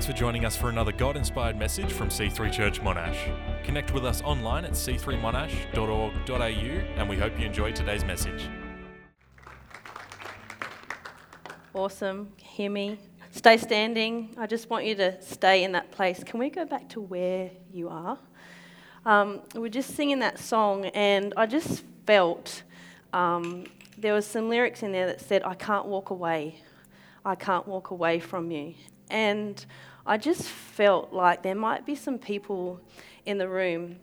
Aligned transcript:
Thanks 0.00 0.10
for 0.10 0.18
joining 0.18 0.46
us 0.46 0.56
for 0.56 0.70
another 0.70 0.92
God 0.92 1.14
inspired 1.14 1.58
message 1.58 1.92
from 1.92 2.08
C3 2.08 2.50
Church 2.50 2.80
Monash. 2.80 3.18
Connect 3.64 3.92
with 3.92 4.06
us 4.06 4.22
online 4.22 4.64
at 4.64 4.70
c3monash.org.au 4.70 6.40
and 6.40 7.06
we 7.06 7.18
hope 7.18 7.38
you 7.38 7.44
enjoy 7.44 7.70
today's 7.72 8.02
message. 8.02 8.48
Awesome. 11.74 12.32
Hear 12.38 12.70
me? 12.70 12.98
Stay 13.32 13.58
standing. 13.58 14.34
I 14.38 14.46
just 14.46 14.70
want 14.70 14.86
you 14.86 14.94
to 14.94 15.20
stay 15.20 15.64
in 15.64 15.72
that 15.72 15.90
place. 15.90 16.24
Can 16.24 16.40
we 16.40 16.48
go 16.48 16.64
back 16.64 16.88
to 16.88 17.02
where 17.02 17.50
you 17.70 17.90
are? 17.90 18.18
Um, 19.04 19.42
we 19.54 19.66
are 19.66 19.70
just 19.70 19.94
singing 19.96 20.20
that 20.20 20.38
song, 20.38 20.86
and 20.86 21.34
I 21.36 21.44
just 21.44 21.84
felt 22.06 22.62
um, 23.12 23.66
there 23.98 24.14
was 24.14 24.24
some 24.24 24.48
lyrics 24.48 24.82
in 24.82 24.92
there 24.92 25.08
that 25.08 25.20
said, 25.20 25.42
"I 25.42 25.52
can't 25.52 25.84
walk 25.84 26.08
away. 26.08 26.62
I 27.22 27.34
can't 27.34 27.68
walk 27.68 27.90
away 27.90 28.18
from 28.18 28.50
you." 28.50 28.72
And 29.10 29.66
I 30.06 30.16
just 30.16 30.42
felt 30.42 31.12
like 31.12 31.42
there 31.42 31.54
might 31.54 31.84
be 31.84 31.94
some 31.94 32.18
people 32.18 32.80
in 33.26 33.38
the 33.38 33.48
room. 33.48 33.96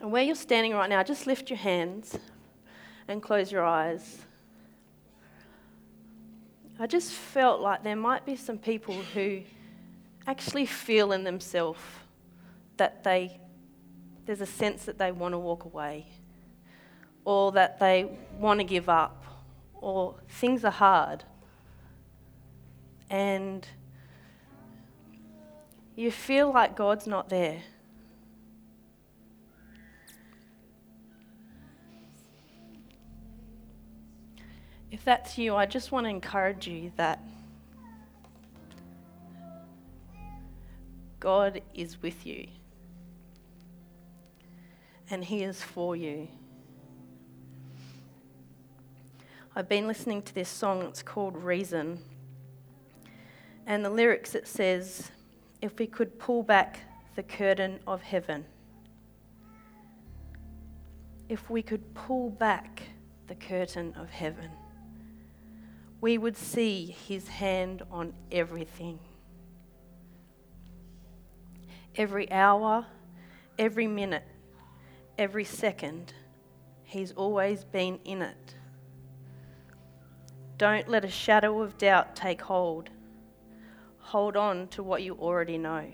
And 0.00 0.10
where 0.10 0.22
you're 0.22 0.34
standing 0.34 0.72
right 0.72 0.88
now, 0.88 1.02
just 1.02 1.26
lift 1.26 1.50
your 1.50 1.58
hands 1.58 2.18
and 3.08 3.22
close 3.22 3.52
your 3.52 3.64
eyes. 3.64 4.18
I 6.78 6.86
just 6.86 7.12
felt 7.12 7.60
like 7.60 7.84
there 7.84 7.96
might 7.96 8.24
be 8.24 8.34
some 8.34 8.58
people 8.58 8.94
who 9.14 9.42
actually 10.26 10.66
feel 10.66 11.12
in 11.12 11.24
themselves 11.24 11.80
that 12.76 13.04
they 13.04 13.38
there's 14.24 14.40
a 14.40 14.46
sense 14.46 14.84
that 14.84 14.98
they 14.98 15.10
want 15.10 15.32
to 15.32 15.38
walk 15.38 15.64
away 15.64 16.06
or 17.24 17.52
that 17.52 17.78
they 17.80 18.08
want 18.38 18.60
to 18.60 18.64
give 18.64 18.88
up 18.88 19.24
or 19.74 20.14
things 20.28 20.64
are 20.64 20.70
hard. 20.70 21.24
And 23.10 23.66
you 25.96 26.10
feel 26.10 26.52
like 26.52 26.76
God's 26.76 27.06
not 27.06 27.28
there. 27.28 27.60
If 34.90 35.04
that's 35.04 35.38
you, 35.38 35.56
I 35.56 35.66
just 35.66 35.90
want 35.90 36.04
to 36.04 36.10
encourage 36.10 36.66
you 36.68 36.92
that 36.96 37.22
God 41.18 41.62
is 41.74 42.02
with 42.02 42.26
you 42.26 42.46
and 45.10 45.24
He 45.24 45.42
is 45.42 45.62
for 45.62 45.94
you. 45.94 46.28
I've 49.54 49.68
been 49.68 49.86
listening 49.86 50.22
to 50.22 50.34
this 50.34 50.48
song, 50.48 50.82
it's 50.82 51.02
called 51.02 51.36
Reason. 51.36 51.98
And 53.66 53.84
the 53.84 53.90
lyrics 53.90 54.34
it 54.34 54.48
says, 54.48 55.10
if 55.62 55.78
we 55.78 55.86
could 55.86 56.18
pull 56.18 56.42
back 56.42 56.80
the 57.14 57.22
curtain 57.22 57.78
of 57.86 58.02
heaven. 58.02 58.44
If 61.28 61.48
we 61.48 61.62
could 61.62 61.94
pull 61.94 62.30
back 62.30 62.82
the 63.28 63.36
curtain 63.36 63.94
of 63.96 64.10
heaven, 64.10 64.50
we 66.00 66.18
would 66.18 66.36
see 66.36 66.96
his 67.06 67.28
hand 67.28 67.82
on 67.92 68.12
everything. 68.32 68.98
Every 71.94 72.30
hour, 72.32 72.84
every 73.56 73.86
minute, 73.86 74.26
every 75.16 75.44
second, 75.44 76.12
he's 76.82 77.12
always 77.12 77.62
been 77.62 78.00
in 78.04 78.20
it. 78.20 78.56
Don't 80.58 80.88
let 80.88 81.04
a 81.04 81.10
shadow 81.10 81.62
of 81.62 81.78
doubt 81.78 82.16
take 82.16 82.40
hold 82.40 82.90
hold 84.12 84.36
on 84.36 84.68
to 84.68 84.82
what 84.82 85.02
you 85.02 85.14
already 85.14 85.56
know. 85.56 85.86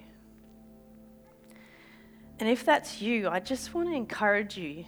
And 2.41 2.49
if 2.49 2.65
that's 2.65 3.01
you, 3.01 3.29
I 3.29 3.39
just 3.39 3.73
want 3.73 3.91
to 3.91 3.95
encourage 3.95 4.57
you 4.57 4.85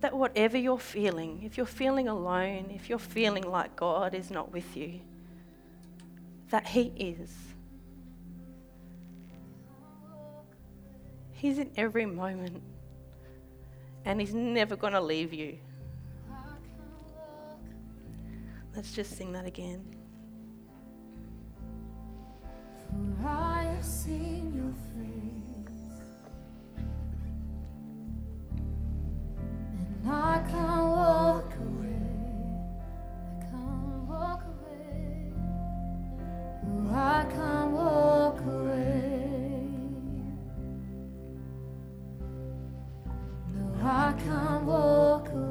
that 0.00 0.16
whatever 0.16 0.56
you're 0.58 0.80
feeling, 0.80 1.44
if 1.44 1.56
you're 1.56 1.64
feeling 1.64 2.08
alone, 2.08 2.72
if 2.74 2.88
you're 2.88 2.98
feeling 2.98 3.44
like 3.44 3.76
God 3.76 4.16
is 4.16 4.32
not 4.32 4.50
with 4.50 4.76
you, 4.76 4.98
that 6.50 6.66
He 6.66 6.92
is. 6.96 7.32
He's 11.30 11.58
in 11.58 11.70
every 11.76 12.04
moment, 12.04 12.60
and 14.04 14.20
He's 14.20 14.34
never 14.34 14.74
going 14.74 14.94
to 14.94 15.00
leave 15.00 15.32
you. 15.32 15.56
Let's 18.74 18.90
just 18.90 19.16
sing 19.16 19.30
that 19.34 19.46
again. 19.46 20.01
I 23.24 23.64
have 23.64 23.84
seen 23.84 24.52
your 24.54 24.74
face. 24.92 25.72
And 29.78 30.10
I 30.10 30.42
can't 30.50 30.88
walk 30.88 31.54
away. 31.54 32.12
I 33.38 33.44
can't 33.50 34.08
walk 34.08 34.42
away. 34.44 35.32
I 36.92 37.24
can't 37.30 37.70
walk 37.72 38.40
away. 38.40 39.02
I 43.82 44.12
can't 44.12 44.64
walk 44.64 45.28
away. 45.28 45.41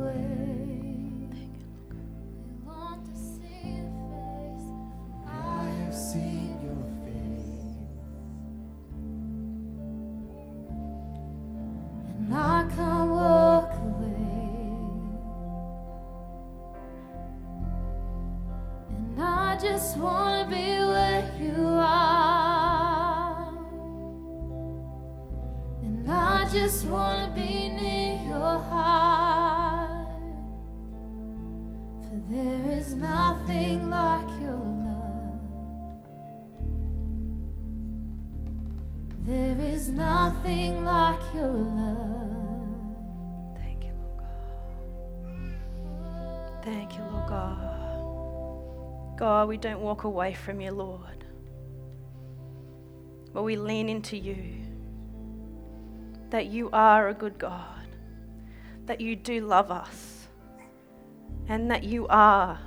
We 49.52 49.58
don't 49.58 49.82
walk 49.82 50.06
away 50.06 50.34
from 50.34 50.62
you, 50.62 50.72
Lord, 50.72 51.26
but 53.34 53.44
we 53.44 53.58
lean 53.58 53.90
into 53.90 54.16
you. 54.16 54.42
That 56.30 56.46
you 56.46 56.70
are 56.72 57.10
a 57.10 57.14
good 57.14 57.38
God, 57.38 57.86
that 58.86 59.02
you 59.02 59.18
do 59.18 59.42
love 59.42 59.70
us, 59.70 60.30
and 61.50 61.70
that 61.70 61.84
you 61.84 62.08
are 62.08 62.62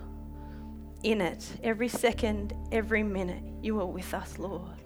in 1.04 1.22
it 1.22 1.56
every 1.62 1.88
second, 1.88 2.52
every 2.70 3.02
minute. 3.02 3.42
You 3.62 3.80
are 3.80 3.86
with 3.86 4.12
us, 4.12 4.38
Lord. 4.38 4.82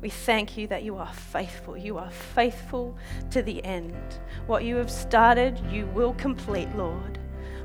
We 0.00 0.10
thank 0.10 0.56
you 0.56 0.66
that 0.66 0.82
you 0.82 0.96
are 0.96 1.12
faithful. 1.12 1.76
You 1.76 1.96
are 1.98 2.10
faithful 2.10 2.96
to 3.30 3.40
the 3.40 3.64
end. 3.64 4.18
What 4.48 4.64
you 4.64 4.74
have 4.74 4.90
started, 4.90 5.60
you 5.70 5.86
will 5.94 6.14
complete, 6.14 6.74
Lord. 6.74 7.20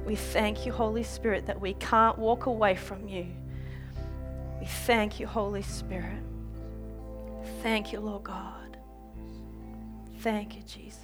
We 0.08 0.16
thank 0.16 0.66
you, 0.66 0.72
Holy 0.72 1.04
Spirit, 1.04 1.48
that 1.48 1.60
we 1.60 1.74
can't 1.74 2.18
walk 2.18 2.46
away 2.46 2.76
from 2.76 3.10
you. 3.10 3.28
We 4.62 4.66
thank 4.66 5.20
you, 5.20 5.28
Holy 5.28 5.62
Spirit. 5.62 6.24
Thank 7.62 7.92
you, 7.92 8.00
Lord 8.00 8.24
God. 8.24 8.78
Thank 10.20 10.56
you, 10.56 10.62
Jesus. 10.62 11.04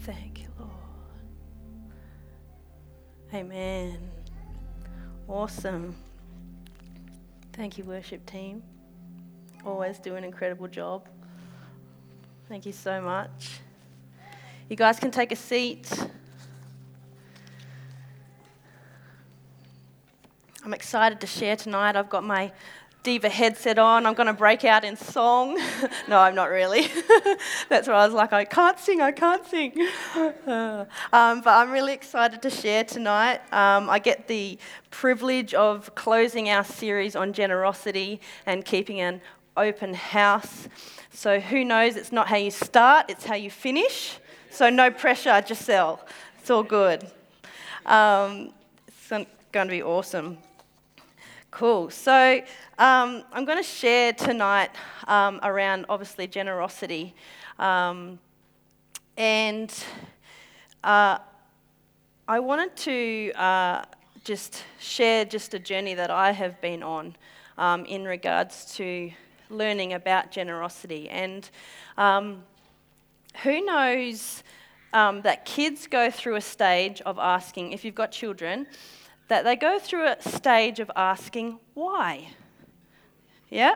Thank 0.00 0.42
you, 0.42 0.48
Lord. 0.58 0.70
Amen. 3.32 3.96
Awesome. 5.28 5.96
Thank 7.54 7.78
you, 7.78 7.84
worship 7.84 8.26
team. 8.26 8.62
Always 9.64 9.98
do 9.98 10.14
an 10.16 10.24
incredible 10.24 10.68
job. 10.68 11.08
Thank 12.50 12.66
you 12.66 12.72
so 12.72 13.00
much. 13.00 13.60
You 14.68 14.74
guys 14.74 14.98
can 14.98 15.12
take 15.12 15.30
a 15.30 15.36
seat. 15.36 15.88
I'm 20.64 20.74
excited 20.74 21.20
to 21.20 21.26
share 21.28 21.54
tonight. 21.54 21.94
I've 21.94 22.10
got 22.10 22.24
my 22.24 22.50
diva 23.04 23.28
headset 23.28 23.78
on. 23.78 24.04
I'm 24.06 24.14
going 24.14 24.26
to 24.26 24.32
break 24.32 24.64
out 24.64 24.84
in 24.84 24.96
song. 24.96 25.56
no, 26.08 26.18
I'm 26.18 26.34
not 26.34 26.50
really. 26.50 26.88
That's 27.68 27.86
why 27.86 27.94
I 27.94 28.04
was 28.06 28.12
like, 28.12 28.32
I 28.32 28.44
can't 28.44 28.76
sing, 28.80 29.00
I 29.00 29.12
can't 29.12 29.46
sing. 29.46 29.72
Um, 31.12 31.40
but 31.42 31.50
I'm 31.50 31.70
really 31.70 31.92
excited 31.92 32.42
to 32.42 32.50
share 32.50 32.82
tonight. 32.82 33.40
Um, 33.52 33.88
I 33.88 34.00
get 34.00 34.26
the 34.26 34.58
privilege 34.90 35.54
of 35.54 35.94
closing 35.94 36.48
our 36.48 36.64
series 36.64 37.14
on 37.14 37.32
generosity 37.32 38.20
and 38.46 38.64
keeping 38.64 39.00
an 39.00 39.20
open 39.56 39.94
house. 39.94 40.68
So 41.12 41.38
who 41.38 41.64
knows? 41.64 41.94
It's 41.94 42.10
not 42.10 42.26
how 42.26 42.36
you 42.36 42.50
start, 42.50 43.06
it's 43.08 43.24
how 43.24 43.36
you 43.36 43.50
finish. 43.50 44.18
So 44.56 44.70
no 44.70 44.90
pressure, 44.90 45.44
Giselle. 45.46 46.00
It's 46.40 46.48
all 46.48 46.62
good. 46.62 47.06
Um, 47.84 48.54
it's 48.88 49.06
going 49.52 49.66
to 49.66 49.70
be 49.70 49.82
awesome. 49.82 50.38
Cool. 51.50 51.90
So 51.90 52.40
um, 52.78 53.22
I'm 53.34 53.44
going 53.44 53.58
to 53.58 53.62
share 53.62 54.14
tonight 54.14 54.70
um, 55.08 55.40
around 55.42 55.84
obviously 55.90 56.26
generosity. 56.26 57.14
Um, 57.58 58.18
and 59.18 59.70
uh, 60.82 61.18
I 62.26 62.40
wanted 62.40 62.74
to 62.76 63.32
uh, 63.34 63.84
just 64.24 64.64
share 64.78 65.26
just 65.26 65.52
a 65.52 65.58
journey 65.58 65.92
that 65.92 66.10
I 66.10 66.32
have 66.32 66.58
been 66.62 66.82
on 66.82 67.14
um, 67.58 67.84
in 67.84 68.06
regards 68.06 68.74
to 68.76 69.12
learning 69.50 69.92
about 69.92 70.30
generosity. 70.30 71.10
And 71.10 71.46
um, 71.98 72.42
who 73.42 73.64
knows 73.64 74.42
um, 74.92 75.22
that 75.22 75.44
kids 75.44 75.86
go 75.86 76.10
through 76.10 76.36
a 76.36 76.40
stage 76.40 77.00
of 77.02 77.18
asking, 77.18 77.72
if 77.72 77.84
you've 77.84 77.94
got 77.94 78.12
children, 78.12 78.66
that 79.28 79.44
they 79.44 79.56
go 79.56 79.78
through 79.78 80.06
a 80.06 80.22
stage 80.22 80.80
of 80.80 80.90
asking 80.96 81.58
why. 81.74 82.28
Yeah? 83.50 83.74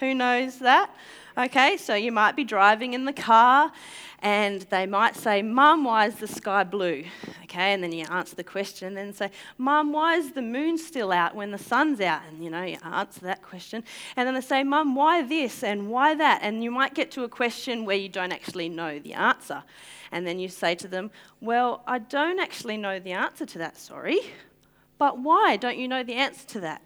Who 0.00 0.14
knows 0.14 0.58
that? 0.60 0.94
Okay, 1.36 1.76
so 1.76 1.94
you 1.94 2.12
might 2.12 2.36
be 2.36 2.44
driving 2.44 2.94
in 2.94 3.04
the 3.04 3.12
car 3.12 3.72
and 4.22 4.62
they 4.70 4.86
might 4.86 5.16
say, 5.16 5.42
Mum, 5.42 5.82
why 5.82 6.06
is 6.06 6.14
the 6.14 6.28
sky 6.28 6.62
blue? 6.62 7.04
Okay, 7.42 7.72
and 7.74 7.82
then 7.82 7.90
you 7.90 8.06
answer 8.08 8.36
the 8.36 8.44
question 8.44 8.96
and 8.96 8.96
then 8.96 9.12
say, 9.12 9.30
Mum, 9.58 9.92
why 9.92 10.14
is 10.14 10.30
the 10.30 10.40
moon 10.40 10.78
still 10.78 11.10
out 11.10 11.34
when 11.34 11.50
the 11.50 11.58
sun's 11.58 12.00
out? 12.00 12.22
And 12.28 12.42
you 12.42 12.48
know, 12.48 12.62
you 12.62 12.78
answer 12.84 13.20
that 13.22 13.42
question. 13.42 13.82
And 14.16 14.26
then 14.26 14.34
they 14.34 14.40
say, 14.40 14.62
Mum, 14.62 14.94
why 14.94 15.22
this 15.22 15.64
and 15.64 15.90
why 15.90 16.14
that? 16.14 16.38
And 16.42 16.62
you 16.62 16.70
might 16.70 16.94
get 16.94 17.10
to 17.12 17.24
a 17.24 17.28
question 17.28 17.84
where 17.84 17.96
you 17.96 18.08
don't 18.08 18.32
actually 18.32 18.68
know 18.68 19.00
the 19.00 19.12
answer. 19.14 19.64
And 20.12 20.24
then 20.24 20.38
you 20.38 20.48
say 20.48 20.76
to 20.76 20.86
them, 20.86 21.10
Well, 21.40 21.82
I 21.84 21.98
don't 21.98 22.38
actually 22.38 22.76
know 22.76 23.00
the 23.00 23.12
answer 23.12 23.44
to 23.44 23.58
that, 23.58 23.76
sorry. 23.76 24.20
But 24.98 25.18
why 25.18 25.56
don't 25.56 25.78
you 25.78 25.88
know 25.88 26.04
the 26.04 26.14
answer 26.14 26.46
to 26.46 26.60
that? 26.60 26.80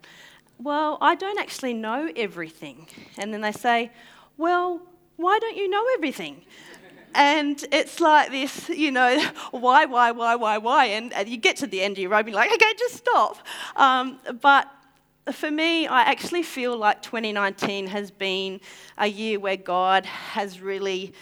Well, 0.58 0.96
I 1.02 1.14
don't 1.14 1.38
actually 1.38 1.74
know 1.74 2.10
everything. 2.16 2.88
And 3.18 3.34
then 3.34 3.42
they 3.42 3.52
say, 3.52 3.92
Well, 4.38 4.80
why 5.16 5.38
don't 5.38 5.56
you 5.56 5.68
know 5.68 5.84
everything? 5.94 6.42
And 7.14 7.64
it's 7.72 8.00
like 8.00 8.30
this, 8.30 8.68
you 8.68 8.90
know, 8.90 9.20
why, 9.50 9.84
why, 9.86 10.10
why, 10.12 10.34
why, 10.34 10.58
why? 10.58 10.86
And, 10.86 11.12
you 11.26 11.36
get 11.36 11.56
to 11.58 11.66
the 11.66 11.80
end 11.80 11.92
of 11.92 11.98
your 11.98 12.10
rope 12.10 12.20
and 12.20 12.28
you're 12.28 12.36
like, 12.36 12.52
okay, 12.52 12.72
just 12.78 12.96
stop. 12.96 13.38
Um, 13.76 14.18
but 14.40 14.70
for 15.32 15.50
me, 15.50 15.86
I 15.86 16.02
actually 16.02 16.42
feel 16.42 16.76
like 16.76 17.02
2019 17.02 17.88
has 17.88 18.10
been 18.10 18.60
a 18.98 19.06
year 19.06 19.40
where 19.40 19.56
God 19.56 20.06
has 20.06 20.60
really 20.60 21.12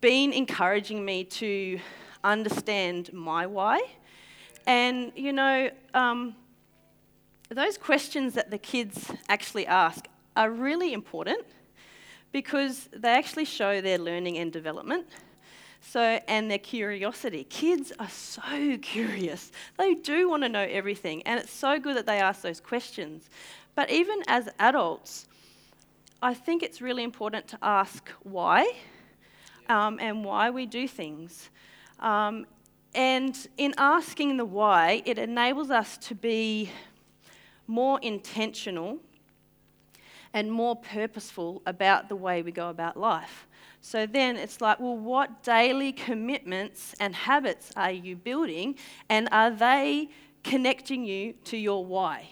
been 0.00 0.32
encouraging 0.32 1.04
me 1.04 1.24
to 1.24 1.78
understand 2.22 3.12
my 3.12 3.46
why 3.46 3.80
and, 4.66 5.12
you 5.14 5.32
know, 5.32 5.70
um, 5.94 6.34
those 7.48 7.78
questions 7.78 8.34
that 8.34 8.50
the 8.50 8.58
kids 8.58 9.12
actually 9.28 9.66
ask 9.66 10.06
are 10.34 10.50
really 10.50 10.92
important 10.92 11.46
because 12.36 12.90
they 12.92 13.08
actually 13.08 13.46
show 13.46 13.80
their 13.80 13.96
learning 13.96 14.36
and 14.36 14.52
development. 14.52 15.06
So, 15.80 16.20
and 16.28 16.50
their 16.50 16.58
curiosity. 16.58 17.44
Kids 17.44 17.94
are 17.98 18.10
so 18.10 18.76
curious. 18.82 19.50
They 19.78 19.94
do 19.94 20.28
want 20.28 20.42
to 20.42 20.50
know 20.50 20.66
everything, 20.68 21.22
and 21.22 21.40
it's 21.40 21.50
so 21.50 21.78
good 21.78 21.96
that 21.96 22.04
they 22.04 22.18
ask 22.18 22.42
those 22.42 22.60
questions. 22.60 23.30
But 23.74 23.90
even 23.90 24.22
as 24.26 24.50
adults, 24.58 25.28
I 26.20 26.34
think 26.34 26.62
it's 26.62 26.82
really 26.82 27.04
important 27.04 27.48
to 27.48 27.58
ask 27.62 28.10
why 28.22 28.70
um, 29.70 29.98
and 29.98 30.22
why 30.22 30.50
we 30.50 30.66
do 30.66 30.86
things. 30.86 31.48
Um, 32.00 32.44
and 32.94 33.34
in 33.56 33.72
asking 33.78 34.36
the 34.36 34.44
why, 34.44 35.02
it 35.06 35.16
enables 35.18 35.70
us 35.70 35.96
to 36.08 36.14
be 36.14 36.70
more 37.66 37.98
intentional 38.02 38.98
and 40.36 40.52
more 40.52 40.76
purposeful 40.76 41.62
about 41.64 42.10
the 42.10 42.14
way 42.14 42.42
we 42.42 42.52
go 42.52 42.68
about 42.68 42.94
life. 42.94 43.48
So 43.80 44.04
then 44.04 44.36
it's 44.36 44.60
like, 44.60 44.78
well, 44.78 44.94
what 44.94 45.42
daily 45.42 45.92
commitments 45.92 46.94
and 47.00 47.14
habits 47.14 47.70
are 47.74 47.90
you 47.90 48.16
building? 48.16 48.74
And 49.08 49.30
are 49.32 49.50
they 49.50 50.10
connecting 50.44 51.06
you 51.06 51.32
to 51.44 51.56
your 51.56 51.86
why? 51.86 52.28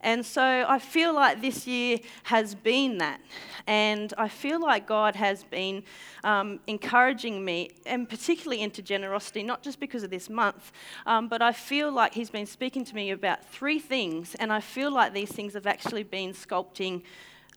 And 0.00 0.24
so 0.24 0.64
I 0.68 0.78
feel 0.78 1.12
like 1.12 1.40
this 1.40 1.66
year 1.66 1.98
has 2.24 2.54
been 2.54 2.98
that. 2.98 3.20
And 3.66 4.14
I 4.16 4.28
feel 4.28 4.60
like 4.60 4.86
God 4.86 5.16
has 5.16 5.42
been 5.44 5.82
um, 6.24 6.60
encouraging 6.66 7.44
me, 7.44 7.70
and 7.84 8.08
particularly 8.08 8.62
into 8.62 8.80
generosity, 8.80 9.42
not 9.42 9.62
just 9.62 9.80
because 9.80 10.02
of 10.04 10.10
this 10.10 10.30
month, 10.30 10.72
um, 11.04 11.28
but 11.28 11.42
I 11.42 11.52
feel 11.52 11.90
like 11.90 12.14
He's 12.14 12.30
been 12.30 12.46
speaking 12.46 12.84
to 12.84 12.94
me 12.94 13.10
about 13.10 13.44
three 13.44 13.78
things. 13.78 14.34
And 14.36 14.52
I 14.52 14.60
feel 14.60 14.92
like 14.92 15.12
these 15.12 15.32
things 15.32 15.54
have 15.54 15.66
actually 15.66 16.04
been 16.04 16.32
sculpting 16.32 17.02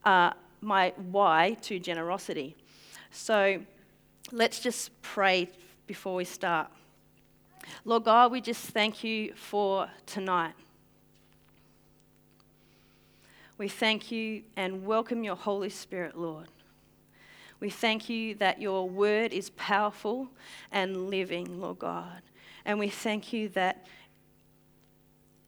uh, 0.03 0.31
my 0.61 0.93
why 1.11 1.57
to 1.61 1.79
generosity. 1.79 2.55
So 3.11 3.61
let's 4.31 4.59
just 4.59 4.99
pray 5.01 5.49
before 5.85 6.15
we 6.15 6.25
start. 6.25 6.69
Lord 7.85 8.05
God, 8.05 8.31
we 8.31 8.41
just 8.41 8.65
thank 8.65 9.03
you 9.03 9.33
for 9.35 9.89
tonight. 10.05 10.53
We 13.61 13.67
thank 13.67 14.11
you 14.11 14.41
and 14.57 14.87
welcome 14.87 15.23
your 15.23 15.35
Holy 15.35 15.69
Spirit, 15.69 16.17
Lord. 16.17 16.47
We 17.59 17.69
thank 17.69 18.09
you 18.09 18.33
that 18.37 18.59
your 18.59 18.89
word 18.89 19.33
is 19.33 19.51
powerful 19.51 20.29
and 20.71 21.11
living, 21.11 21.61
Lord 21.61 21.77
God. 21.77 22.23
And 22.65 22.79
we 22.79 22.89
thank 22.89 23.31
you 23.31 23.49
that 23.49 23.85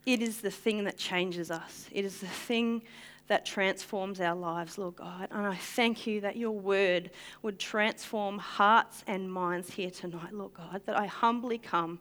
it 0.06 0.22
is 0.22 0.42
the 0.42 0.52
thing 0.52 0.84
that 0.84 0.96
changes 0.96 1.50
us. 1.50 1.90
It 1.92 2.06
is 2.06 2.20
the 2.20 2.28
thing 2.28 2.84
that 3.28 3.46
transforms 3.46 4.20
our 4.20 4.36
lives, 4.36 4.78
Lord 4.78 4.98
God. 4.98 5.30
And 5.32 5.46
I 5.46 5.56
thank 5.56 6.06
you 6.06 6.22
that 6.22 6.36
your 6.36 6.52
word 6.52 7.12
would 7.42 7.58
transform 7.58 8.38
hearts 8.38 9.04
and 9.08 9.32
minds 9.32 9.72
here 9.72 9.90
tonight, 9.90 10.34
Lord 10.34 10.54
God. 10.54 10.82
That 10.86 10.98
I 10.98 11.06
humbly 11.06 11.58
come 11.58 12.00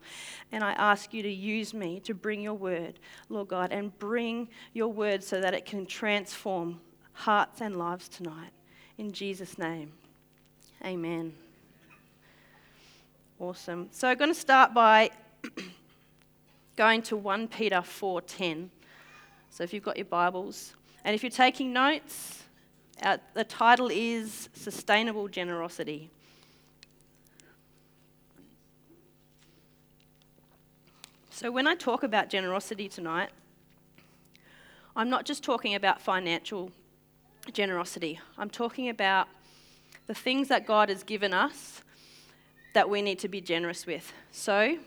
and 0.50 0.64
I 0.64 0.72
ask 0.72 1.14
you 1.14 1.22
to 1.22 1.30
use 1.30 1.72
me 1.72 2.00
to 2.00 2.14
bring 2.14 2.40
your 2.40 2.54
word, 2.54 2.98
Lord 3.28 3.48
God, 3.48 3.72
and 3.72 3.96
bring 3.98 4.48
your 4.72 4.88
word 4.88 5.22
so 5.22 5.40
that 5.40 5.54
it 5.54 5.64
can 5.64 5.86
transform 5.86 6.80
hearts 7.12 7.60
and 7.60 7.76
lives 7.76 8.08
tonight. 8.08 8.50
In 8.98 9.12
Jesus' 9.12 9.58
name, 9.58 9.92
amen. 10.84 11.32
Awesome. 13.38 13.88
So 13.92 14.08
I'm 14.08 14.18
going 14.18 14.30
to 14.30 14.38
start 14.38 14.74
by 14.74 15.10
going 16.76 17.02
to 17.02 17.16
1 17.16 17.48
Peter 17.48 17.76
4:10. 17.76 18.68
So 19.50 19.64
if 19.64 19.72
you've 19.72 19.82
got 19.82 19.96
your 19.96 20.06
Bibles, 20.06 20.74
and 21.04 21.14
if 21.14 21.22
you're 21.22 21.30
taking 21.30 21.72
notes, 21.72 22.42
the 23.34 23.44
title 23.44 23.90
is 23.92 24.48
Sustainable 24.54 25.28
Generosity. 25.28 26.10
So, 31.30 31.50
when 31.50 31.66
I 31.66 31.74
talk 31.74 32.04
about 32.04 32.30
generosity 32.30 32.88
tonight, 32.88 33.30
I'm 34.94 35.10
not 35.10 35.24
just 35.24 35.42
talking 35.42 35.74
about 35.74 36.00
financial 36.00 36.70
generosity, 37.52 38.20
I'm 38.38 38.50
talking 38.50 38.88
about 38.88 39.26
the 40.06 40.14
things 40.14 40.48
that 40.48 40.66
God 40.66 40.88
has 40.88 41.02
given 41.02 41.32
us 41.34 41.82
that 42.74 42.88
we 42.88 43.02
need 43.02 43.18
to 43.20 43.28
be 43.28 43.40
generous 43.40 43.86
with. 43.86 44.12
So, 44.30 44.78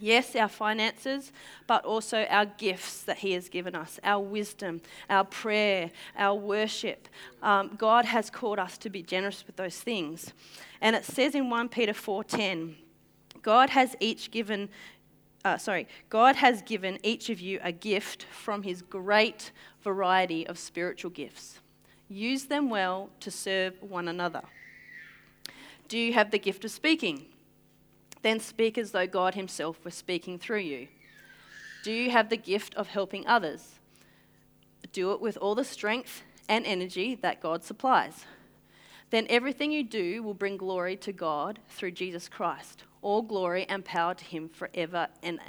Yes, 0.00 0.36
our 0.36 0.48
finances, 0.48 1.32
but 1.66 1.84
also 1.84 2.24
our 2.30 2.46
gifts 2.46 3.02
that 3.02 3.18
He 3.18 3.32
has 3.32 3.48
given 3.48 3.74
us, 3.74 3.98
our 4.04 4.22
wisdom, 4.22 4.80
our 5.10 5.24
prayer, 5.24 5.90
our 6.16 6.34
worship. 6.34 7.08
Um, 7.42 7.74
God 7.76 8.04
has 8.04 8.30
called 8.30 8.58
us 8.58 8.78
to 8.78 8.90
be 8.90 9.02
generous 9.02 9.44
with 9.46 9.56
those 9.56 9.80
things. 9.80 10.32
And 10.80 10.94
it 10.94 11.04
says 11.04 11.34
in 11.34 11.50
1 11.50 11.68
Peter 11.68 11.92
4:10, 11.92 12.76
God 13.42 13.70
has 13.70 13.96
each 14.00 14.30
given, 14.30 14.68
uh, 15.44 15.58
sorry, 15.58 15.88
God 16.08 16.36
has 16.36 16.62
given 16.62 16.98
each 17.02 17.28
of 17.30 17.40
you 17.40 17.58
a 17.62 17.72
gift 17.72 18.24
from 18.24 18.62
His 18.62 18.82
great 18.82 19.50
variety 19.82 20.46
of 20.46 20.58
spiritual 20.58 21.10
gifts. 21.10 21.58
Use 22.08 22.44
them 22.44 22.70
well 22.70 23.10
to 23.20 23.30
serve 23.30 23.74
one 23.82 24.08
another. 24.08 24.42
Do 25.88 25.98
you 25.98 26.12
have 26.12 26.30
the 26.30 26.38
gift 26.38 26.64
of 26.64 26.70
speaking? 26.70 27.26
Then 28.22 28.40
speak 28.40 28.76
as 28.78 28.92
though 28.92 29.06
God 29.06 29.34
Himself 29.34 29.84
were 29.84 29.90
speaking 29.90 30.38
through 30.38 30.60
you. 30.60 30.88
Do 31.84 31.92
you 31.92 32.10
have 32.10 32.28
the 32.28 32.36
gift 32.36 32.74
of 32.74 32.88
helping 32.88 33.26
others? 33.26 33.78
do 34.92 35.12
it 35.12 35.20
with 35.20 35.36
all 35.36 35.54
the 35.54 35.64
strength 35.64 36.22
and 36.48 36.64
energy 36.66 37.14
that 37.16 37.40
God 37.40 37.62
supplies. 37.62 38.24
Then 39.10 39.26
everything 39.30 39.72
you 39.72 39.84
do 39.84 40.22
will 40.22 40.34
bring 40.34 40.56
glory 40.56 40.96
to 40.96 41.12
God 41.12 41.60
through 41.68 41.92
Jesus 41.92 42.28
Christ. 42.28 42.84
All 43.00 43.22
glory 43.22 43.64
and 43.68 43.84
power 43.84 44.14
to 44.14 44.24
Him 44.24 44.48
forever 44.48 45.08
and, 45.22 45.40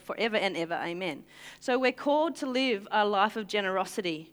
forever 0.00 0.36
and 0.36 0.56
ever. 0.56 0.74
Amen. 0.74 1.24
So 1.60 1.78
we're 1.78 1.92
called 1.92 2.34
to 2.36 2.46
live 2.46 2.88
a 2.90 3.04
life 3.04 3.36
of 3.36 3.46
generosity, 3.46 4.32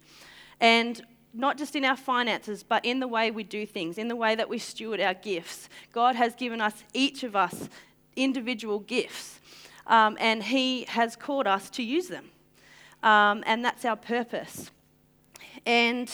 and 0.59 1.01
not 1.35 1.57
just 1.57 1.75
in 1.75 1.83
our 1.83 1.97
finances, 1.97 2.63
but 2.63 2.83
in 2.85 2.99
the 2.99 3.07
way 3.07 3.29
we 3.29 3.43
do 3.43 3.65
things, 3.65 3.97
in 3.97 4.07
the 4.07 4.15
way 4.15 4.35
that 4.35 4.49
we 4.49 4.57
steward 4.57 4.99
our 5.01 5.13
gifts. 5.13 5.69
God 5.91 6.15
has 6.15 6.33
given 6.33 6.61
us, 6.61 6.83
each 6.93 7.23
of 7.23 7.35
us, 7.35 7.69
individual 8.15 8.79
gifts, 8.79 9.39
um, 9.87 10.17
and 10.19 10.43
He 10.43 10.85
has 10.85 11.15
called 11.15 11.47
us 11.47 11.69
to 11.71 11.83
use 11.83 12.07
them. 12.07 12.31
Um, 13.03 13.43
and 13.45 13.63
that's 13.63 13.85
our 13.85 13.95
purpose. 13.95 14.71
And, 15.65 16.09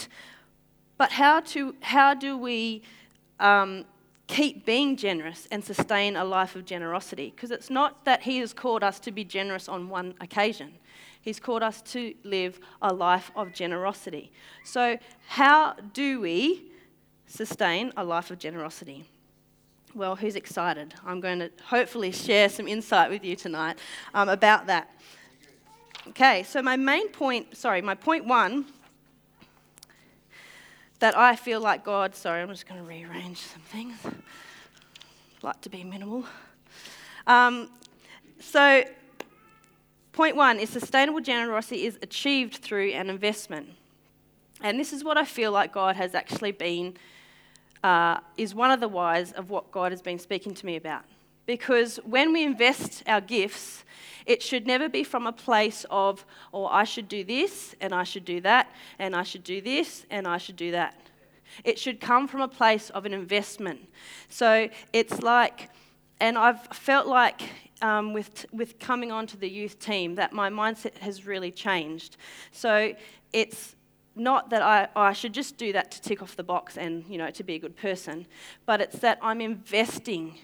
but 0.98 1.12
how, 1.12 1.42
to, 1.42 1.76
how 1.82 2.14
do 2.14 2.38
we 2.38 2.82
um, 3.40 3.86
keep 4.28 4.66
being 4.66 4.98
generous 4.98 5.48
and 5.52 5.64
sustain 5.64 6.16
a 6.16 6.26
life 6.26 6.56
of 6.56 6.66
generosity? 6.66 7.32
Because 7.36 7.52
it's 7.52 7.70
not 7.70 8.06
that 8.06 8.24
He 8.24 8.40
has 8.40 8.54
called 8.54 8.84
us 8.84 9.00
to 9.02 9.12
be 9.12 9.24
generous 9.24 9.70
on 9.70 9.90
one 9.90 10.16
occasion. 10.20 10.74
He's 11.22 11.40
called 11.40 11.62
us 11.62 11.82
to 11.94 12.14
live 12.24 12.60
a 12.82 12.94
life 12.94 13.32
of 13.36 13.54
generosity. 13.54 14.32
So, 14.64 14.98
how 15.28 15.76
do 15.94 16.20
we 16.20 16.72
sustain 17.28 17.94
a 17.96 18.04
life 18.04 18.32
of 18.32 18.40
generosity? 18.40 19.06
Well, 19.94 20.16
who's 20.16 20.36
excited? 20.36 20.94
I'm 21.06 21.20
going 21.20 21.40
to 21.40 21.52
hopefully 21.66 22.12
share 22.12 22.50
some 22.50 22.68
insight 22.68 23.10
with 23.10 23.24
you 23.24 23.36
tonight 23.36 23.78
um, 24.14 24.30
about 24.30 24.68
that. 24.68 24.90
Okay, 26.10 26.44
so 26.44 26.62
my 26.62 26.78
main 26.78 27.10
point, 27.10 27.56
sorry, 27.56 27.82
my 27.82 27.94
point 27.94 28.26
one 28.26 28.66
that 31.00 31.18
I 31.18 31.36
feel 31.36 31.60
like 31.60 31.84
God, 31.84 32.16
sorry, 32.16 32.42
I'm 32.42 32.50
just 32.50 32.68
going 32.68 32.82
to 32.82 32.88
rearrange 32.88 33.38
some 33.38 33.62
things. 33.62 33.98
Like 35.42 35.60
to 35.62 35.70
be 35.70 35.84
minimal. 35.84 36.26
Um, 37.28 37.70
so, 38.40 38.84
point 40.14 40.36
one 40.36 40.60
is 40.60 40.70
sustainable 40.70 41.22
generosity 41.22 41.86
is 41.86 41.98
achieved 42.02 42.56
through 42.56 42.92
an 42.92 43.10
investment. 43.10 43.70
And 44.62 44.80
this 44.80 44.94
is 44.94 45.04
what 45.04 45.18
I 45.18 45.26
feel 45.26 45.52
like 45.52 45.74
God 45.74 45.96
has 45.96 46.14
actually 46.14 46.52
been, 46.52 46.96
uh, 47.84 48.20
is 48.38 48.54
one 48.54 48.72
of 48.72 48.80
the 48.80 48.88
whys 48.88 49.32
of 49.32 49.50
what 49.50 49.72
God 49.72 49.92
has 49.92 50.02
been 50.02 50.20
speaking 50.20 50.54
to 50.54 50.66
me 50.66 50.76
about. 50.76 51.04
Because 51.48 51.98
when 52.06 52.32
we 52.32 52.44
invest 52.44 53.04
our 53.08 53.22
gifts, 53.22 53.84
it 54.28 54.44
should 54.44 54.68
never 54.68 54.88
be 54.88 55.04
from 55.04 55.26
a 55.26 55.32
place 55.32 55.86
of, 55.90 56.24
oh, 56.54 56.68
I 56.68 56.84
should 56.84 57.08
do 57.08 57.24
this, 57.24 57.76
and 57.82 57.92
I 57.94 58.04
should 58.04 58.24
do 58.24 58.40
that, 58.42 58.72
and 59.00 59.16
I 59.16 59.24
should 59.24 59.44
do 59.44 59.62
this, 59.62 60.06
and 60.12 60.28
I 60.28 60.38
should 60.38 60.56
do 60.56 60.72
that. 60.72 60.96
It 61.64 61.80
should 61.80 62.00
come 62.00 62.28
from 62.28 62.42
a 62.42 62.48
place 62.48 62.92
of 62.92 63.06
an 63.06 63.14
investment. 63.14 63.90
So 64.30 64.70
it's 64.94 65.22
like, 65.22 65.70
and 66.20 66.38
I've 66.38 66.62
felt 66.68 67.08
like 67.08 67.42
um, 67.82 68.14
with, 68.14 68.46
with 68.52 68.80
coming 68.80 69.12
onto 69.12 69.38
the 69.38 69.50
youth 69.50 69.80
team 69.80 70.16
that 70.16 70.34
my 70.34 70.50
mindset 70.50 70.98
has 71.00 71.26
really 71.26 71.52
changed. 71.52 72.18
So 72.52 72.94
it's 73.34 73.76
not 74.16 74.50
that 74.50 74.62
I, 74.62 74.88
I 74.96 75.14
should 75.14 75.34
just 75.34 75.58
do 75.58 75.74
that 75.74 75.92
to 75.92 76.02
tick 76.02 76.22
off 76.22 76.36
the 76.36 76.44
box 76.44 76.78
and, 76.78 77.06
you 77.08 77.18
know, 77.18 77.30
to 77.32 77.44
be 77.44 77.56
a 77.56 77.60
good 77.60 77.76
person, 77.76 78.28
but 78.66 78.82
it's 78.82 79.00
that 79.00 79.20
I'm 79.22 79.42
investing 79.42 80.38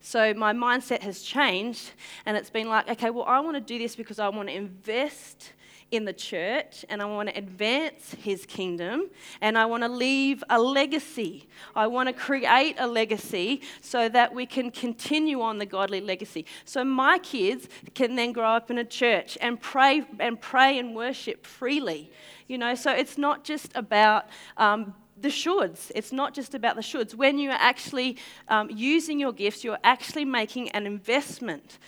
so 0.00 0.32
my 0.34 0.52
mindset 0.52 1.00
has 1.02 1.22
changed, 1.22 1.90
and 2.24 2.36
it's 2.36 2.50
been 2.50 2.68
like, 2.68 2.88
okay, 2.88 3.10
well, 3.10 3.24
I 3.24 3.40
want 3.40 3.56
to 3.56 3.60
do 3.60 3.78
this 3.78 3.96
because 3.96 4.18
I 4.18 4.28
want 4.28 4.48
to 4.48 4.54
invest 4.54 5.52
in 5.90 6.04
the 6.04 6.12
church 6.12 6.84
and 6.88 7.00
I 7.00 7.06
want 7.06 7.30
to 7.30 7.36
advance 7.36 8.14
his 8.22 8.44
kingdom 8.44 9.08
and 9.40 9.56
I 9.56 9.64
want 9.64 9.82
to 9.82 9.88
leave 9.88 10.44
a 10.50 10.60
legacy. 10.60 11.48
I 11.74 11.86
want 11.86 12.08
to 12.08 12.12
create 12.12 12.76
a 12.78 12.86
legacy 12.86 13.62
so 13.80 14.08
that 14.10 14.34
we 14.34 14.44
can 14.44 14.70
continue 14.70 15.40
on 15.40 15.58
the 15.58 15.66
godly 15.66 16.00
legacy. 16.00 16.44
So 16.64 16.84
my 16.84 17.18
kids 17.18 17.68
can 17.94 18.16
then 18.16 18.32
grow 18.32 18.50
up 18.50 18.70
in 18.70 18.78
a 18.78 18.84
church 18.84 19.38
and 19.40 19.60
pray 19.60 20.04
and 20.18 20.40
pray 20.40 20.78
and 20.78 20.94
worship 20.94 21.46
freely. 21.46 22.10
You 22.46 22.58
know, 22.58 22.74
so 22.74 22.92
it's 22.92 23.18
not 23.18 23.44
just 23.44 23.70
about 23.74 24.26
um, 24.56 24.94
the 25.20 25.28
shoulds. 25.28 25.90
It's 25.94 26.12
not 26.12 26.34
just 26.34 26.54
about 26.54 26.76
the 26.76 26.82
shoulds. 26.82 27.14
When 27.14 27.38
you 27.38 27.50
are 27.50 27.58
actually 27.58 28.18
um, 28.48 28.70
using 28.70 29.18
your 29.18 29.32
gifts, 29.32 29.64
you're 29.64 29.78
actually 29.84 30.24
making 30.24 30.70
an 30.70 30.86
investment. 30.86 31.78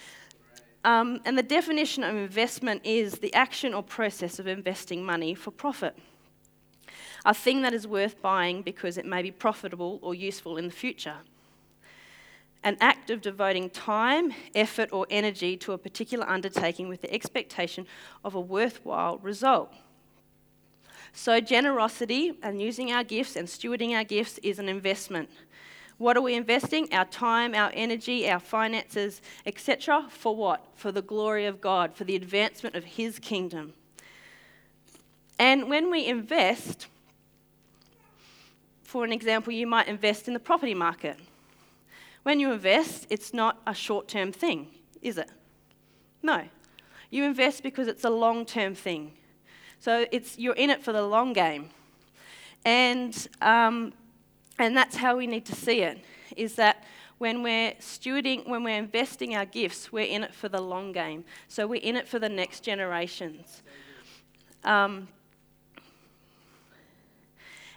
Um, 0.84 1.20
and 1.24 1.36
the 1.36 1.42
definition 1.42 2.02
of 2.04 2.16
investment 2.16 2.82
is 2.84 3.14
the 3.14 3.32
action 3.34 3.74
or 3.74 3.82
process 3.82 4.38
of 4.38 4.46
investing 4.46 5.04
money 5.04 5.34
for 5.34 5.50
profit. 5.50 5.96
A 7.24 7.34
thing 7.34 7.62
that 7.62 7.74
is 7.74 7.86
worth 7.86 8.20
buying 8.22 8.62
because 8.62 8.96
it 8.96 9.04
may 9.04 9.22
be 9.22 9.30
profitable 9.30 9.98
or 10.00 10.14
useful 10.14 10.56
in 10.56 10.66
the 10.66 10.72
future. 10.72 11.16
An 12.62 12.76
act 12.80 13.10
of 13.10 13.20
devoting 13.20 13.70
time, 13.70 14.32
effort, 14.54 14.90
or 14.92 15.06
energy 15.10 15.56
to 15.58 15.72
a 15.72 15.78
particular 15.78 16.28
undertaking 16.28 16.88
with 16.88 17.02
the 17.02 17.12
expectation 17.12 17.86
of 18.24 18.34
a 18.34 18.40
worthwhile 18.40 19.18
result. 19.18 19.72
So, 21.12 21.40
generosity 21.40 22.34
and 22.42 22.60
using 22.60 22.92
our 22.92 23.02
gifts 23.02 23.34
and 23.34 23.48
stewarding 23.48 23.96
our 23.96 24.04
gifts 24.04 24.38
is 24.42 24.58
an 24.58 24.68
investment. 24.68 25.28
What 26.00 26.16
are 26.16 26.22
we 26.22 26.34
investing? 26.34 26.90
Our 26.94 27.04
time, 27.04 27.54
our 27.54 27.70
energy, 27.74 28.26
our 28.30 28.40
finances, 28.40 29.20
etc. 29.44 30.06
For 30.08 30.34
what? 30.34 30.64
For 30.74 30.90
the 30.90 31.02
glory 31.02 31.44
of 31.44 31.60
God, 31.60 31.94
for 31.94 32.04
the 32.04 32.16
advancement 32.16 32.74
of 32.74 32.84
His 32.84 33.18
kingdom. 33.18 33.74
And 35.38 35.68
when 35.68 35.90
we 35.90 36.06
invest, 36.06 36.86
for 38.82 39.04
an 39.04 39.12
example, 39.12 39.52
you 39.52 39.66
might 39.66 39.88
invest 39.88 40.26
in 40.26 40.32
the 40.32 40.40
property 40.40 40.72
market. 40.72 41.18
When 42.22 42.40
you 42.40 42.50
invest, 42.50 43.06
it's 43.10 43.34
not 43.34 43.60
a 43.66 43.74
short 43.74 44.08
term 44.08 44.32
thing, 44.32 44.68
is 45.02 45.18
it? 45.18 45.28
No. 46.22 46.44
You 47.10 47.24
invest 47.24 47.62
because 47.62 47.88
it's 47.88 48.04
a 48.04 48.10
long 48.10 48.46
term 48.46 48.74
thing. 48.74 49.12
So 49.80 50.06
it's, 50.10 50.38
you're 50.38 50.56
in 50.56 50.70
it 50.70 50.82
for 50.82 50.94
the 50.94 51.02
long 51.02 51.34
game. 51.34 51.68
And, 52.64 53.28
um, 53.42 53.92
and 54.60 54.76
that's 54.76 54.96
how 54.96 55.16
we 55.16 55.26
need 55.26 55.44
to 55.46 55.54
see 55.54 55.80
it, 55.80 56.04
is 56.36 56.54
that 56.54 56.84
when 57.18 57.42
we're 57.42 57.72
stewarding, 57.80 58.48
when 58.48 58.64
we're 58.64 58.78
investing 58.78 59.34
our 59.34 59.44
gifts, 59.44 59.92
we're 59.92 60.06
in 60.06 60.24
it 60.24 60.34
for 60.34 60.48
the 60.48 60.60
long 60.60 60.92
game. 60.92 61.24
So 61.48 61.66
we're 61.66 61.82
in 61.82 61.96
it 61.96 62.08
for 62.08 62.18
the 62.18 62.28
next 62.28 62.60
generations. 62.60 63.62
Um, 64.64 65.08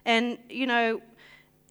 and, 0.06 0.38
you 0.50 0.66
know, 0.66 1.02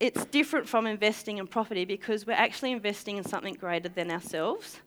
it's 0.00 0.25
different 0.26 0.69
from 0.69 0.87
investing 0.87 1.38
in 1.38 1.47
property 1.47 1.85
because 1.85 2.26
we're 2.26 2.33
actually 2.33 2.73
investing 2.73 3.16
in 3.16 3.25
something 3.25 3.54
greater 3.54 3.88
than 3.88 4.11
ourselves. 4.11 4.81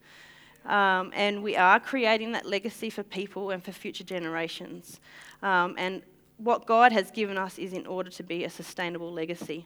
Um, 0.65 1.12
and 1.15 1.41
we 1.41 1.55
are 1.55 1.79
creating 1.79 2.34
that 2.34 2.46
legacy 2.46 2.89
for 2.89 3.03
people 3.03 3.51
and 3.51 3.63
for 3.63 3.72
future 3.72 4.03
generations. 4.03 5.00
Um, 5.41 5.75
and 5.77 6.01
what 6.38 6.65
God 6.65 6.91
has 6.91 7.12
given 7.12 7.38
us 7.38 7.58
is 7.58 7.74
in 7.74 7.88
order 7.88 8.10
to 8.10 8.24
be 8.24 8.44
a 8.44 8.50
sustainable 8.50 9.12
legacy. 9.12 9.65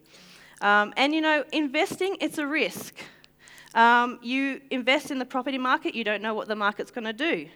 Um, 0.61 0.93
and 0.97 1.13
you 1.13 1.21
know, 1.21 1.43
investing, 1.53 2.17
it's 2.19 2.37
a 2.37 2.45
risk. 2.45 2.95
Um, 3.73 4.19
you 4.21 4.61
invest 4.71 5.11
in 5.11 5.19
the 5.19 5.25
property 5.25 5.57
market, 5.57 5.93
you 5.93 6.03
don't 6.03 6.21
know 6.21 6.33
what 6.33 6.47
the 6.47 6.55
market's 6.55 6.91
going 6.91 7.05
to 7.05 7.13
do. 7.13 7.47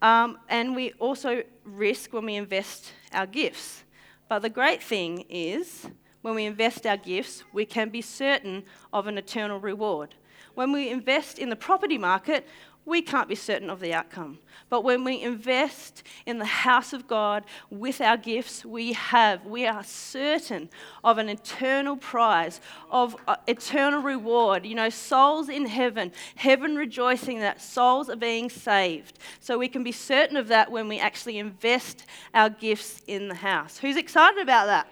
Um, 0.00 0.38
and 0.48 0.74
we 0.74 0.92
also 0.98 1.44
risk 1.64 2.12
when 2.12 2.26
we 2.26 2.34
invest 2.34 2.92
our 3.12 3.26
gifts. 3.26 3.84
But 4.28 4.40
the 4.40 4.48
great 4.48 4.82
thing 4.82 5.24
is, 5.28 5.86
when 6.22 6.34
we 6.34 6.46
invest 6.46 6.86
our 6.86 6.96
gifts, 6.96 7.44
we 7.52 7.64
can 7.64 7.90
be 7.90 8.00
certain 8.00 8.64
of 8.92 9.06
an 9.06 9.18
eternal 9.18 9.60
reward. 9.60 10.14
When 10.54 10.72
we 10.72 10.90
invest 10.90 11.38
in 11.38 11.50
the 11.50 11.56
property 11.56 11.98
market, 11.98 12.46
we 12.84 13.00
can't 13.00 13.28
be 13.28 13.34
certain 13.34 13.70
of 13.70 13.78
the 13.78 13.94
outcome. 13.94 14.38
But 14.68 14.82
when 14.82 15.04
we 15.04 15.20
invest 15.20 16.02
in 16.26 16.38
the 16.38 16.44
house 16.44 16.92
of 16.92 17.06
God 17.06 17.44
with 17.70 18.00
our 18.00 18.16
gifts, 18.16 18.64
we 18.64 18.92
have, 18.94 19.46
we 19.46 19.66
are 19.66 19.84
certain 19.84 20.68
of 21.04 21.18
an 21.18 21.28
eternal 21.28 21.96
prize, 21.96 22.60
of 22.90 23.14
uh, 23.28 23.36
eternal 23.46 24.00
reward. 24.00 24.66
You 24.66 24.74
know, 24.74 24.90
souls 24.90 25.48
in 25.48 25.66
heaven, 25.66 26.10
heaven 26.34 26.74
rejoicing 26.74 27.38
that 27.38 27.62
souls 27.62 28.10
are 28.10 28.16
being 28.16 28.50
saved. 28.50 29.18
So 29.38 29.58
we 29.58 29.68
can 29.68 29.84
be 29.84 29.92
certain 29.92 30.36
of 30.36 30.48
that 30.48 30.70
when 30.72 30.88
we 30.88 30.98
actually 30.98 31.38
invest 31.38 32.06
our 32.34 32.50
gifts 32.50 33.02
in 33.06 33.28
the 33.28 33.36
house. 33.36 33.78
Who's 33.78 33.96
excited 33.96 34.40
about 34.40 34.66
that? 34.66 34.88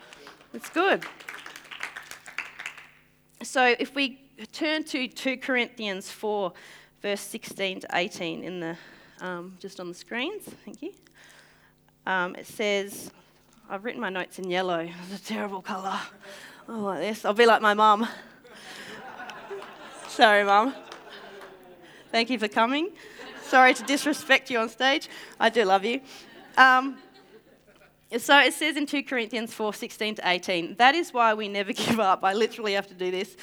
It's 0.55 0.71
good. 0.71 1.05
So 3.43 3.75
if 3.79 3.95
we 3.95 4.21
turn 4.53 4.85
to 4.85 5.09
2 5.09 5.39
Corinthians 5.39 6.11
4 6.11 6.53
verse 7.03 7.21
16 7.21 7.81
to 7.81 7.89
18 7.93 8.45
in 8.45 8.61
the, 8.61 8.77
um, 9.21 9.57
just 9.59 9.81
on 9.81 9.89
the 9.89 9.95
screens. 9.95 10.45
Thank 10.65 10.83
you. 10.83 10.93
Um, 12.07 12.35
it 12.37 12.47
says, 12.47 13.11
I've 13.69 13.85
written 13.85 14.01
my 14.01 14.11
notes 14.11 14.39
in 14.39 14.51
yellow. 14.51 14.89
It's 15.13 15.23
a 15.23 15.25
terrible 15.25 15.63
colour. 15.63 15.99
Oh, 16.69 16.81
like 16.81 17.01
this. 17.01 17.25
I'll 17.25 17.35
be 17.35 17.47
like 17.47 17.63
my 17.63 17.75
mum. 17.75 18.07
Sorry, 20.09 20.45
mum. 20.45 20.75
Thank 22.11 22.31
you 22.31 22.39
for 22.39 22.49
coming. 22.49 22.91
Sorry 23.43 23.75
to 23.75 23.83
disrespect 23.85 24.51
you 24.51 24.59
on 24.59 24.69
stage. 24.69 25.09
I 25.39 25.49
do 25.49 25.65
love 25.65 25.85
you. 25.85 26.01
Um, 26.57 26.99
So 28.19 28.37
it 28.41 28.55
says 28.55 28.77
in 28.77 28.87
2 28.87 29.05
Corinthians 29.05 29.55
4 29.55 29.73
16 29.73 30.17
to 30.17 30.29
18, 30.29 30.75
that 30.77 30.97
is 30.97 31.13
why 31.13 31.33
we 31.35 31.49
never 31.49 31.73
give 31.85 32.01
up. 32.01 32.25
I 32.25 32.33
literally 32.33 32.73
have 32.73 32.89
to 32.89 32.95
do 32.95 33.11
this. 33.11 33.37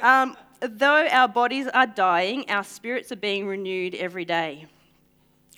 Um, 0.00 0.36
though 0.68 1.06
our 1.06 1.28
bodies 1.28 1.66
are 1.68 1.86
dying, 1.86 2.48
our 2.48 2.64
spirits 2.64 3.10
are 3.12 3.16
being 3.16 3.46
renewed 3.46 3.94
every 3.94 4.24
day. 4.24 4.66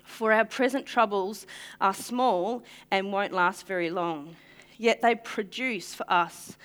For 0.02 0.32
our 0.32 0.44
present 0.44 0.86
troubles 0.86 1.46
are 1.80 1.92
small 1.92 2.62
and 2.90 3.12
won't 3.12 3.32
last 3.32 3.66
very 3.66 3.90
long, 3.90 4.36
yet 4.78 5.02
they 5.02 5.14
produce 5.14 5.94
for 5.94 6.10
us. 6.10 6.56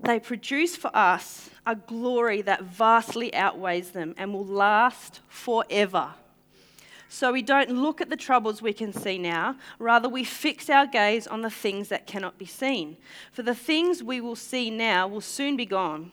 They 0.00 0.20
produce 0.20 0.76
for 0.76 0.94
us 0.96 1.50
a 1.66 1.74
glory 1.74 2.40
that 2.42 2.62
vastly 2.62 3.34
outweighs 3.34 3.90
them 3.90 4.14
and 4.16 4.32
will 4.32 4.46
last 4.46 5.20
forever. 5.28 6.14
So 7.10 7.32
we 7.32 7.42
don't 7.42 7.70
look 7.70 8.00
at 8.00 8.10
the 8.10 8.16
troubles 8.16 8.62
we 8.62 8.72
can 8.72 8.92
see 8.92 9.18
now, 9.18 9.56
rather, 9.78 10.08
we 10.08 10.24
fix 10.24 10.68
our 10.68 10.86
gaze 10.86 11.26
on 11.26 11.40
the 11.40 11.50
things 11.50 11.88
that 11.88 12.06
cannot 12.06 12.38
be 12.38 12.44
seen. 12.44 12.98
For 13.32 13.42
the 13.42 13.54
things 13.54 14.02
we 14.02 14.20
will 14.20 14.36
see 14.36 14.70
now 14.70 15.08
will 15.08 15.22
soon 15.22 15.56
be 15.56 15.66
gone, 15.66 16.12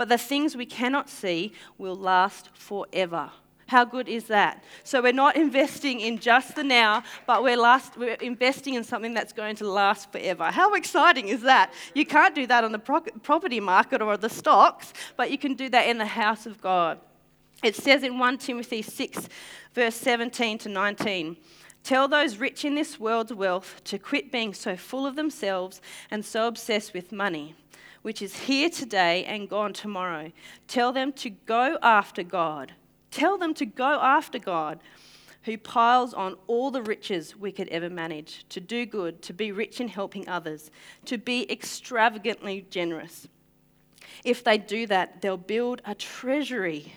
but 0.00 0.08
the 0.08 0.16
things 0.16 0.56
we 0.56 0.64
cannot 0.64 1.10
see 1.10 1.52
will 1.76 1.94
last 1.94 2.48
forever. 2.54 3.30
How 3.66 3.84
good 3.84 4.08
is 4.08 4.28
that? 4.28 4.64
So 4.82 5.02
we're 5.02 5.12
not 5.12 5.36
investing 5.36 6.00
in 6.00 6.18
just 6.18 6.56
the 6.56 6.64
now, 6.64 7.02
but 7.26 7.42
we're, 7.42 7.58
last, 7.58 7.98
we're 7.98 8.14
investing 8.14 8.72
in 8.72 8.82
something 8.82 9.12
that's 9.12 9.34
going 9.34 9.56
to 9.56 9.68
last 9.68 10.10
forever. 10.10 10.44
How 10.44 10.72
exciting 10.72 11.28
is 11.28 11.42
that? 11.42 11.74
You 11.94 12.06
can't 12.06 12.34
do 12.34 12.46
that 12.46 12.64
on 12.64 12.72
the 12.72 12.78
pro- 12.78 13.02
property 13.22 13.60
market 13.60 14.00
or 14.00 14.16
the 14.16 14.30
stocks, 14.30 14.94
but 15.18 15.30
you 15.30 15.36
can 15.36 15.52
do 15.52 15.68
that 15.68 15.86
in 15.86 15.98
the 15.98 16.06
house 16.06 16.46
of 16.46 16.62
God. 16.62 16.98
It 17.62 17.76
says 17.76 18.02
in 18.02 18.18
1 18.18 18.38
Timothy 18.38 18.80
6, 18.80 19.28
verse 19.74 19.96
17 19.96 20.56
to 20.60 20.70
19. 20.70 21.36
Tell 21.82 22.08
those 22.08 22.38
rich 22.38 22.64
in 22.64 22.74
this 22.74 22.98
world's 22.98 23.34
wealth 23.34 23.82
to 23.84 23.98
quit 23.98 24.32
being 24.32 24.54
so 24.54 24.78
full 24.78 25.06
of 25.06 25.14
themselves 25.14 25.82
and 26.10 26.24
so 26.24 26.48
obsessed 26.48 26.94
with 26.94 27.12
money, 27.12 27.54
which 28.02 28.22
is 28.22 28.40
here 28.40 28.70
today 28.70 29.24
and 29.24 29.48
gone 29.48 29.72
tomorrow. 29.72 30.32
Tell 30.68 30.92
them 30.92 31.12
to 31.14 31.30
go 31.30 31.78
after 31.82 32.22
God. 32.22 32.72
Tell 33.10 33.36
them 33.36 33.54
to 33.54 33.66
go 33.66 33.98
after 34.00 34.38
God, 34.38 34.80
who 35.42 35.58
piles 35.58 36.14
on 36.14 36.36
all 36.46 36.70
the 36.70 36.82
riches 36.82 37.36
we 37.36 37.50
could 37.50 37.68
ever 37.68 37.90
manage, 37.90 38.44
to 38.50 38.60
do 38.60 38.86
good, 38.86 39.20
to 39.22 39.32
be 39.32 39.52
rich 39.52 39.80
in 39.80 39.88
helping 39.88 40.28
others, 40.28 40.70
to 41.06 41.18
be 41.18 41.50
extravagantly 41.50 42.66
generous. 42.70 43.26
If 44.24 44.44
they 44.44 44.58
do 44.58 44.86
that, 44.86 45.22
they'll 45.22 45.36
build 45.36 45.82
a 45.84 45.94
treasury. 45.94 46.92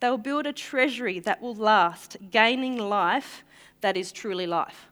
They'll 0.00 0.18
build 0.18 0.46
a 0.46 0.52
treasury 0.52 1.18
that 1.20 1.40
will 1.40 1.54
last, 1.54 2.16
gaining 2.30 2.76
life 2.78 3.44
that 3.80 3.96
is 3.96 4.12
truly 4.12 4.46
life. 4.46 4.87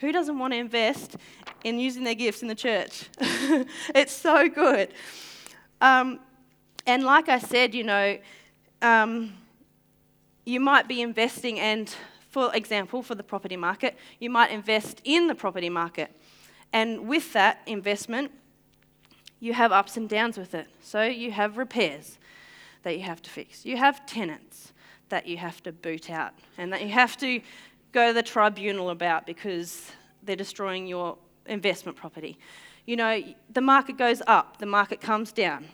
Who 0.00 0.12
doesn't 0.12 0.38
want 0.38 0.52
to 0.52 0.58
invest 0.58 1.16
in 1.64 1.78
using 1.78 2.04
their 2.04 2.14
gifts 2.14 2.42
in 2.42 2.48
the 2.48 2.54
church? 2.54 3.08
it's 3.94 4.12
so 4.12 4.48
good. 4.48 4.90
Um, 5.80 6.20
and 6.86 7.02
like 7.02 7.28
I 7.28 7.38
said, 7.38 7.74
you 7.74 7.84
know, 7.84 8.18
um, 8.80 9.34
you 10.44 10.60
might 10.60 10.88
be 10.88 11.02
investing, 11.02 11.58
and 11.58 11.92
for 12.30 12.54
example, 12.54 13.02
for 13.02 13.14
the 13.14 13.22
property 13.22 13.56
market, 13.56 13.96
you 14.20 14.30
might 14.30 14.50
invest 14.50 15.00
in 15.04 15.26
the 15.26 15.34
property 15.34 15.68
market. 15.68 16.10
And 16.72 17.08
with 17.08 17.32
that 17.32 17.60
investment, 17.66 18.30
you 19.40 19.52
have 19.52 19.72
ups 19.72 19.96
and 19.96 20.08
downs 20.08 20.38
with 20.38 20.54
it. 20.54 20.68
So 20.80 21.02
you 21.02 21.32
have 21.32 21.58
repairs 21.58 22.18
that 22.82 22.96
you 22.96 23.02
have 23.02 23.20
to 23.22 23.30
fix, 23.30 23.66
you 23.66 23.76
have 23.76 24.06
tenants 24.06 24.72
that 25.08 25.26
you 25.26 25.38
have 25.38 25.62
to 25.62 25.72
boot 25.72 26.10
out, 26.10 26.32
and 26.56 26.72
that 26.72 26.82
you 26.82 26.90
have 26.90 27.16
to 27.16 27.40
go 27.92 28.08
to 28.08 28.12
the 28.12 28.22
tribunal 28.22 28.90
about 28.90 29.26
because 29.26 29.90
they're 30.22 30.36
destroying 30.36 30.86
your 30.86 31.16
investment 31.46 31.96
property. 31.96 32.38
You 32.86 32.96
know, 32.96 33.22
the 33.52 33.60
market 33.60 33.96
goes 33.96 34.22
up, 34.26 34.58
the 34.58 34.66
market 34.66 35.00
comes 35.00 35.32
down. 35.32 35.66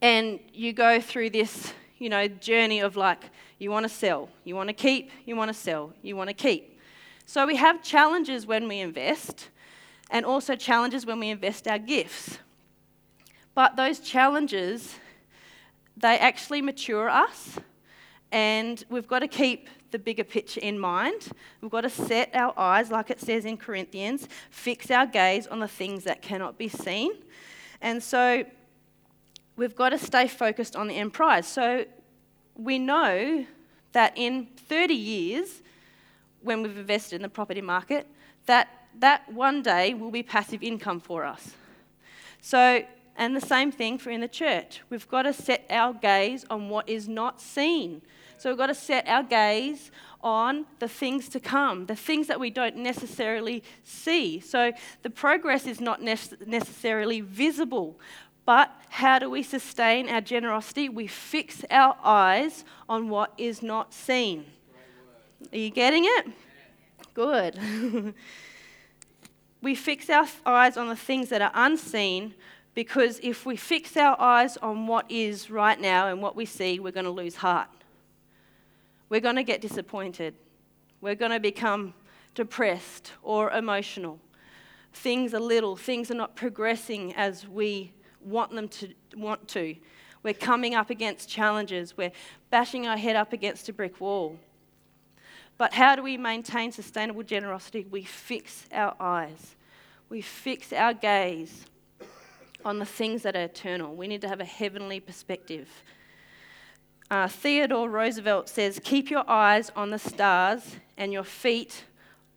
And 0.00 0.40
you 0.52 0.72
go 0.72 1.00
through 1.00 1.30
this, 1.30 1.72
you 1.98 2.08
know, 2.08 2.28
journey 2.28 2.80
of 2.80 2.96
like, 2.96 3.24
you 3.58 3.70
want 3.70 3.84
to 3.84 3.88
sell, 3.88 4.28
you 4.44 4.56
want 4.56 4.68
to 4.68 4.72
keep, 4.74 5.10
you 5.24 5.36
want 5.36 5.48
to 5.48 5.54
sell, 5.54 5.92
you 6.02 6.16
want 6.16 6.28
to 6.28 6.34
keep. 6.34 6.78
So 7.24 7.46
we 7.46 7.56
have 7.56 7.82
challenges 7.82 8.46
when 8.46 8.66
we 8.66 8.80
invest, 8.80 9.48
and 10.10 10.26
also 10.26 10.56
challenges 10.56 11.06
when 11.06 11.20
we 11.20 11.30
invest 11.30 11.68
our 11.68 11.78
gifts. 11.78 12.38
But 13.54 13.76
those 13.76 14.00
challenges, 14.00 14.96
they 15.96 16.18
actually 16.18 16.62
mature 16.62 17.08
us, 17.08 17.58
and 18.32 18.82
we've 18.90 19.06
got 19.06 19.20
to 19.20 19.28
keep 19.28 19.68
the 19.92 19.98
bigger 19.98 20.24
picture 20.24 20.60
in 20.60 20.78
mind. 20.78 21.28
We've 21.60 21.70
got 21.70 21.82
to 21.82 21.90
set 21.90 22.30
our 22.34 22.52
eyes, 22.58 22.90
like 22.90 23.10
it 23.10 23.20
says 23.20 23.44
in 23.44 23.56
Corinthians, 23.56 24.28
fix 24.50 24.90
our 24.90 25.06
gaze 25.06 25.46
on 25.46 25.60
the 25.60 25.68
things 25.68 26.04
that 26.04 26.20
cannot 26.20 26.58
be 26.58 26.68
seen. 26.68 27.12
And 27.80 28.02
so 28.02 28.44
we've 29.56 29.76
got 29.76 29.90
to 29.90 29.98
stay 29.98 30.26
focused 30.26 30.74
on 30.74 30.88
the 30.88 30.94
end 30.94 31.12
prize. 31.12 31.46
So 31.46 31.84
we 32.56 32.78
know 32.78 33.46
that 33.92 34.12
in 34.16 34.48
30 34.56 34.94
years, 34.94 35.62
when 36.42 36.62
we've 36.62 36.76
invested 36.76 37.16
in 37.16 37.22
the 37.22 37.28
property 37.28 37.60
market, 37.60 38.08
that 38.46 38.68
that 38.98 39.30
one 39.32 39.62
day 39.62 39.94
will 39.94 40.10
be 40.10 40.22
passive 40.22 40.62
income 40.62 41.00
for 41.00 41.24
us. 41.24 41.52
So, 42.40 42.82
and 43.16 43.36
the 43.36 43.40
same 43.40 43.70
thing 43.72 43.98
for 43.98 44.10
in 44.10 44.20
the 44.20 44.28
church. 44.28 44.80
We've 44.90 45.08
got 45.08 45.22
to 45.22 45.32
set 45.32 45.64
our 45.70 45.92
gaze 45.92 46.44
on 46.50 46.68
what 46.68 46.88
is 46.88 47.08
not 47.08 47.40
seen. 47.40 48.02
So 48.42 48.50
we've 48.50 48.58
got 48.58 48.66
to 48.66 48.74
set 48.74 49.06
our 49.06 49.22
gaze 49.22 49.92
on 50.20 50.66
the 50.80 50.88
things 50.88 51.28
to 51.28 51.38
come, 51.38 51.86
the 51.86 51.94
things 51.94 52.26
that 52.26 52.40
we 52.40 52.50
don't 52.50 52.74
necessarily 52.74 53.62
see. 53.84 54.40
So 54.40 54.72
the 55.02 55.10
progress 55.10 55.64
is 55.64 55.80
not 55.80 56.02
necessarily 56.02 57.20
visible. 57.20 58.00
But 58.44 58.72
how 58.88 59.20
do 59.20 59.30
we 59.30 59.44
sustain 59.44 60.08
our 60.08 60.20
generosity? 60.20 60.88
We 60.88 61.06
fix 61.06 61.64
our 61.70 61.96
eyes 62.02 62.64
on 62.88 63.10
what 63.10 63.32
is 63.38 63.62
not 63.62 63.94
seen. 63.94 64.46
Are 65.52 65.56
you 65.56 65.70
getting 65.70 66.04
it? 66.04 66.26
Good. 67.14 67.60
we 69.62 69.76
fix 69.76 70.10
our 70.10 70.26
eyes 70.44 70.76
on 70.76 70.88
the 70.88 70.96
things 70.96 71.28
that 71.28 71.42
are 71.42 71.52
unseen 71.54 72.34
because 72.74 73.20
if 73.22 73.46
we 73.46 73.54
fix 73.54 73.96
our 73.96 74.20
eyes 74.20 74.56
on 74.56 74.88
what 74.88 75.08
is 75.08 75.48
right 75.48 75.80
now 75.80 76.08
and 76.08 76.20
what 76.20 76.34
we 76.34 76.44
see, 76.44 76.80
we're 76.80 76.90
going 76.90 77.04
to 77.04 77.10
lose 77.12 77.36
heart. 77.36 77.68
We're 79.12 79.20
going 79.20 79.36
to 79.36 79.42
get 79.42 79.60
disappointed. 79.60 80.34
We're 81.02 81.16
going 81.16 81.32
to 81.32 81.38
become 81.38 81.92
depressed 82.34 83.12
or 83.22 83.50
emotional. 83.50 84.18
Things 84.94 85.34
are 85.34 85.38
little, 85.38 85.76
things 85.76 86.10
are 86.10 86.14
not 86.14 86.34
progressing 86.34 87.14
as 87.14 87.46
we 87.46 87.92
want 88.24 88.52
them 88.52 88.68
to 88.68 88.88
want 89.14 89.48
to. 89.48 89.76
We're 90.22 90.32
coming 90.32 90.74
up 90.74 90.88
against 90.88 91.28
challenges. 91.28 91.94
We're 91.94 92.12
bashing 92.48 92.86
our 92.86 92.96
head 92.96 93.14
up 93.14 93.34
against 93.34 93.68
a 93.68 93.74
brick 93.74 94.00
wall. 94.00 94.38
But 95.58 95.74
how 95.74 95.94
do 95.94 96.02
we 96.02 96.16
maintain 96.16 96.72
sustainable 96.72 97.22
generosity? 97.22 97.86
We 97.90 98.04
fix 98.04 98.64
our 98.72 98.96
eyes, 98.98 99.56
we 100.08 100.22
fix 100.22 100.72
our 100.72 100.94
gaze 100.94 101.66
on 102.64 102.78
the 102.78 102.86
things 102.86 103.24
that 103.24 103.36
are 103.36 103.42
eternal. 103.42 103.94
We 103.94 104.08
need 104.08 104.22
to 104.22 104.28
have 104.28 104.40
a 104.40 104.46
heavenly 104.46 105.00
perspective. 105.00 105.68
Uh, 107.12 107.28
Theodore 107.28 107.90
Roosevelt 107.90 108.48
says, 108.48 108.80
Keep 108.82 109.10
your 109.10 109.28
eyes 109.28 109.70
on 109.76 109.90
the 109.90 109.98
stars 109.98 110.76
and 110.96 111.12
your 111.12 111.24
feet 111.24 111.84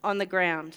on 0.03 0.17
the 0.17 0.25
ground. 0.25 0.75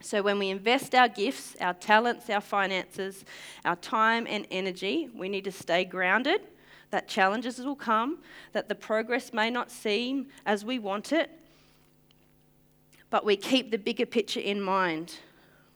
So, 0.00 0.20
when 0.20 0.40
we 0.40 0.48
invest 0.48 0.96
our 0.96 1.06
gifts, 1.06 1.54
our 1.60 1.74
talents, 1.74 2.28
our 2.28 2.40
finances, 2.40 3.24
our 3.64 3.76
time 3.76 4.26
and 4.28 4.48
energy, 4.50 5.10
we 5.14 5.28
need 5.28 5.44
to 5.44 5.52
stay 5.52 5.84
grounded, 5.84 6.40
that 6.90 7.06
challenges 7.06 7.60
will 7.60 7.76
come, 7.76 8.18
that 8.52 8.68
the 8.68 8.74
progress 8.74 9.32
may 9.32 9.48
not 9.48 9.70
seem 9.70 10.26
as 10.44 10.64
we 10.64 10.80
want 10.80 11.12
it, 11.12 11.30
but 13.10 13.24
we 13.24 13.36
keep 13.36 13.70
the 13.70 13.78
bigger 13.78 14.06
picture 14.06 14.40
in 14.40 14.60
mind. 14.60 15.20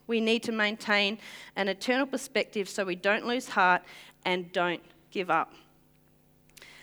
We 0.09 0.21
need 0.21 0.43
to 0.43 0.51
maintain 0.51 1.19
an 1.55 1.69
eternal 1.69 2.07
perspective 2.07 2.69
so 2.69 2.85
we 2.85 2.97
don't 2.97 3.27
lose 3.27 3.51
heart 3.51 3.83
and 4.25 4.51
don't 4.51 4.83
give 5.13 5.31
up. 5.31 5.53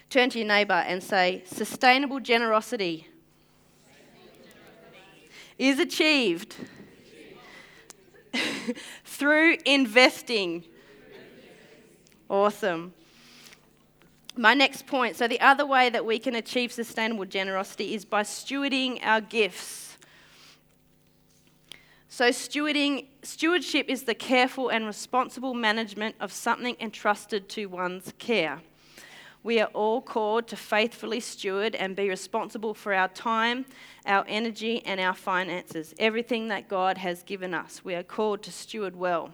Turn 0.09 0.31
to 0.31 0.39
your 0.39 0.47
neighbour 0.47 0.73
and 0.73 1.03
say, 1.03 1.43
Sustainable 1.45 2.19
generosity, 2.19 3.07
is 5.59 5.77
achieved 5.79 6.55
through 9.05 9.57
investing. 9.65 10.63
Awesome. 12.29 12.93
My 14.35 14.53
next 14.53 14.87
point 14.87 15.15
so, 15.15 15.27
the 15.27 15.41
other 15.41 15.65
way 15.65 15.89
that 15.89 16.05
we 16.05 16.17
can 16.17 16.35
achieve 16.35 16.71
sustainable 16.71 17.25
generosity 17.25 17.93
is 17.93 18.05
by 18.05 18.23
stewarding 18.23 18.99
our 19.03 19.21
gifts. 19.21 19.97
So, 22.07 22.29
stewarding, 22.29 23.07
stewardship 23.21 23.87
is 23.89 24.03
the 24.03 24.15
careful 24.15 24.69
and 24.69 24.85
responsible 24.85 25.53
management 25.53 26.15
of 26.19 26.31
something 26.31 26.77
entrusted 26.79 27.49
to 27.49 27.67
one's 27.67 28.13
care. 28.17 28.61
We 29.41 29.61
are 29.61 29.67
all 29.67 30.01
called 30.01 30.47
to 30.49 30.57
faithfully 30.57 31.21
steward 31.21 31.73
and 31.75 31.95
be 31.95 32.09
responsible 32.09 32.73
for 32.73 32.93
our 32.93 33.07
time, 33.07 33.65
our 34.05 34.25
energy, 34.27 34.85
and 34.85 34.99
our 34.99 35.13
finances. 35.15 35.93
Everything 35.97 36.49
that 36.49 36.67
God 36.67 36.97
has 36.97 37.23
given 37.23 37.53
us, 37.53 37.83
we 37.85 37.95
are 37.95 38.03
called 38.03 38.43
to 38.43 38.51
steward 38.51 38.95
well. 38.97 39.33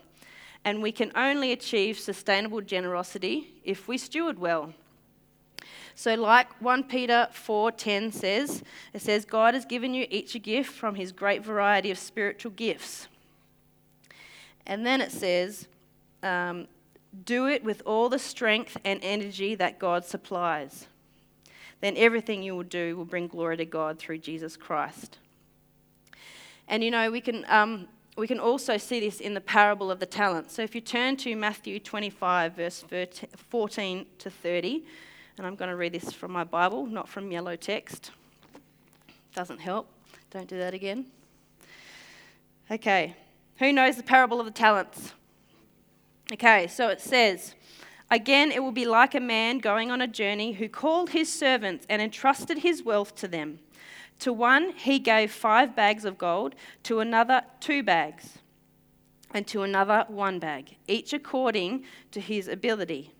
And 0.64 0.82
we 0.82 0.92
can 0.92 1.12
only 1.16 1.52
achieve 1.52 1.98
sustainable 1.98 2.62
generosity 2.62 3.56
if 3.64 3.88
we 3.88 3.98
steward 3.98 4.38
well. 4.38 4.74
So 5.96 6.14
like 6.14 6.62
1 6.62 6.84
Peter 6.84 7.30
4:10 7.32 8.14
says, 8.14 8.64
it 8.94 9.02
says 9.02 9.26
God 9.26 9.54
has 9.54 9.66
given 9.66 9.94
you 9.94 10.06
each 10.10 10.36
a 10.36 10.40
gift 10.40 10.72
from 10.72 10.96
his 10.96 11.12
great 11.12 11.44
variety 11.44 11.90
of 11.90 11.98
spiritual 11.98 12.52
gifts. 12.52 13.08
And 14.68 14.86
then 14.86 15.00
it 15.00 15.12
says, 15.12 15.68
um, 16.22 16.68
do 17.24 17.48
it 17.48 17.64
with 17.64 17.82
all 17.86 18.10
the 18.10 18.20
strength 18.20 18.78
and 18.84 19.00
energy 19.04 19.56
that 19.56 19.80
God 19.80 20.06
supplies. 20.06 20.88
Then 21.82 21.96
everything 21.98 22.44
you 22.44 22.56
will 22.56 22.64
do 22.64 22.98
will 22.98 23.06
bring 23.06 23.28
glory 23.28 23.58
to 23.58 23.66
God 23.66 24.00
through 24.00 24.20
Jesus 24.20 24.58
Christ. 24.58 25.18
And 26.68 26.84
you 26.84 26.92
know, 26.92 27.12
we 27.12 27.22
can, 27.22 27.46
um, 27.48 27.88
we 28.18 28.28
can 28.28 28.40
also 28.40 28.78
see 28.78 29.00
this 29.00 29.20
in 29.20 29.34
the 29.34 29.42
parable 29.42 29.92
of 29.92 30.00
the 30.00 30.06
talents. 30.06 30.56
So 30.56 30.62
if 30.62 30.74
you 30.74 30.82
turn 30.82 31.16
to 31.18 31.36
Matthew 31.36 31.80
25, 31.80 32.56
verse 32.56 32.84
14 33.50 34.06
to 34.20 34.30
30, 34.30 34.84
and 35.38 35.46
I'm 35.46 35.56
going 35.56 35.70
to 35.70 35.76
read 35.76 35.94
this 35.94 36.12
from 36.12 36.32
my 36.32 36.44
Bible, 36.44 36.86
not 36.86 37.10
from 37.10 37.32
yellow 37.32 37.56
text. 37.56 38.12
Doesn't 39.36 39.60
help. 39.60 39.88
Don't 40.32 40.48
do 40.48 40.58
that 40.58 40.74
again. 40.74 41.06
Okay. 42.72 43.16
Who 43.60 43.72
knows 43.72 43.98
the 43.98 44.04
parable 44.04 44.40
of 44.40 44.46
the 44.46 44.52
talents? 44.52 45.14
Okay, 46.34 46.66
so 46.68 46.90
it 46.90 47.02
says, 47.02 47.54
Again, 48.10 48.52
it 48.52 48.64
will 48.64 48.72
be 48.72 48.86
like 48.86 49.14
a 49.14 49.20
man 49.20 49.60
going 49.60 49.92
on 49.92 50.02
a 50.02 50.08
journey 50.08 50.54
who 50.54 50.70
called 50.70 51.12
his 51.12 51.32
servants 51.32 51.86
and 51.90 52.02
entrusted 52.02 52.60
his 52.60 52.84
wealth 52.84 53.16
to 53.16 53.28
them. 53.28 53.60
To 54.20 54.32
one, 54.32 54.72
he 54.72 55.00
gave 55.00 55.32
five 55.32 55.76
bags 55.76 56.06
of 56.06 56.18
gold, 56.18 56.56
to 56.84 57.00
another, 57.00 57.42
two 57.60 57.84
bags, 57.84 58.40
and 59.34 59.46
to 59.48 59.64
another, 59.64 60.06
one 60.08 60.40
bag, 60.40 60.78
each 60.88 61.14
according 61.14 61.84
to 62.12 62.20
his 62.20 62.48
ability. 62.48 63.12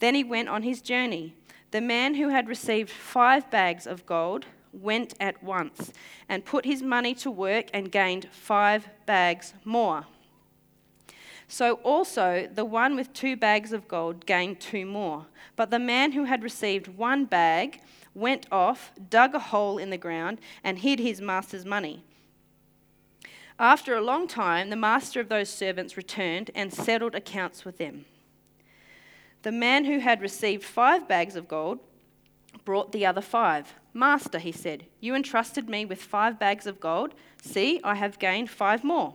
Then 0.00 0.14
he 0.14 0.22
went 0.24 0.48
on 0.48 0.62
his 0.62 0.80
journey. 0.82 1.34
The 1.70 1.80
man 1.80 2.14
who 2.14 2.28
had 2.28 2.48
received 2.48 2.90
five 2.90 3.50
bags 3.50 3.86
of 3.86 4.04
gold 4.06 4.46
went 4.72 5.14
at 5.20 5.42
once 5.42 5.92
and 6.28 6.44
put 6.44 6.64
his 6.64 6.82
money 6.82 7.14
to 7.14 7.30
work 7.30 7.66
and 7.72 7.90
gained 7.90 8.28
five 8.30 8.88
bags 9.06 9.54
more. 9.64 10.06
So 11.48 11.74
also 11.82 12.48
the 12.52 12.64
one 12.64 12.96
with 12.96 13.12
two 13.12 13.36
bags 13.36 13.72
of 13.72 13.88
gold 13.88 14.26
gained 14.26 14.60
two 14.60 14.86
more. 14.86 15.26
But 15.56 15.70
the 15.70 15.78
man 15.78 16.12
who 16.12 16.24
had 16.24 16.42
received 16.42 16.88
one 16.88 17.24
bag 17.26 17.80
went 18.14 18.46
off, 18.50 18.92
dug 19.10 19.34
a 19.34 19.38
hole 19.38 19.78
in 19.78 19.90
the 19.90 19.98
ground, 19.98 20.40
and 20.62 20.78
hid 20.78 20.98
his 20.98 21.20
master's 21.20 21.64
money. 21.64 22.04
After 23.58 23.94
a 23.94 24.00
long 24.00 24.26
time, 24.26 24.70
the 24.70 24.76
master 24.76 25.20
of 25.20 25.28
those 25.28 25.48
servants 25.48 25.96
returned 25.96 26.50
and 26.54 26.72
settled 26.72 27.14
accounts 27.14 27.64
with 27.64 27.78
them. 27.78 28.04
The 29.42 29.52
man 29.52 29.84
who 29.84 29.98
had 29.98 30.22
received 30.22 30.64
five 30.64 31.06
bags 31.06 31.36
of 31.36 31.46
gold 31.46 31.78
brought 32.64 32.92
the 32.92 33.06
other 33.06 33.20
five. 33.20 33.74
Master, 33.92 34.38
he 34.38 34.50
said, 34.50 34.86
you 35.00 35.14
entrusted 35.14 35.68
me 35.68 35.84
with 35.84 36.02
five 36.02 36.38
bags 36.38 36.66
of 36.66 36.80
gold. 36.80 37.14
See, 37.42 37.80
I 37.84 37.94
have 37.94 38.18
gained 38.18 38.50
five 38.50 38.82
more. 38.82 39.14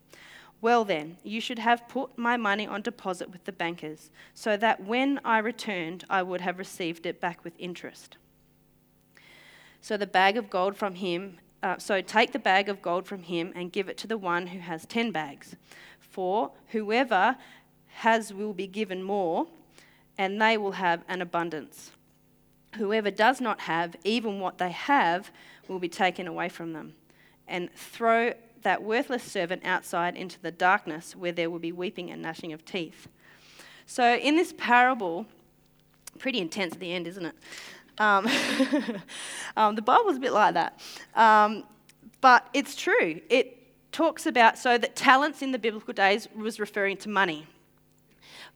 Well, 0.61 0.85
then, 0.85 1.17
you 1.23 1.41
should 1.41 1.57
have 1.57 1.87
put 1.87 2.17
my 2.17 2.37
money 2.37 2.67
on 2.67 2.83
deposit 2.83 3.31
with 3.31 3.45
the 3.45 3.51
bankers, 3.51 4.11
so 4.35 4.55
that 4.57 4.83
when 4.83 5.19
I 5.25 5.39
returned, 5.39 6.05
I 6.07 6.21
would 6.21 6.41
have 6.41 6.59
received 6.59 7.07
it 7.07 7.19
back 7.19 7.43
with 7.43 7.53
interest. 7.57 8.17
So 9.81 9.97
the 9.97 10.05
bag 10.05 10.37
of 10.37 10.51
gold 10.51 10.77
from 10.77 10.93
him, 10.93 11.39
uh, 11.63 11.79
so 11.79 12.01
take 12.01 12.31
the 12.31 12.39
bag 12.39 12.69
of 12.69 12.83
gold 12.83 13.07
from 13.07 13.23
him 13.23 13.51
and 13.55 13.71
give 13.71 13.89
it 13.89 13.97
to 13.97 14.07
the 14.07 14.19
one 14.19 14.47
who 14.47 14.59
has 14.59 14.85
ten 14.85 15.11
bags. 15.11 15.55
For 15.99 16.51
whoever 16.67 17.37
has 17.87 18.31
will 18.31 18.53
be 18.53 18.67
given 18.67 19.01
more, 19.01 19.47
and 20.19 20.39
they 20.39 20.57
will 20.57 20.73
have 20.73 21.03
an 21.07 21.23
abundance. 21.23 21.91
Whoever 22.75 23.09
does 23.09 23.41
not 23.41 23.61
have, 23.61 23.95
even 24.03 24.39
what 24.39 24.59
they 24.59 24.71
have, 24.71 25.31
will 25.67 25.79
be 25.79 25.89
taken 25.89 26.27
away 26.27 26.49
from 26.49 26.73
them. 26.73 26.93
And 27.47 27.73
throw 27.73 28.33
that 28.63 28.83
worthless 28.83 29.23
servant 29.23 29.63
outside 29.65 30.15
into 30.15 30.39
the 30.39 30.51
darkness 30.51 31.15
where 31.15 31.31
there 31.31 31.49
will 31.49 31.59
be 31.59 31.71
weeping 31.71 32.09
and 32.09 32.21
gnashing 32.21 32.53
of 32.53 32.65
teeth. 32.65 33.07
So, 33.85 34.15
in 34.15 34.35
this 34.35 34.53
parable, 34.57 35.25
pretty 36.19 36.39
intense 36.39 36.73
at 36.73 36.79
the 36.79 36.93
end, 36.93 37.07
isn't 37.07 37.25
it? 37.25 37.35
Um, 37.97 38.27
um, 39.57 39.75
the 39.75 39.81
Bible's 39.81 40.17
a 40.17 40.19
bit 40.19 40.33
like 40.33 40.53
that. 40.53 40.79
Um, 41.15 41.63
but 42.21 42.47
it's 42.53 42.75
true. 42.75 43.19
It 43.29 43.57
talks 43.91 44.25
about, 44.25 44.57
so 44.57 44.77
that 44.77 44.95
talents 44.95 45.41
in 45.41 45.51
the 45.51 45.59
biblical 45.59 45.93
days 45.93 46.27
was 46.35 46.59
referring 46.59 46.97
to 46.97 47.09
money. 47.09 47.47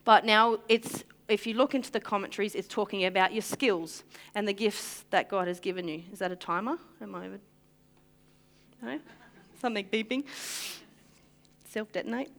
But 0.04 0.24
now 0.24 0.60
it's 0.70 1.04
if 1.28 1.48
you 1.48 1.56
look 1.56 1.74
into 1.74 1.92
the 1.92 2.00
commentaries, 2.00 2.56
it's 2.56 2.68
talking 2.68 3.06
about 3.06 3.34
your 3.34 3.42
skills 3.42 4.04
and 4.36 4.48
the 4.48 4.54
gifts 4.54 5.06
that 5.10 5.30
God 5.30 5.48
has 5.48 5.60
given 5.60 5.88
you. 5.88 6.04
Is 6.12 6.20
that 6.20 6.32
a 6.32 6.36
timer? 6.36 6.78
Am 7.02 7.16
I 7.16 7.26
over? 7.26 7.40
No? 8.82 9.00
Something 9.66 9.88
beeping? 9.92 10.26
Self 11.68 11.92
detonate? 11.92 12.30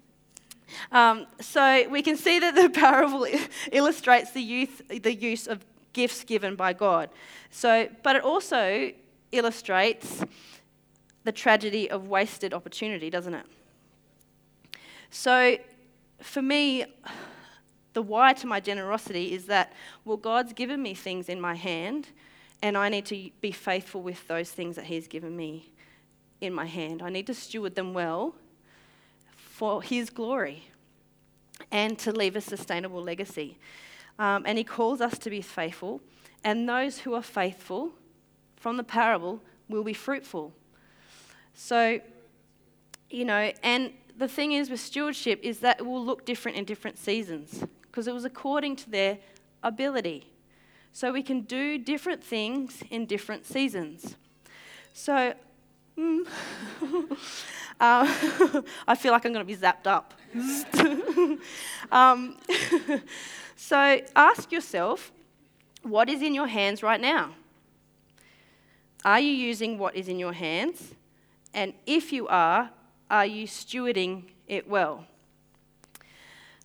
Um, 0.92 1.26
so 1.40 1.88
we 1.90 2.00
can 2.00 2.16
see 2.16 2.38
that 2.38 2.54
the 2.54 2.70
parable 2.80 3.26
illustrates 3.72 4.30
the, 4.30 4.40
youth, 4.40 4.80
the 4.88 5.12
use 5.12 5.48
of 5.48 5.64
gifts 5.92 6.22
given 6.22 6.54
by 6.54 6.72
God. 6.72 7.10
So, 7.50 7.88
but 8.04 8.14
it 8.14 8.22
also 8.22 8.92
illustrates 9.32 10.24
the 11.24 11.32
tragedy 11.32 11.90
of 11.90 12.06
wasted 12.06 12.54
opportunity, 12.54 13.10
doesn't 13.10 13.34
it? 13.34 13.46
So, 15.10 15.56
for 16.22 16.42
me, 16.42 16.84
the 17.94 18.02
why 18.02 18.34
to 18.34 18.46
my 18.46 18.60
generosity 18.60 19.32
is 19.32 19.46
that, 19.46 19.72
well, 20.04 20.16
God's 20.16 20.52
given 20.52 20.80
me 20.80 20.94
things 20.94 21.28
in 21.28 21.40
my 21.40 21.56
hand, 21.56 22.06
and 22.62 22.76
I 22.76 22.88
need 22.88 23.06
to 23.06 23.30
be 23.40 23.50
faithful 23.50 24.00
with 24.00 24.28
those 24.28 24.52
things 24.52 24.76
that 24.76 24.84
He's 24.84 25.08
given 25.08 25.36
me 25.36 25.72
in 26.40 26.52
my 26.52 26.66
hand. 26.66 27.02
I 27.02 27.10
need 27.10 27.26
to 27.26 27.34
steward 27.34 27.74
them 27.74 27.94
well 27.94 28.34
for 29.36 29.82
His 29.82 30.10
glory 30.10 30.64
and 31.70 31.98
to 32.00 32.12
leave 32.12 32.36
a 32.36 32.40
sustainable 32.40 33.02
legacy. 33.02 33.58
Um, 34.18 34.44
and 34.46 34.58
He 34.58 34.64
calls 34.64 35.00
us 35.00 35.18
to 35.18 35.30
be 35.30 35.40
faithful, 35.40 36.00
and 36.44 36.68
those 36.68 37.00
who 37.00 37.14
are 37.14 37.22
faithful 37.22 37.92
from 38.56 38.76
the 38.76 38.84
parable 38.84 39.42
will 39.68 39.84
be 39.84 39.92
fruitful. 39.92 40.52
So, 41.54 42.00
you 43.10 43.24
know, 43.24 43.52
and 43.62 43.92
the 44.16 44.28
thing 44.28 44.52
is 44.52 44.70
with 44.70 44.80
stewardship 44.80 45.40
is 45.42 45.60
that 45.60 45.80
it 45.80 45.86
will 45.86 46.04
look 46.04 46.24
different 46.24 46.56
in 46.56 46.64
different 46.64 46.98
seasons 46.98 47.64
because 47.82 48.06
it 48.06 48.14
was 48.14 48.24
according 48.24 48.76
to 48.76 48.90
their 48.90 49.18
ability. 49.62 50.30
So 50.92 51.12
we 51.12 51.22
can 51.22 51.42
do 51.42 51.78
different 51.78 52.24
things 52.24 52.82
in 52.90 53.06
different 53.06 53.44
seasons. 53.44 54.16
So, 54.92 55.34
mm, 55.98 56.26
uh, 57.80 58.62
I 58.88 58.94
feel 58.94 59.12
like 59.12 59.24
I'm 59.24 59.32
going 59.32 59.46
to 59.46 59.52
be 59.52 59.56
zapped 59.56 59.86
up. 59.86 60.14
um, 61.92 62.36
so 63.56 64.00
ask 64.14 64.52
yourself 64.52 65.12
what 65.82 66.08
is 66.08 66.20
in 66.20 66.34
your 66.34 66.46
hands 66.46 66.82
right 66.82 67.00
now? 67.00 67.30
Are 69.04 69.20
you 69.20 69.30
using 69.30 69.78
what 69.78 69.94
is 69.94 70.08
in 70.08 70.18
your 70.18 70.32
hands? 70.32 70.94
And 71.54 71.72
if 71.86 72.12
you 72.12 72.26
are, 72.26 72.70
are 73.08 73.26
you 73.26 73.46
stewarding 73.46 74.24
it 74.48 74.68
well? 74.68 75.06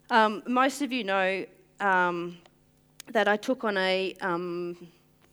Um, 0.09 0.43
most 0.47 0.81
of 0.81 0.91
you 0.91 1.03
know 1.03 1.45
um, 1.79 2.37
that 3.11 3.27
I 3.27 3.37
took 3.37 3.63
on 3.63 3.77
a 3.77 4.15
um, 4.21 4.75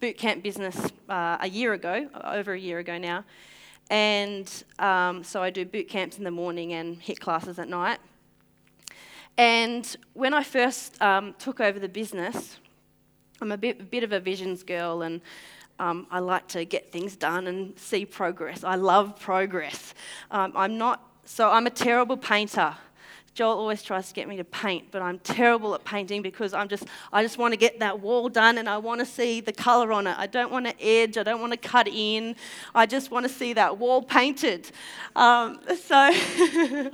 boot 0.01 0.19
camp 0.19 0.43
business 0.43 0.77
uh, 1.09 1.39
a 1.41 1.49
year 1.49 1.73
ago, 1.73 2.09
over 2.23 2.53
a 2.53 2.61
year 2.61 2.79
ago 2.79 2.99
now. 2.99 3.25
And 3.91 4.51
um, 4.79 5.25
so 5.25 5.43
I 5.43 5.51
do 5.51 5.65
boot 5.65 5.89
camps 5.89 6.19
in 6.19 6.25
the 6.25 6.31
morning 6.31 6.75
and 6.75 7.01
HIIT 7.01 7.21
classes 7.21 7.59
at 7.59 7.69
night. 7.69 7.99
And 9.37 9.97
when 10.15 10.35
I 10.35 10.43
first 10.43 11.01
um, 11.01 11.35
took 11.39 11.61
over 11.61 11.79
the 11.79 11.89
business, 11.89 12.59
I'm 13.41 13.53
a 13.53 13.57
bit, 13.57 13.81
a 13.81 13.85
bit 13.85 14.03
of 14.03 14.13
a 14.13 14.21
visions 14.21 14.63
girl 14.63 15.03
and 15.03 15.21
um, 15.79 16.07
I 16.11 16.19
like 16.19 16.49
to 16.49 16.65
get 16.65 16.91
things 16.91 17.15
done 17.15 17.47
and 17.47 17.79
see 17.79 18.05
progress. 18.05 18.65
I 18.65 18.75
love 18.75 19.19
progress. 19.19 19.95
Um, 20.31 20.53
I'm 20.57 20.77
not, 20.77 21.09
so 21.25 21.49
I'm 21.51 21.67
a 21.67 21.71
terrible 21.71 22.17
painter. 22.17 22.75
Joel 23.39 23.57
always 23.57 23.85
tries 23.85 24.09
to 24.09 24.15
get 24.15 24.27
me 24.27 24.37
to 24.39 24.43
paint, 24.43 24.87
but 24.91 25.01
I'm 25.01 25.21
terrible 25.21 25.73
at 25.73 25.85
painting 25.85 26.23
because 26.23 26.53
I'm 26.53 26.67
just, 26.67 26.87
I 27.13 27.23
just 27.23 27.39
want 27.39 27.53
to 27.53 27.57
get 27.57 27.79
that 27.79 28.01
wall 28.01 28.29
done 28.29 28.59
and 28.59 28.69
I 28.69 28.79
want 28.79 28.99
to 28.99 29.07
see 29.07 29.41
the 29.41 29.53
colour 29.53 29.93
on 29.93 30.09
it. 30.09 30.19
I 30.19 30.27
don't 30.27 30.51
want 30.51 30.67
to 30.67 30.75
edge, 30.83 31.17
I 31.17 31.23
don't 31.23 31.41
want 31.41 31.53
to 31.53 31.57
cut 31.57 31.87
in. 31.87 32.35
I 32.75 32.85
just 32.85 33.13
want 33.13 33.27
to 33.27 33.33
see 33.33 33.53
that 33.53 33.79
wall 33.79 34.03
painted. 34.03 34.73
Um, 35.15 35.61
so, 35.81 36.11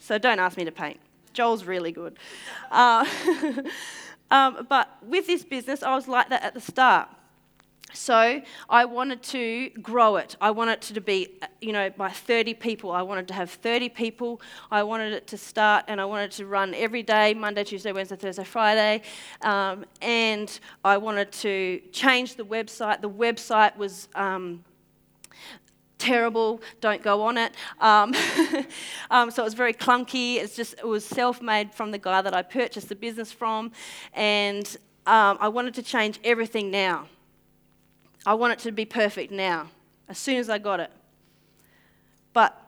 so 0.00 0.18
don't 0.18 0.40
ask 0.40 0.56
me 0.56 0.64
to 0.64 0.72
paint. 0.72 0.98
Joel's 1.32 1.62
really 1.62 1.92
good. 1.92 2.18
Uh, 2.72 3.06
um, 4.32 4.66
but 4.68 4.88
with 5.06 5.28
this 5.28 5.44
business, 5.44 5.84
I 5.84 5.94
was 5.94 6.08
like 6.08 6.28
that 6.30 6.42
at 6.42 6.54
the 6.54 6.60
start. 6.60 7.08
So 7.92 8.42
I 8.68 8.84
wanted 8.84 9.22
to 9.24 9.70
grow 9.80 10.16
it. 10.16 10.36
I 10.40 10.50
wanted 10.50 10.72
it 10.72 10.82
to 10.94 11.00
be, 11.00 11.38
you 11.60 11.72
know, 11.72 11.90
by 11.90 12.10
30 12.10 12.54
people. 12.54 12.90
I 12.92 13.02
wanted 13.02 13.28
to 13.28 13.34
have 13.34 13.50
30 13.50 13.88
people. 13.88 14.40
I 14.70 14.82
wanted 14.82 15.14
it 15.14 15.26
to 15.28 15.38
start 15.38 15.86
and 15.88 16.00
I 16.00 16.04
wanted 16.04 16.30
to 16.32 16.46
run 16.46 16.74
every 16.74 17.02
day 17.02 17.32
Monday, 17.34 17.64
Tuesday, 17.64 17.92
Wednesday, 17.92 18.16
Thursday, 18.16 18.44
Friday. 18.44 19.02
Um, 19.42 19.86
and 20.02 20.60
I 20.84 20.98
wanted 20.98 21.32
to 21.32 21.80
change 21.92 22.36
the 22.36 22.44
website. 22.44 23.00
The 23.00 23.10
website 23.10 23.76
was. 23.76 24.08
Um, 24.14 24.64
terrible, 25.98 26.62
don't 26.80 27.02
go 27.02 27.22
on 27.22 27.36
it. 27.36 27.52
Um, 27.80 28.14
um, 29.10 29.32
so 29.32 29.42
it 29.42 29.44
was 29.44 29.54
very 29.54 29.74
clunky. 29.74 30.36
It's 30.36 30.54
just, 30.54 30.74
it 30.74 30.86
was 30.86 31.04
self 31.04 31.42
made 31.42 31.74
from 31.74 31.90
the 31.90 31.98
guy 31.98 32.22
that 32.22 32.32
I 32.32 32.42
purchased 32.42 32.88
the 32.88 32.94
business 32.94 33.32
from. 33.32 33.72
And 34.14 34.64
um, 35.06 35.38
I 35.40 35.48
wanted 35.48 35.74
to 35.74 35.82
change 35.82 36.20
everything 36.22 36.70
now. 36.70 37.08
I 38.26 38.34
want 38.34 38.52
it 38.52 38.58
to 38.60 38.72
be 38.72 38.84
perfect 38.84 39.32
now, 39.32 39.68
as 40.08 40.18
soon 40.18 40.36
as 40.36 40.50
I 40.50 40.58
got 40.58 40.80
it. 40.80 40.90
But 42.32 42.60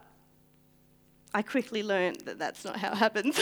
I 1.33 1.43
quickly 1.43 1.83
learned 1.83 2.21
that 2.21 2.39
that's 2.39 2.65
not 2.65 2.77
how 2.77 2.93
it 2.93 2.97
happens. 2.97 3.39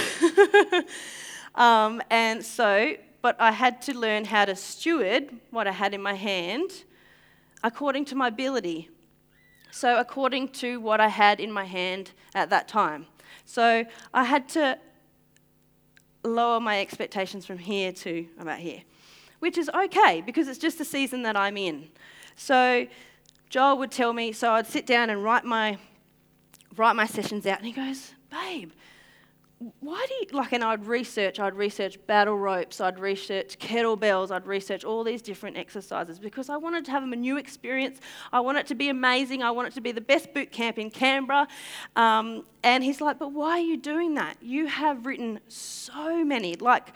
um, 1.55 2.03
and 2.11 2.45
so, 2.45 2.95
but 3.23 3.41
I 3.41 3.53
had 3.53 3.83
to 3.83 3.99
learn 3.99 4.25
how 4.25 4.45
to 4.45 4.57
steward 4.57 5.31
what 5.51 5.67
I 5.67 5.73
had 5.73 5.95
in 5.95 6.03
my 6.03 6.15
hand 6.15 6.71
according 7.65 8.05
to 8.07 8.15
my 8.15 8.29
ability. 8.29 8.89
So, 9.71 9.99
according 9.99 10.49
to 10.49 10.81
what 10.81 11.01
I 11.01 11.09
had 11.09 11.41
in 11.41 11.53
my 11.53 11.65
hand 11.65 12.13
at 12.35 12.51
that 12.51 12.69
time. 12.69 13.07
So, 13.45 13.85
I 14.15 14.25
had 14.25 14.49
to 14.51 14.79
lower 16.25 16.61
my 16.61 16.81
expectations 16.81 17.47
from 17.47 17.59
here 17.59 17.93
to 17.93 18.27
about 18.39 18.59
here 18.59 18.83
which 19.41 19.59
is 19.59 19.69
okay 19.71 20.21
because 20.21 20.49
it's 20.49 20.59
just 20.59 20.79
the 20.79 20.85
season 20.85 21.23
that 21.23 21.37
I'm 21.37 21.57
in. 21.57 21.89
So 22.37 22.87
Joel 23.51 23.79
would 23.79 23.91
tell 23.91 24.13
me, 24.13 24.33
so 24.33 24.53
I'd 24.53 24.67
sit 24.67 24.87
down 24.87 25.11
and 25.11 25.23
write 25.25 25.45
my 25.45 25.79
write 26.77 26.95
my 26.95 27.07
sessions 27.07 27.47
out, 27.47 27.59
and 27.59 27.67
he 27.67 27.73
goes, 27.73 28.13
"Babe, 28.31 28.71
why 29.81 30.07
do 30.07 30.15
you 30.15 30.27
like?" 30.39 30.53
And 30.53 30.63
I'd 30.63 30.87
research. 30.87 31.41
I'd 31.41 31.55
research 31.55 31.99
battle 32.07 32.39
ropes. 32.39 32.81
I'd 32.81 32.99
research 33.01 33.59
kettlebells. 33.59 34.31
I'd 34.31 34.47
research 34.47 34.85
all 34.85 35.03
these 35.03 35.23
different 35.23 35.57
exercises 35.57 36.19
because 36.19 36.49
I 36.49 36.57
wanted 36.57 36.85
to 36.85 36.91
have 36.91 37.03
a 37.03 37.17
new 37.17 37.37
experience. 37.37 38.01
I 38.33 38.41
want 38.41 38.59
it 38.59 38.67
to 38.69 38.75
be 38.75 38.89
amazing. 38.89 39.43
I 39.43 39.51
want 39.51 39.69
it 39.69 39.75
to 39.75 39.81
be 39.81 39.93
the 39.93 40.01
best 40.01 40.33
boot 40.35 40.53
camp 40.53 40.79
in 40.79 40.91
Canberra. 40.91 41.49
Um, 41.97 42.45
and 42.63 42.85
he's 42.85 43.01
like, 43.01 43.19
"But 43.19 43.33
why 43.33 43.53
are 43.53 43.61
you 43.61 43.77
doing 43.77 44.15
that? 44.15 44.37
You 44.43 44.67
have 44.67 45.07
written 45.07 45.41
so 45.49 46.25
many, 46.25 46.55
like." 46.55 46.93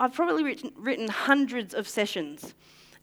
I've 0.00 0.14
probably 0.14 0.44
written, 0.44 0.72
written 0.76 1.08
hundreds 1.08 1.74
of 1.74 1.88
sessions. 1.88 2.54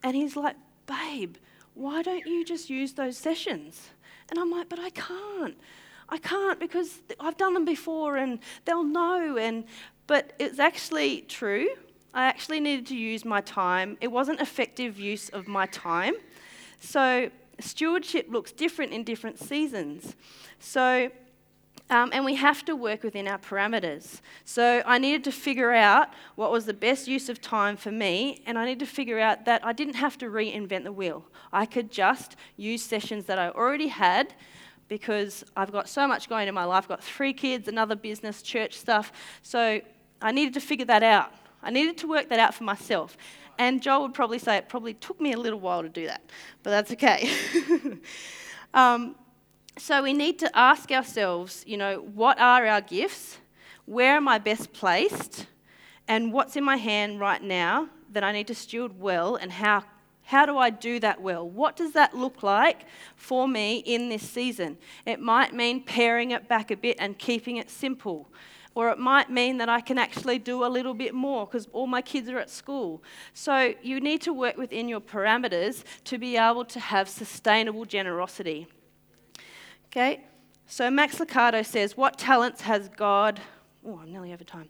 And 0.04 0.16
he's 0.16 0.36
like, 0.36 0.56
Babe, 0.86 1.36
why 1.74 2.02
don't 2.02 2.26
you 2.26 2.46
just 2.46 2.70
use 2.70 2.94
those 2.94 3.18
sessions? 3.18 3.90
And 4.30 4.40
I'm 4.40 4.52
like, 4.52 4.70
But 4.70 4.80
I 4.80 4.90
can't. 4.92 5.58
I 6.08 6.18
can't 6.18 6.60
because 6.60 7.02
I've 7.20 7.38
done 7.38 7.54
them 7.54 7.66
before 7.66 8.18
and 8.18 8.40
they'll 8.66 8.84
know. 8.84 9.38
And, 9.38 9.66
but 10.08 10.34
it's 10.40 10.60
actually 10.60 11.22
true. 11.22 11.68
I 12.14 12.26
actually 12.26 12.60
needed 12.60 12.86
to 12.88 12.96
use 12.96 13.26
my 13.26 13.42
time. 13.42 13.98
It 14.00 14.12
wasn't 14.12 14.40
effective 14.40 15.00
use 15.00 15.30
of 15.30 15.48
my 15.48 15.66
time. 15.66 16.14
So 16.80 17.30
stewardship 17.60 18.28
looks 18.30 18.52
different 18.52 18.94
in 18.94 19.04
different 19.04 19.40
seasons. 19.40 20.16
So 20.60 21.10
um, 21.90 22.10
and 22.14 22.26
we 22.26 22.36
have 22.36 22.66
to 22.66 22.76
work 22.76 23.04
within 23.04 23.28
our 23.28 23.38
parameters. 23.38 24.22
So 24.44 24.82
I 24.86 24.98
needed 24.98 25.24
to 25.26 25.32
figure 25.32 25.72
out 25.72 26.10
what 26.36 26.52
was 26.52 26.66
the 26.66 26.74
best 26.74 27.08
use 27.08 27.30
of 27.30 27.42
time 27.42 27.78
for 27.78 27.92
me, 27.92 28.42
and 28.46 28.58
I 28.58 28.66
needed 28.66 28.80
to 28.80 28.92
figure 28.92 29.20
out 29.20 29.46
that 29.46 29.66
I 29.66 29.72
didn't 29.74 29.96
have 29.96 30.18
to 30.20 30.26
reinvent 30.26 30.84
the 30.84 30.92
wheel. 30.92 31.26
I 31.54 31.66
could 31.66 31.92
just 31.92 32.36
use 32.58 32.84
sessions 32.84 33.26
that 33.26 33.38
I 33.38 33.50
already 33.50 33.88
had 33.88 34.34
because 34.88 35.44
I've 35.56 35.72
got 35.72 35.88
so 35.88 36.08
much 36.08 36.28
going 36.28 36.48
in 36.48 36.54
my 36.56 36.64
life. 36.64 36.84
I've 36.84 36.90
got 36.90 37.04
three 37.04 37.34
kids, 37.34 37.68
another 37.68 37.96
business, 37.96 38.42
church 38.42 38.74
stuff. 38.74 39.12
So 39.42 39.82
I 40.22 40.32
needed 40.32 40.54
to 40.56 40.60
figure 40.62 40.86
that 40.86 41.04
out. 41.04 41.32
I 41.62 41.72
needed 41.72 41.98
to 42.00 42.08
work 42.08 42.30
that 42.30 42.40
out 42.40 42.54
for 42.54 42.64
myself. 42.64 43.18
And 43.58 43.82
Joel 43.82 44.04
would 44.04 44.14
probably 44.14 44.40
say 44.40 44.58
it 44.58 44.70
probably 44.70 44.94
took 44.96 45.20
me 45.20 45.34
a 45.34 45.38
little 45.38 45.60
while 45.60 45.82
to 45.82 45.90
do 45.90 46.08
that, 46.08 46.22
but 46.62 46.72
that's 46.72 46.92
okay. 46.92 47.32
um, 48.74 49.16
so 49.78 50.02
we 50.02 50.14
need 50.14 50.40
to 50.40 50.58
ask 50.58 50.92
ourselves, 50.92 51.64
you 51.68 51.78
know, 51.78 51.98
what 51.98 52.40
are 52.40 52.66
our 52.66 52.82
gifts? 52.82 53.38
Where 53.86 54.16
am 54.16 54.28
I 54.28 54.38
best 54.38 54.74
placed? 54.74 55.48
And 56.08 56.32
what's 56.32 56.56
in 56.56 56.64
my 56.64 56.78
hand 56.78 57.20
right 57.20 57.42
now 57.42 57.90
that 58.12 58.24
I 58.24 58.32
need 58.32 58.48
to 58.48 58.56
steward 58.56 59.00
well? 59.00 59.36
And 59.36 59.52
how, 59.52 59.84
how 60.24 60.46
do 60.46 60.58
I 60.58 60.70
do 60.70 61.00
that 61.02 61.22
well? 61.22 61.48
What 61.48 61.76
does 61.76 61.92
that 61.94 62.16
look 62.16 62.42
like 62.42 62.86
for 63.16 63.48
me 63.48 63.78
in 63.80 64.10
this 64.10 64.28
season? 64.28 64.78
It 65.06 65.20
might 65.20 65.54
mean 65.54 65.84
paring 65.84 66.32
it 66.32 66.48
back 66.48 66.72
a 66.72 66.78
bit 66.78 66.96
and 67.00 67.18
keeping 67.18 67.58
it 67.58 67.70
simple. 67.70 68.30
Or 68.76 68.90
it 68.90 69.00
might 69.00 69.30
mean 69.30 69.58
that 69.58 69.70
I 69.70 69.82
can 69.82 69.98
actually 69.98 70.38
do 70.38 70.66
a 70.66 70.68
little 70.68 70.94
bit 70.94 71.14
more 71.14 71.46
because 71.46 71.68
all 71.72 71.88
my 71.88 72.02
kids 72.02 72.30
are 72.30 72.40
at 72.40 72.50
school. 72.50 73.04
So 73.34 73.74
you 73.82 74.00
need 74.00 74.22
to 74.22 74.34
work 74.34 74.58
within 74.58 74.90
your 74.90 75.00
parameters 75.00 75.84
to 76.06 76.18
be 76.18 76.38
able 76.38 76.66
to 76.66 76.80
have 76.80 77.08
sustainable 77.08 77.86
generosity. 77.86 78.68
Okay? 79.96 80.20
So 80.68 80.92
Max 80.92 81.20
Lucado 81.20 81.66
says, 81.66 81.96
What 81.96 82.18
talents 82.18 82.62
has 82.62 82.90
God, 82.90 83.40
oh, 83.86 84.00
I'm 84.02 84.12
nearly 84.12 84.34
over 84.34 84.44
time, 84.44 84.68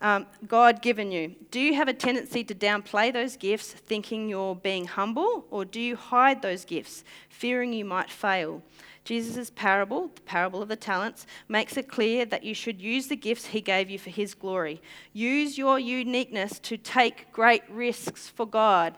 um, 0.00 0.26
God 0.46 0.80
given 0.80 1.12
you? 1.12 1.34
Do 1.50 1.60
you 1.60 1.74
have 1.74 1.86
a 1.86 1.92
tendency 1.92 2.42
to 2.44 2.54
downplay 2.54 3.12
those 3.12 3.36
gifts, 3.36 3.72
thinking 3.72 4.26
you're 4.26 4.54
being 4.54 4.86
humble, 4.86 5.44
or 5.50 5.66
do 5.66 5.80
you 5.80 5.96
hide 5.96 6.40
those 6.40 6.64
gifts, 6.64 7.04
fearing 7.28 7.74
you 7.74 7.84
might 7.84 8.10
fail? 8.10 8.62
Jesus' 9.04 9.50
parable, 9.50 10.10
the 10.14 10.22
parable 10.22 10.62
of 10.62 10.68
the 10.68 10.76
talents, 10.76 11.26
makes 11.46 11.76
it 11.76 11.86
clear 11.86 12.24
that 12.24 12.42
you 12.42 12.54
should 12.54 12.80
use 12.80 13.08
the 13.08 13.16
gifts 13.16 13.46
he 13.46 13.60
gave 13.60 13.90
you 13.90 13.98
for 13.98 14.08
his 14.08 14.32
glory. 14.32 14.80
Use 15.12 15.58
your 15.58 15.78
uniqueness 15.78 16.58
to 16.60 16.78
take 16.78 17.30
great 17.32 17.64
risks 17.68 18.30
for 18.30 18.46
God. 18.46 18.94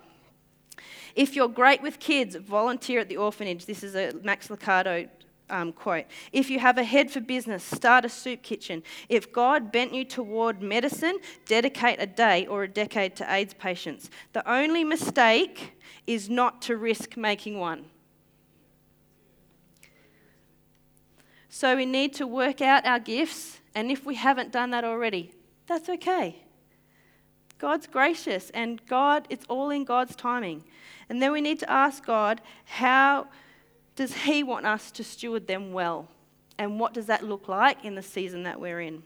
If 1.17 1.35
you're 1.35 1.49
great 1.49 1.83
with 1.83 1.99
kids, 1.99 2.37
volunteer 2.37 3.01
at 3.01 3.09
the 3.09 3.17
orphanage. 3.17 3.67
This 3.67 3.83
is 3.83 3.97
a 3.97 4.13
Max 4.23 4.47
Lucado 4.47 5.09
um, 5.51 5.73
quote 5.73 6.05
If 6.33 6.51
you 6.51 6.59
have 6.59 6.79
a 6.79 6.85
head 6.85 7.11
for 7.11 7.21
business, 7.21 7.63
start 7.63 8.05
a 8.05 8.09
soup 8.09 8.43
kitchen. 8.43 8.83
If 9.09 9.33
God 9.33 9.73
bent 9.73 9.95
you 9.95 10.05
toward 10.05 10.63
medicine, 10.63 11.19
dedicate 11.47 12.01
a 12.01 12.07
day 12.07 12.47
or 12.47 12.65
a 12.65 12.69
decade 12.69 13.17
to 13.17 13.33
AIDS 13.33 13.55
patients. 13.55 14.11
The 14.33 14.49
only 14.51 14.85
mistake 14.85 15.73
is 16.07 16.29
not 16.29 16.63
to 16.63 16.77
risk 16.77 17.17
making 17.17 17.59
one. 17.59 17.87
So 21.49 21.75
we 21.75 21.87
need 21.87 22.13
to 22.15 22.27
work 22.27 22.61
out 22.61 22.85
our 22.85 22.99
gifts, 22.99 23.61
and 23.75 23.91
if 23.91 24.05
we 24.05 24.15
haven't 24.15 24.53
done 24.53 24.73
that 24.73 24.85
already, 24.85 25.33
that's 25.67 25.89
okay. 25.89 26.37
God's 27.59 27.87
gracious, 27.87 28.51
and 28.51 28.85
God, 28.87 29.27
it's 29.31 29.47
all 29.49 29.71
in 29.71 29.85
God's 29.85 30.15
timing. 30.15 30.65
And 31.09 31.23
then 31.23 31.33
we 31.33 31.41
need 31.41 31.59
to 31.61 31.71
ask 31.71 32.05
God, 32.05 32.43
how 32.67 33.29
does 33.97 34.15
He 34.15 34.43
want 34.43 34.67
us 34.67 34.91
to 34.93 35.03
steward 35.03 35.47
them 35.47 35.73
well? 35.73 36.09
And 36.59 36.79
what 36.79 36.95
does 36.95 37.07
that 37.07 37.23
look 37.23 37.49
like 37.49 37.85
in 37.85 37.95
the 37.95 38.03
season 38.03 38.45
that 38.45 38.61
we're 38.61 38.81
in? 38.81 39.03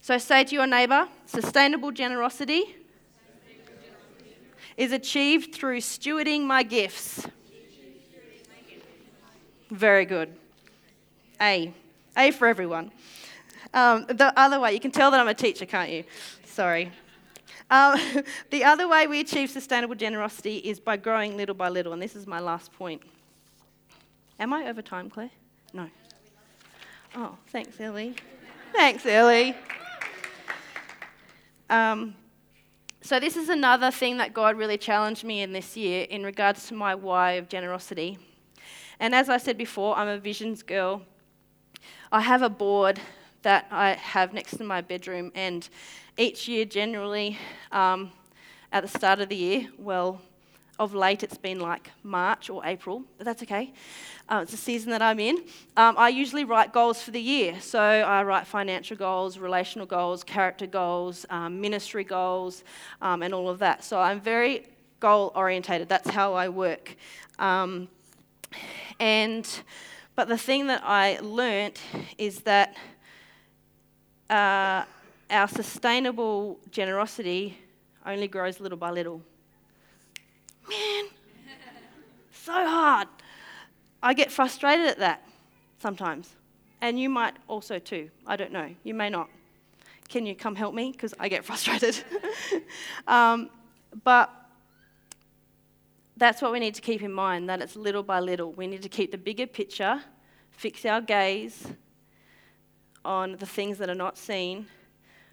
So 0.00 0.18
say 0.18 0.44
to 0.44 0.54
your 0.54 0.66
neighbour 0.66 1.08
sustainable 1.26 1.92
generosity 1.92 2.76
is 4.76 4.92
achieved 4.92 5.54
through 5.54 5.80
stewarding 5.80 6.44
my 6.44 6.62
gifts. 6.62 7.26
Very 9.70 10.04
good. 10.04 10.34
A. 11.40 11.72
A 12.16 12.30
for 12.30 12.46
everyone. 12.46 12.90
Um, 13.72 14.04
the 14.06 14.32
other 14.38 14.60
way, 14.60 14.72
you 14.74 14.80
can 14.80 14.90
tell 14.90 15.10
that 15.10 15.20
I'm 15.20 15.28
a 15.28 15.34
teacher, 15.34 15.64
can't 15.64 15.90
you? 15.90 16.04
Sorry. 16.44 16.92
Um, 17.70 17.98
the 18.50 18.64
other 18.64 18.86
way 18.86 19.06
we 19.06 19.20
achieve 19.20 19.50
sustainable 19.50 19.94
generosity 19.94 20.58
is 20.58 20.78
by 20.78 20.98
growing 20.98 21.36
little 21.36 21.54
by 21.54 21.70
little, 21.70 21.94
and 21.94 22.02
this 22.02 22.14
is 22.14 22.26
my 22.26 22.38
last 22.38 22.72
point. 22.72 23.02
Am 24.38 24.52
I 24.52 24.68
over 24.68 24.82
time, 24.82 25.10
Claire? 25.10 25.30
No. 25.72 25.88
Oh, 27.14 27.36
thanks, 27.48 27.80
Ellie. 27.80 28.14
thanks, 28.72 29.04
Ellie. 29.06 29.54
Um, 31.68 32.14
so, 33.02 33.20
this 33.20 33.36
is 33.36 33.48
another 33.48 33.90
thing 33.90 34.18
that 34.18 34.32
God 34.32 34.56
really 34.56 34.78
challenged 34.78 35.24
me 35.24 35.42
in 35.42 35.52
this 35.52 35.76
year 35.76 36.06
in 36.08 36.22
regards 36.22 36.66
to 36.68 36.74
my 36.74 36.94
why 36.94 37.32
of 37.32 37.48
generosity. 37.48 38.18
And 39.00 39.14
as 39.14 39.28
I 39.28 39.36
said 39.36 39.58
before, 39.58 39.96
I'm 39.96 40.08
a 40.08 40.18
visions 40.18 40.62
girl. 40.62 41.02
I 42.10 42.20
have 42.20 42.42
a 42.42 42.50
board 42.50 43.00
that 43.42 43.66
I 43.70 43.94
have 43.94 44.32
next 44.32 44.56
to 44.58 44.64
my 44.64 44.80
bedroom, 44.80 45.32
and 45.34 45.68
each 46.16 46.46
year, 46.46 46.64
generally, 46.64 47.38
um, 47.72 48.12
at 48.70 48.82
the 48.82 48.88
start 48.88 49.20
of 49.20 49.28
the 49.28 49.36
year, 49.36 49.68
well, 49.78 50.20
of 50.78 50.94
late 50.94 51.22
it's 51.22 51.36
been 51.36 51.60
like 51.60 51.90
March 52.02 52.50
or 52.50 52.64
April, 52.64 53.04
but 53.18 53.24
that's 53.24 53.42
okay. 53.42 53.72
Uh, 54.28 54.40
it's 54.42 54.52
a 54.52 54.56
season 54.56 54.90
that 54.90 55.02
I'm 55.02 55.20
in. 55.20 55.36
Um, 55.76 55.94
I 55.98 56.08
usually 56.08 56.44
write 56.44 56.72
goals 56.72 57.02
for 57.02 57.10
the 57.10 57.20
year. 57.20 57.60
So 57.60 57.80
I 57.80 58.22
write 58.22 58.46
financial 58.46 58.96
goals, 58.96 59.38
relational 59.38 59.86
goals, 59.86 60.24
character 60.24 60.66
goals, 60.66 61.26
um, 61.30 61.60
ministry 61.60 62.04
goals, 62.04 62.64
um, 63.00 63.22
and 63.22 63.34
all 63.34 63.48
of 63.48 63.58
that. 63.58 63.84
So 63.84 64.00
I'm 64.00 64.20
very 64.20 64.66
goal 65.00 65.32
orientated. 65.34 65.88
That's 65.88 66.10
how 66.10 66.34
I 66.34 66.48
work. 66.48 66.96
Um, 67.38 67.88
and 68.98 69.48
but 70.14 70.28
the 70.28 70.38
thing 70.38 70.66
that 70.66 70.82
I 70.84 71.18
learnt 71.20 71.80
is 72.18 72.40
that 72.40 72.76
uh, 74.30 74.84
our 75.30 75.48
sustainable 75.48 76.60
generosity 76.70 77.58
only 78.04 78.28
grows 78.28 78.60
little 78.60 78.78
by 78.78 78.90
little. 78.90 79.22
Man, 80.68 81.04
so 82.32 82.52
hard. 82.52 83.08
I 84.02 84.14
get 84.14 84.32
frustrated 84.32 84.86
at 84.86 84.98
that 84.98 85.26
sometimes. 85.78 86.34
And 86.80 86.98
you 86.98 87.08
might 87.08 87.34
also 87.48 87.78
too. 87.78 88.10
I 88.26 88.36
don't 88.36 88.52
know. 88.52 88.74
You 88.82 88.94
may 88.94 89.08
not. 89.08 89.28
Can 90.08 90.26
you 90.26 90.34
come 90.34 90.54
help 90.54 90.74
me? 90.74 90.90
Because 90.92 91.14
I 91.18 91.28
get 91.28 91.44
frustrated. 91.50 92.02
um, 93.06 93.50
but 94.04 94.30
that's 96.16 96.42
what 96.42 96.52
we 96.52 96.58
need 96.58 96.74
to 96.74 96.80
keep 96.80 97.02
in 97.02 97.12
mind 97.12 97.48
that 97.48 97.62
it's 97.62 97.76
little 97.76 98.02
by 98.02 98.20
little. 98.20 98.52
We 98.52 98.66
need 98.66 98.82
to 98.82 98.88
keep 98.88 99.10
the 99.10 99.18
bigger 99.18 99.46
picture, 99.46 100.02
fix 100.50 100.84
our 100.84 101.00
gaze 101.00 101.66
on 103.04 103.36
the 103.36 103.46
things 103.46 103.78
that 103.78 103.88
are 103.88 103.94
not 103.94 104.18
seen. 104.18 104.66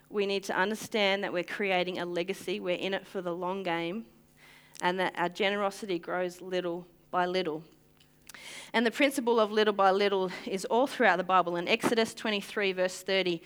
We 0.08 0.26
need 0.26 0.44
to 0.44 0.56
understand 0.56 1.22
that 1.22 1.32
we're 1.32 1.44
creating 1.44 1.98
a 1.98 2.04
legacy, 2.04 2.58
we're 2.58 2.76
in 2.76 2.94
it 2.94 3.06
for 3.06 3.22
the 3.22 3.32
long 3.32 3.62
game, 3.62 4.06
and 4.80 4.98
that 4.98 5.14
our 5.16 5.28
generosity 5.28 5.98
grows 5.98 6.40
little 6.40 6.86
by 7.10 7.26
little. 7.26 7.62
And 8.72 8.86
the 8.86 8.90
principle 8.90 9.40
of 9.40 9.50
little 9.50 9.74
by 9.74 9.90
little 9.90 10.30
is 10.46 10.64
all 10.66 10.86
throughout 10.86 11.16
the 11.16 11.24
Bible. 11.24 11.56
In 11.56 11.66
Exodus 11.66 12.14
23, 12.14 12.72
verse 12.72 13.02
30, 13.02 13.42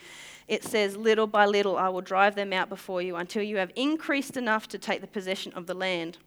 it 0.49 0.63
says, 0.63 0.97
Little 0.97 1.27
by 1.27 1.47
little 1.47 1.77
I 1.77 1.89
will 1.89 2.03
drive 2.03 2.35
them 2.35 2.53
out 2.53 2.69
before 2.69 3.01
you 3.01 3.17
until 3.17 3.43
you 3.43 3.57
have 3.57 3.71
increased 3.75 4.37
enough 4.37 4.69
to 4.69 4.79
take 4.79 5.01
the 5.01 5.07
possession 5.07 5.53
of 5.55 5.67
the 5.67 5.75
land. 5.75 6.19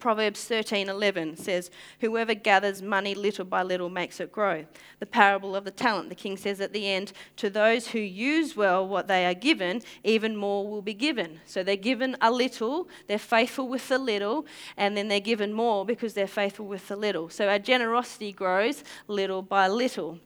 Proverbs 0.00 0.44
13:11 0.44 1.36
says, 1.36 1.70
"Whoever 2.00 2.34
gathers 2.34 2.80
money 2.80 3.14
little 3.14 3.44
by 3.44 3.62
little 3.62 3.90
makes 3.90 4.18
it 4.18 4.32
grow." 4.32 4.66
The 4.98 5.06
parable 5.06 5.54
of 5.54 5.64
the 5.64 5.70
talent, 5.70 6.08
the 6.08 6.14
king 6.14 6.36
says 6.36 6.60
at 6.60 6.72
the 6.72 6.88
end, 6.88 7.12
"To 7.36 7.50
those 7.50 7.88
who 7.88 7.98
use 7.98 8.56
well 8.56 8.86
what 8.88 9.06
they 9.08 9.26
are 9.26 9.34
given, 9.34 9.82
even 10.02 10.36
more 10.36 10.66
will 10.66 10.82
be 10.82 10.94
given." 10.94 11.40
So 11.44 11.62
they're 11.62 11.76
given 11.76 12.16
a 12.20 12.32
little, 12.32 12.88
they're 13.06 13.18
faithful 13.18 13.68
with 13.68 13.88
the 13.88 13.98
little, 13.98 14.46
and 14.76 14.96
then 14.96 15.08
they're 15.08 15.20
given 15.20 15.52
more 15.52 15.84
because 15.84 16.14
they're 16.14 16.26
faithful 16.26 16.66
with 16.66 16.88
the 16.88 16.96
little. 16.96 17.28
So 17.28 17.48
our 17.48 17.58
generosity 17.58 18.32
grows 18.32 18.82
little 19.06 19.42
by 19.42 19.68
little. 19.68 20.18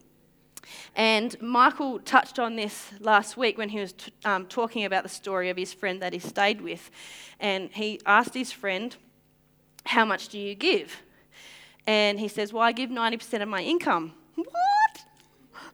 And 0.95 1.39
Michael 1.41 1.99
touched 1.99 2.39
on 2.39 2.55
this 2.55 2.91
last 2.99 3.37
week 3.37 3.57
when 3.57 3.69
he 3.69 3.79
was 3.79 3.93
t- 3.93 4.11
um, 4.23 4.47
talking 4.47 4.85
about 4.85 5.03
the 5.03 5.09
story 5.09 5.49
of 5.49 5.57
his 5.57 5.73
friend 5.73 6.01
that 6.01 6.13
he 6.13 6.19
stayed 6.19 6.61
with. 6.61 6.89
And 7.39 7.69
he 7.71 7.99
asked 8.05 8.33
his 8.33 8.51
friend, 8.51 8.95
how 9.85 10.05
much 10.05 10.29
do 10.29 10.39
you 10.39 10.55
give? 10.55 11.01
And 11.87 12.19
he 12.19 12.27
says, 12.27 12.51
Well, 12.51 12.63
I 12.63 12.71
give 12.71 12.89
90% 12.89 13.41
of 13.41 13.47
my 13.47 13.61
income. 13.61 14.13
What? 14.35 15.05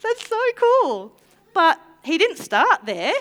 That's 0.01 0.27
so 0.27 0.39
cool. 0.55 1.13
But 1.53 1.79
he 2.03 2.17
didn't 2.17 2.37
start 2.37 2.85
there. 2.85 3.13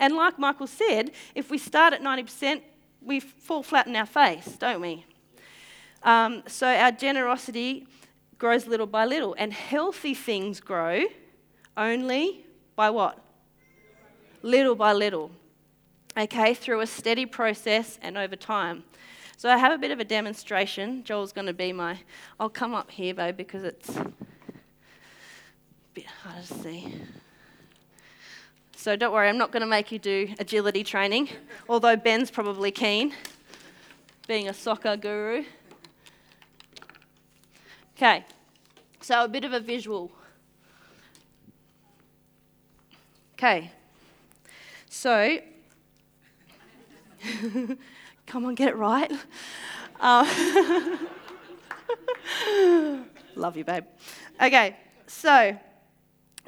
And 0.00 0.16
like 0.16 0.38
Michael 0.38 0.66
said, 0.66 1.12
if 1.34 1.50
we 1.50 1.58
start 1.58 1.92
at 1.92 2.02
90%, 2.02 2.60
we 3.00 3.20
fall 3.20 3.62
flat 3.62 3.86
in 3.86 3.94
our 3.94 4.06
face, 4.06 4.56
don't 4.58 4.80
we? 4.80 5.04
Um, 6.02 6.42
so 6.46 6.66
our 6.66 6.90
generosity 6.90 7.86
grows 8.38 8.66
little 8.66 8.86
by 8.86 9.04
little. 9.04 9.36
And 9.38 9.52
healthy 9.52 10.14
things 10.14 10.60
grow 10.60 11.04
only 11.76 12.44
by 12.74 12.90
what? 12.90 13.18
Little 14.42 14.74
by 14.74 14.92
little. 14.92 15.30
Okay, 16.16 16.52
through 16.54 16.80
a 16.80 16.86
steady 16.86 17.24
process 17.24 17.98
and 18.02 18.18
over 18.18 18.36
time. 18.36 18.84
So 19.42 19.50
I 19.50 19.56
have 19.56 19.72
a 19.72 19.76
bit 19.76 19.90
of 19.90 19.98
a 19.98 20.04
demonstration. 20.04 21.02
Joel's 21.02 21.32
going 21.32 21.48
to 21.48 21.52
be 21.52 21.72
my. 21.72 21.98
I'll 22.38 22.48
come 22.48 22.76
up 22.76 22.92
here, 22.92 23.12
babe, 23.12 23.36
because 23.36 23.64
it's 23.64 23.88
a 23.88 24.12
bit 25.94 26.06
harder 26.06 26.46
to 26.46 26.54
see. 26.54 26.94
So 28.76 28.94
don't 28.94 29.12
worry, 29.12 29.28
I'm 29.28 29.38
not 29.38 29.50
going 29.50 29.62
to 29.62 29.66
make 29.66 29.90
you 29.90 29.98
do 29.98 30.32
agility 30.38 30.84
training, 30.84 31.28
although 31.68 31.96
Ben's 31.96 32.30
probably 32.30 32.70
keen, 32.70 33.14
being 34.28 34.48
a 34.48 34.54
soccer 34.54 34.96
guru. 34.96 35.42
Okay, 37.96 38.24
so 39.00 39.24
a 39.24 39.28
bit 39.28 39.42
of 39.42 39.52
a 39.52 39.58
visual. 39.58 40.12
Okay, 43.32 43.72
so 44.88 45.40
Come 48.32 48.46
on, 48.46 48.54
get 48.54 48.70
it 48.70 48.76
right. 48.76 49.12
Uh, 50.00 50.24
love 53.36 53.58
you, 53.58 53.64
babe. 53.66 53.84
Okay, 54.42 54.74
so 55.06 55.54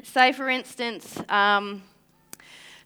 say 0.02 0.32
for 0.32 0.48
instance, 0.48 1.20
um, 1.28 1.82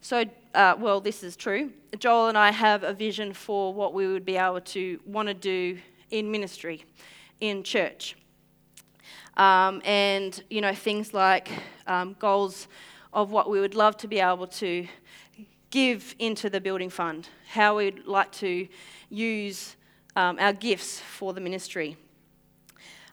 so 0.00 0.24
uh, 0.52 0.74
well, 0.80 1.00
this 1.00 1.22
is 1.22 1.36
true. 1.36 1.70
Joel 2.00 2.26
and 2.26 2.36
I 2.36 2.50
have 2.50 2.82
a 2.82 2.92
vision 2.92 3.32
for 3.32 3.72
what 3.72 3.94
we 3.94 4.08
would 4.08 4.24
be 4.24 4.36
able 4.36 4.62
to 4.62 4.98
want 5.06 5.28
to 5.28 5.34
do 5.34 5.78
in 6.10 6.28
ministry, 6.32 6.84
in 7.40 7.62
church. 7.62 8.16
Um, 9.36 9.80
and, 9.84 10.42
you 10.50 10.60
know, 10.60 10.74
things 10.74 11.14
like 11.14 11.48
um, 11.86 12.16
goals 12.18 12.66
of 13.12 13.30
what 13.30 13.48
we 13.48 13.60
would 13.60 13.76
love 13.76 13.96
to 13.98 14.08
be 14.08 14.18
able 14.18 14.48
to 14.48 14.88
give 15.70 16.14
into 16.18 16.48
the 16.48 16.60
building 16.60 16.90
fund, 16.90 17.28
how 17.50 17.76
we'd 17.76 18.06
like 18.06 18.32
to 18.32 18.66
use 19.10 19.76
um, 20.16 20.38
our 20.38 20.52
gifts 20.52 21.00
for 21.00 21.32
the 21.32 21.40
ministry. 21.40 21.96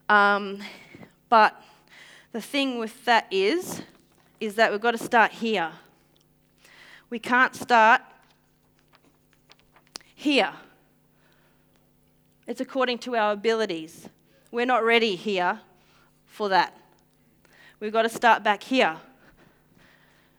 Um, 0.07 0.61
but 1.29 1.61
the 2.31 2.41
thing 2.41 2.79
with 2.79 3.05
that 3.05 3.27
is, 3.31 3.81
is 4.39 4.55
that 4.55 4.71
we've 4.71 4.81
got 4.81 4.91
to 4.91 4.97
start 4.97 5.31
here. 5.31 5.71
We 7.09 7.19
can't 7.19 7.55
start 7.55 8.01
here. 10.13 10.51
It's 12.47 12.61
according 12.61 12.99
to 12.99 13.15
our 13.15 13.33
abilities. 13.33 14.07
We're 14.51 14.65
not 14.65 14.83
ready 14.83 15.15
here 15.15 15.59
for 16.25 16.49
that. 16.49 16.77
We've 17.79 17.93
got 17.93 18.03
to 18.03 18.09
start 18.09 18.43
back 18.43 18.63
here 18.63 18.97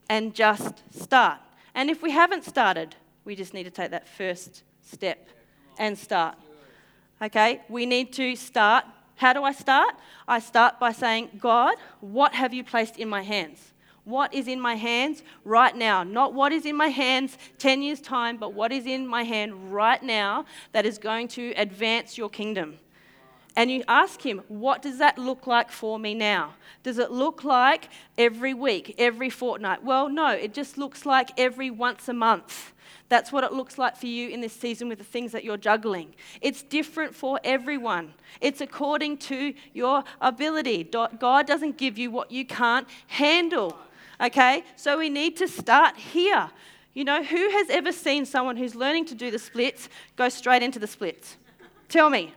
and 0.09 0.35
just 0.35 0.83
start. 0.93 1.39
And 1.77 1.91
if 1.91 2.03
we 2.03 2.11
haven't 2.11 2.45
started, 2.45 2.97
we 3.27 3.37
just 3.37 3.53
need 3.53 3.65
to 3.65 3.71
take 3.71 3.91
that 3.91 4.09
first 4.09 4.65
step 4.81 5.29
and 5.79 5.97
start. 5.97 6.37
Okay? 7.21 7.61
We 7.69 7.85
need 7.85 8.15
to 8.15 8.35
start. 8.35 8.87
How 9.17 9.35
do 9.35 9.45
I 9.45 9.53
start? 9.53 9.95
I 10.27 10.41
start 10.41 10.81
by 10.81 10.93
saying, 10.93 11.31
God, 11.39 11.77
what 12.01 12.35
have 12.35 12.55
you 12.55 12.65
placed 12.65 12.97
in 12.97 13.11
my 13.11 13.23
hands? 13.23 13.73
What 14.05 14.33
is 14.33 14.49
in 14.49 14.59
my 14.59 14.77
hands 14.77 15.23
right 15.45 15.77
now? 15.77 16.03
Not 16.03 16.33
what 16.33 16.51
is 16.51 16.65
in 16.65 16.77
my 16.77 16.89
hands 16.89 17.37
10 17.59 17.83
years' 17.83 18.01
time, 18.01 18.39
but 18.39 18.55
what 18.55 18.73
is 18.73 18.87
in 18.87 19.07
my 19.07 19.25
hand 19.25 19.73
right 19.73 20.03
now 20.03 20.47
that 20.73 20.87
is 20.87 20.97
going 20.97 21.29
to 21.29 21.53
advance 21.57 22.17
your 22.17 22.31
kingdom 22.31 22.79
and 23.57 23.71
you 23.71 23.83
ask 23.89 24.21
him, 24.21 24.43
what 24.49 24.83
does 24.83 24.99
that 24.99 25.17
look 25.17 25.47
like 25.47 25.71
for 25.71 25.99
me 25.99 26.15
now? 26.15 26.55
Does 26.83 26.99
it 26.99 27.11
look 27.11 27.43
like 27.43 27.89
every 28.19 28.53
week, 28.53 28.95
every 28.99 29.31
fortnight? 29.31 29.83
Well, 29.83 30.09
no, 30.11 30.29
it 30.29 30.53
just 30.53 30.77
looks 30.77 31.07
like 31.07 31.31
every 31.39 31.71
once 31.71 32.09
a 32.09 32.13
month. 32.13 32.75
That's 33.09 33.33
what 33.33 33.45
it 33.45 33.53
looks 33.53 33.79
like 33.79 33.97
for 33.97 34.07
you 34.07 34.29
in 34.29 34.41
this 34.41 34.53
season 34.53 34.89
with 34.89 34.99
the 34.99 35.05
things 35.05 35.33
that 35.33 35.43
you're 35.43 35.57
juggling. 35.57 36.15
It's 36.41 36.63
different 36.63 37.15
for 37.15 37.41
everyone, 37.45 38.13
it's 38.41 38.61
according 38.61 39.19
to 39.19 39.55
your 39.73 40.05
ability. 40.21 40.85
God 40.85 41.47
doesn't 41.47 41.79
give 41.79 41.97
you 41.99 42.11
what 42.11 42.31
you 42.31 42.45
can't 42.45 42.87
handle. 43.07 43.77
Okay? 44.21 44.65
So 44.77 44.99
we 44.99 45.09
need 45.09 45.37
to 45.39 45.49
start 45.49 45.97
here. 45.97 46.51
You 46.95 47.05
know, 47.05 47.23
who 47.23 47.51
has 47.51 47.69
ever 47.71 47.93
seen 47.93 48.25
someone 48.25 48.57
who's 48.57 48.75
learning 48.75 49.05
to 49.07 49.15
do 49.15 49.31
the 49.31 49.39
splits 49.39 49.89
go 50.17 50.29
straight 50.29 50.63
into 50.63 50.79
the 50.79 50.87
splits? 50.87 51.37
Tell 51.89 52.11
me. 52.11 52.33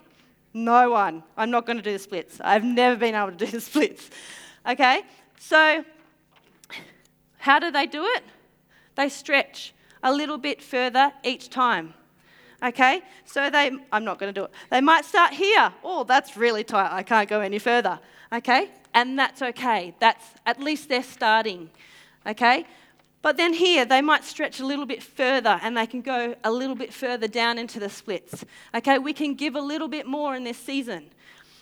No 0.54 0.90
one. 0.92 1.24
I'm 1.38 1.52
not 1.52 1.66
going 1.66 1.78
to 1.78 1.84
do 1.84 1.94
the 1.94 2.00
splits. 2.00 2.40
I've 2.42 2.64
never 2.64 2.96
been 2.96 3.16
able 3.16 3.32
to 3.32 3.38
do 3.38 3.46
the 3.46 3.62
splits. 3.72 4.10
Okay? 4.68 5.04
So, 5.40 5.86
how 7.38 7.60
do 7.60 7.72
they 7.72 7.86
do 7.86 8.04
it? 8.06 8.24
They 8.96 9.10
stretch 9.10 9.74
a 10.04 10.12
little 10.12 10.38
bit 10.38 10.62
further 10.62 11.12
each 11.24 11.50
time. 11.50 11.94
Okay? 12.62 13.02
So 13.26 13.50
they, 13.50 13.72
I'm 13.92 14.04
not 14.04 14.20
going 14.20 14.34
to 14.34 14.40
do 14.40 14.46
it. 14.46 14.52
They 14.70 14.82
might 14.82 15.06
start 15.06 15.34
here. 15.34 15.74
Oh, 15.84 16.04
that's 16.04 16.36
really 16.36 16.64
tight. 16.64 16.92
I 16.92 17.04
can't 17.04 17.30
go 17.30 17.40
any 17.40 17.60
further. 17.60 18.00
Okay? 18.34 18.70
And 18.94 19.18
that's 19.18 19.42
okay. 19.42 19.96
That's, 20.00 20.26
at 20.46 20.60
least 20.60 20.90
they're 20.90 21.04
starting. 21.04 21.70
Okay? 22.26 22.66
But 23.22 23.36
then 23.36 23.54
here, 23.54 23.84
they 23.84 24.02
might 24.02 24.24
stretch 24.24 24.60
a 24.60 24.66
little 24.66 24.86
bit 24.86 25.04
further 25.04 25.60
and 25.62 25.76
they 25.76 25.86
can 25.86 26.02
go 26.02 26.36
a 26.44 26.52
little 26.52 26.76
bit 26.76 26.94
further 26.94 27.28
down 27.28 27.58
into 27.58 27.80
the 27.80 27.90
splits. 27.90 28.46
Okay? 28.74 28.98
We 28.98 29.14
can 29.14 29.36
give 29.36 29.56
a 29.56 29.62
little 29.62 29.90
bit 29.90 30.08
more 30.08 30.36
in 30.36 30.46
this 30.46 30.58
season. 30.58 31.10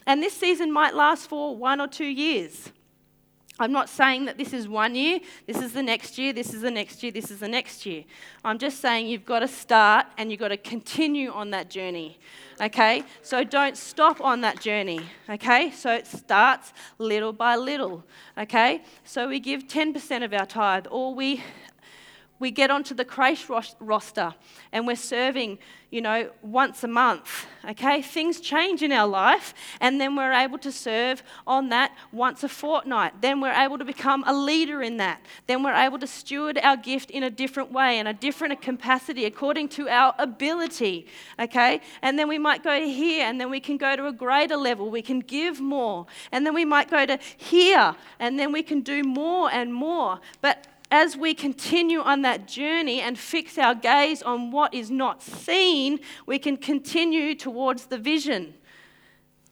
And 0.05 0.22
this 0.22 0.34
season 0.34 0.72
might 0.72 0.93
last 0.93 1.28
for 1.28 1.55
one 1.55 1.82
or 1.82 1.88
two 1.88 2.05
years. 2.05 2.72
I'm 3.60 3.72
not 3.72 3.89
saying 3.89 4.26
that 4.26 4.38
this 4.38 4.53
is 4.53 4.68
one 4.68 4.93
year, 4.93 5.20
this 5.47 5.58
is 5.58 5.74
the 5.74 5.82
next 5.82 6.18
year, 6.18 6.32
this 6.32 6.53
is 6.53 6.62
the 6.62 6.70
next 6.70 7.01
year, 7.01 7.12
this 7.12 7.32
is 7.32 7.39
the 7.39 7.47
next 7.47 7.86
year. 7.86 8.03
I'm 8.43 8.60
just 8.60 8.80
saying 8.80 9.08
you've 9.08 9.26
got 9.26 9.39
to 9.39 9.47
start 9.47 10.05
and 10.18 10.30
you've 10.30 10.39
got 10.39 10.49
to 10.49 10.58
continue 10.58 11.32
on 11.32 11.49
that 11.51 11.70
journey. 11.70 12.20
Okay? 12.62 13.03
So 13.24 13.43
don't 13.43 13.76
stop 13.76 14.22
on 14.22 14.41
that 14.41 14.62
journey. 14.62 15.01
Okay? 15.30 15.72
So 15.72 15.91
it 15.91 16.05
starts 16.05 16.72
little 16.99 17.34
by 17.34 17.55
little. 17.55 18.03
Okay? 18.38 18.84
So 19.03 19.28
we 19.28 19.39
give 19.39 19.68
10% 19.68 20.24
of 20.24 20.34
our 20.34 20.45
tithe 20.45 20.86
or 20.91 21.16
we 21.16 21.43
we 22.40 22.52
get 22.52 22.70
onto 22.70 22.94
the 22.94 23.06
creche 23.06 23.50
roster 23.80 24.34
and 24.72 24.86
we're 24.86 24.96
serving, 24.96 25.60
you 25.90 26.02
know, 26.02 26.30
once 26.42 26.84
a 26.84 26.88
month, 26.88 27.46
okay? 27.68 28.02
Things 28.02 28.40
change 28.40 28.84
in 28.84 28.92
our 28.92 29.08
life, 29.08 29.54
and 29.80 30.00
then 30.02 30.16
we're 30.16 30.34
able 30.34 30.58
to 30.60 30.72
serve 30.72 31.24
on 31.48 31.70
that 31.70 31.96
once 32.12 32.44
a 32.44 32.50
fortnight. 32.50 33.22
Then 33.22 33.40
we're 33.42 33.54
able 33.54 33.78
to 33.78 33.86
become 33.86 34.24
a 34.28 34.34
leader 34.34 34.84
in 34.84 34.98
that. 34.98 35.22
Then 35.48 35.64
we're 35.64 35.74
able 35.74 35.98
to 36.00 36.08
steward 36.08 36.60
our 36.62 36.78
gift 36.78 37.10
in 37.10 37.24
a 37.24 37.30
different 37.30 37.72
way, 37.72 38.00
in 38.00 38.08
a 38.08 38.14
different 38.14 38.62
capacity, 38.62 39.26
according 39.26 39.70
to 39.70 39.88
our 39.88 40.14
ability, 40.20 41.08
okay? 41.40 41.82
And 42.02 42.20
then 42.20 42.28
we 42.28 42.38
might 42.38 42.64
go 42.64 42.78
to 42.78 42.86
here, 42.86 43.26
and 43.26 43.40
then 43.40 43.50
we 43.50 43.60
can 43.60 43.78
go 43.78 43.96
to 43.96 44.08
a 44.08 44.14
greater 44.14 44.58
level. 44.58 44.92
We 44.92 45.02
can 45.02 45.22
give 45.22 45.62
more. 45.62 46.06
And 46.32 46.46
then 46.46 46.54
we 46.54 46.66
might 46.66 46.92
go 46.92 47.06
to 47.06 47.18
here, 47.38 47.96
and 48.20 48.38
then 48.38 48.52
we 48.52 48.62
can 48.62 48.82
do 48.82 49.04
more 49.04 49.50
and 49.52 49.74
more. 49.74 50.20
But 50.42 50.68
as 50.90 51.18
we 51.18 51.34
continue 51.34 52.00
on 52.00 52.22
that 52.22 52.48
journey 52.48 53.02
and 53.02 53.18
fix 53.18 53.58
our 53.58 53.76
gaze 53.76 54.22
on 54.22 54.52
what 54.52 54.74
is 54.74 54.90
not 54.90 55.22
seen, 55.22 56.00
we 56.26 56.40
can 56.40 56.58
continue 56.58 57.36
towards 57.36 57.88
the 57.88 57.98
vision 57.98 58.54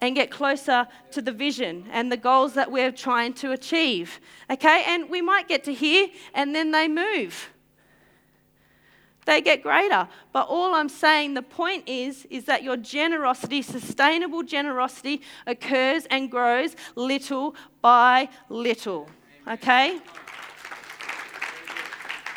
and 0.02 0.16
get 0.16 0.30
closer 0.32 0.88
to 1.12 1.22
the 1.22 1.32
vision 1.32 1.86
and 1.92 2.12
the 2.12 2.18
goals 2.18 2.54
that 2.54 2.72
we're 2.72 2.92
trying 2.92 3.34
to 3.34 3.52
achieve. 3.52 4.20
Okay? 4.50 4.84
And 4.88 5.10
we 5.10 5.22
might 5.22 5.48
get 5.48 5.64
to 5.66 5.74
here 5.74 6.08
and 6.34 6.56
then 6.56 6.72
they 6.72 6.88
move. 6.88 7.50
They 9.26 9.42
get 9.42 9.64
greater. 9.64 10.08
But 10.32 10.48
all 10.48 10.76
I'm 10.76 10.90
saying, 10.90 11.34
the 11.34 11.42
point 11.42 11.90
is, 11.90 12.26
is 12.30 12.46
that 12.46 12.62
your 12.64 12.78
generosity, 12.78 13.62
sustainable 13.62 14.44
generosity, 14.44 15.22
occurs 15.48 16.06
and 16.12 16.30
grows 16.30 16.76
little 16.96 17.56
by 17.82 18.30
little. 18.50 19.10
Okay? 19.48 20.00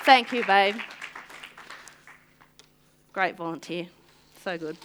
Thank 0.08 0.32
you, 0.32 0.42
babe. 0.42 0.74
Great 3.12 3.36
volunteer. 3.36 3.88
So 4.42 4.56
good. 4.56 4.78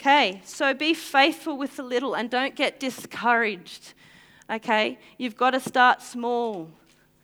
Okay, 0.00 0.40
so 0.42 0.72
be 0.72 0.94
faithful 0.94 1.58
with 1.58 1.76
the 1.76 1.82
little 1.82 2.14
and 2.14 2.30
don't 2.30 2.56
get 2.56 2.80
discouraged. 2.80 3.92
Okay, 4.48 4.98
you've 5.18 5.36
got 5.36 5.50
to 5.50 5.60
start 5.60 6.00
small. 6.00 6.70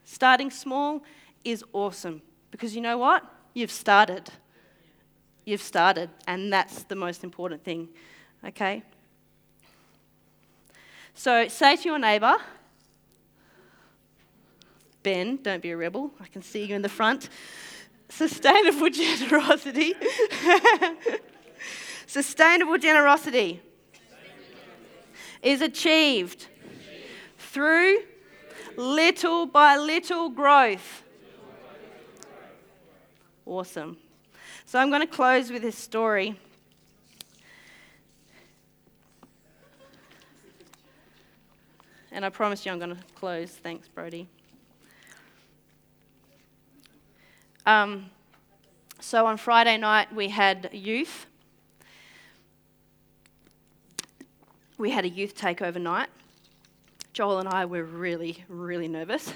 Starting 0.04 0.50
small 0.50 1.02
is 1.42 1.64
awesome 1.72 2.20
because 2.50 2.74
you 2.74 2.82
know 2.82 2.98
what? 2.98 3.24
You've 3.54 3.72
started. 3.72 4.28
You've 5.46 5.62
started, 5.62 6.10
and 6.26 6.52
that's 6.52 6.82
the 6.82 6.96
most 6.96 7.24
important 7.24 7.64
thing. 7.64 7.88
Okay? 8.44 8.82
So 11.14 11.48
say 11.48 11.76
to 11.76 11.88
your 11.88 11.98
neighbour, 11.98 12.36
Ben, 15.02 15.38
don't 15.42 15.62
be 15.62 15.70
a 15.70 15.76
rebel. 15.76 16.12
I 16.20 16.26
can 16.26 16.42
see 16.42 16.64
you 16.64 16.74
in 16.74 16.82
the 16.82 16.88
front. 16.88 17.28
Sustainable 18.08 18.90
generosity. 18.90 19.94
Sustainable 22.06 22.78
generosity 22.78 23.60
is 25.42 25.60
achieved 25.60 26.46
through 27.38 27.98
little 28.76 29.46
by 29.46 29.76
little 29.76 30.28
growth. 30.30 31.02
Awesome. 33.44 33.96
So 34.66 34.78
I'm 34.78 34.90
going 34.90 35.00
to 35.00 35.06
close 35.06 35.50
with 35.50 35.62
this 35.62 35.76
story. 35.76 36.38
And 42.12 42.24
I 42.24 42.30
promise 42.30 42.66
you 42.66 42.72
I'm 42.72 42.78
going 42.78 42.96
to 42.96 43.02
close. 43.14 43.50
Thanks, 43.50 43.88
Brody. 43.88 44.28
Um, 47.66 48.10
so 49.00 49.26
on 49.26 49.36
Friday 49.36 49.76
night, 49.76 50.14
we 50.14 50.28
had 50.28 50.70
youth. 50.72 51.26
We 54.76 54.90
had 54.90 55.04
a 55.04 55.08
youth 55.08 55.36
takeover 55.36 55.80
night. 55.80 56.08
Joel 57.12 57.38
and 57.38 57.48
I 57.48 57.64
were 57.64 57.84
really, 57.84 58.44
really 58.48 58.88
nervous. 58.88 59.32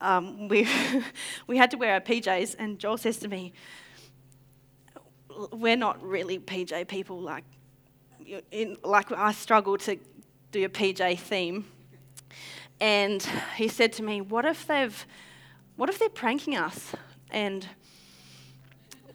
Um, 0.00 0.48
we, 0.48 0.68
we 1.46 1.56
had 1.56 1.70
to 1.72 1.76
wear 1.76 1.94
our 1.94 2.00
PJs, 2.00 2.56
and 2.58 2.78
Joel 2.78 2.98
says 2.98 3.18
to 3.18 3.28
me, 3.28 3.52
We're 5.52 5.76
not 5.76 6.02
really 6.02 6.38
PJ 6.38 6.88
people. 6.88 7.20
Like, 7.20 7.44
in, 8.50 8.76
like 8.84 9.12
I 9.12 9.32
struggle 9.32 9.78
to 9.78 9.98
do 10.52 10.64
a 10.64 10.68
PJ 10.68 11.18
theme. 11.18 11.66
And 12.80 13.22
he 13.56 13.68
said 13.68 13.92
to 13.94 14.02
me, 14.02 14.20
What 14.20 14.44
if 14.44 14.66
they've 14.66 15.06
what 15.76 15.88
if 15.88 15.98
they're 15.98 16.08
pranking 16.08 16.56
us? 16.56 16.92
And 17.34 17.66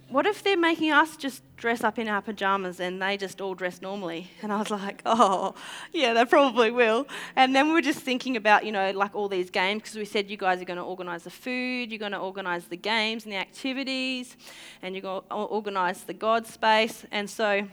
what 0.09 0.25
if 0.25 0.43
they're 0.43 0.57
making 0.57 0.91
us 0.91 1.15
just 1.15 1.41
dress 1.55 1.85
up 1.85 1.97
in 1.97 2.09
our 2.09 2.21
pajamas 2.21 2.81
and 2.81 3.01
they 3.01 3.15
just 3.15 3.39
all 3.39 3.55
dress 3.55 3.81
normally? 3.81 4.29
And 4.41 4.51
I 4.51 4.57
was 4.57 4.69
like, 4.69 5.01
oh, 5.05 5.55
yeah, 5.93 6.13
they 6.13 6.25
probably 6.25 6.69
will. 6.69 7.07
And 7.37 7.55
then 7.55 7.67
we 7.67 7.73
were 7.73 7.81
just 7.81 7.99
thinking 7.99 8.35
about, 8.35 8.65
you 8.65 8.73
know, 8.73 8.91
like 8.91 9.15
all 9.15 9.29
these 9.29 9.49
games, 9.49 9.83
because 9.83 9.95
we 9.95 10.03
said 10.03 10.29
you 10.29 10.35
guys 10.35 10.61
are 10.61 10.65
going 10.65 10.77
to 10.77 10.83
organise 10.83 11.23
the 11.23 11.29
food, 11.29 11.91
you're 11.91 11.99
going 11.99 12.11
to 12.11 12.19
organise 12.19 12.65
the 12.65 12.75
games 12.75 13.23
and 13.23 13.31
the 13.31 13.37
activities, 13.37 14.35
and 14.81 14.95
you're 14.95 15.01
going 15.01 15.21
to 15.21 15.35
organise 15.35 16.01
the 16.01 16.13
God 16.13 16.45
space. 16.45 17.05
And 17.11 17.29
so 17.29 17.65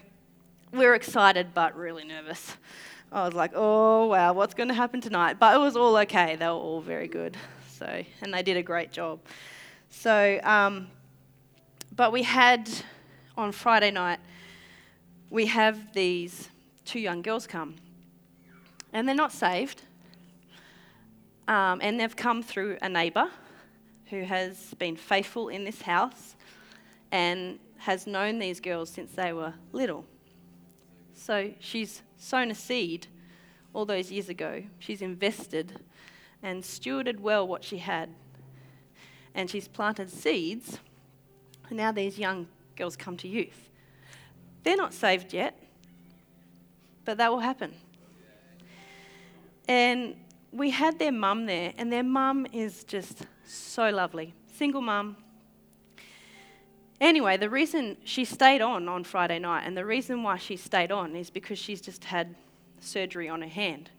we 0.71 0.87
were 0.87 0.95
excited 0.95 1.49
but 1.55 1.77
really 1.77 2.05
nervous. 2.05 2.57
I 3.11 3.25
was 3.25 3.35
like, 3.35 3.51
oh, 3.57 4.07
wow, 4.07 4.33
what's 4.33 4.55
going 4.55 4.69
to 4.69 4.75
happen 4.75 5.01
tonight? 5.01 5.41
But 5.41 5.57
it 5.57 5.59
was 5.59 5.77
all 5.77 5.97
okay. 5.99 6.37
They 6.37 6.47
were 6.47 6.53
all 6.53 6.81
very 6.81 7.09
good. 7.09 7.37
So, 7.79 8.05
and 8.23 8.33
they 8.33 8.45
did 8.45 8.57
a 8.57 8.63
great 8.63 8.93
job. 8.93 9.19
So, 9.91 10.41
um, 10.43 10.89
but 11.95 12.13
we 12.13 12.23
had 12.23 12.71
on 13.37 13.53
Friday 13.53 13.91
night, 13.91 14.21
we 15.31 15.47
have 15.47 15.93
these 15.93 16.49
two 16.85 17.01
young 17.01 17.23
girls 17.23 17.47
come, 17.47 17.75
and 18.93 19.09
they're 19.09 19.15
not 19.15 19.33
saved, 19.33 19.83
um, 21.49 21.81
and 21.83 21.99
they've 21.99 22.17
come 22.17 22.43
through 22.43 22.79
a 22.83 22.89
neighbour 22.89 23.29
who 24.11 24.23
has 24.23 24.75
been 24.75 24.97
faithful 24.97 25.49
in 25.49 25.65
this 25.65 25.83
house 25.83 26.37
and 27.11 27.59
has 27.79 28.07
known 28.07 28.39
these 28.39 28.61
girls 28.61 28.89
since 28.89 29.13
they 29.13 29.33
were 29.33 29.53
little. 29.73 30.05
So 31.15 31.53
she's 31.59 32.03
sown 32.19 32.51
a 32.51 32.55
seed 32.55 33.07
all 33.75 33.85
those 33.85 34.11
years 34.11 34.29
ago. 34.29 34.63
She's 34.79 35.03
invested 35.03 35.81
and 36.43 36.63
stewarded 36.63 37.19
well 37.19 37.47
what 37.47 37.65
she 37.65 37.79
had 37.79 38.11
and 39.37 39.49
she's 39.49 39.69
planted 39.69 40.11
seeds. 40.11 40.81
And 41.69 41.77
now 41.77 41.93
these 41.93 42.19
young 42.19 42.49
girls 42.75 42.97
come 42.97 43.17
to 43.19 43.29
youth. 43.29 43.69
They're 44.65 44.77
not 44.77 44.93
saved 44.93 45.33
yet, 45.33 45.57
but 47.05 47.19
that 47.19 47.31
will 47.31 47.41
happen. 47.41 47.75
And 49.69 50.17
we 50.51 50.71
had 50.71 50.99
their 50.99 51.13
mum 51.13 51.47
there, 51.47 51.73
and 51.77 51.93
their 51.93 52.03
mum 52.03 52.47
is 52.53 52.83
just 52.83 53.27
so 53.45 53.91
lovely, 53.91 54.35
single 54.57 54.81
mum. 54.81 55.17
Anyway, 57.01 57.37
the 57.37 57.51
reason 57.51 57.99
she 58.05 58.25
stayed 58.25 58.63
on 58.63 58.89
on 58.89 59.05
Friday 59.05 59.39
night, 59.39 59.65
and 59.67 59.77
the 59.77 59.85
reason 59.85 60.23
why 60.23 60.39
she 60.39 60.57
stayed 60.57 60.91
on 60.91 61.15
is 61.15 61.29
because 61.29 61.59
she's 61.59 61.81
just 61.81 62.05
had 62.05 62.35
surgery 62.81 63.29
on 63.29 63.43
her 63.43 63.49
hand. 63.49 63.91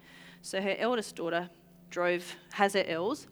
So 0.42 0.62
her 0.62 0.76
eldest 0.80 1.16
daughter 1.16 1.50
drove, 1.92 2.36
has 2.54 2.74
her 2.74 2.84
L's, 2.88 3.28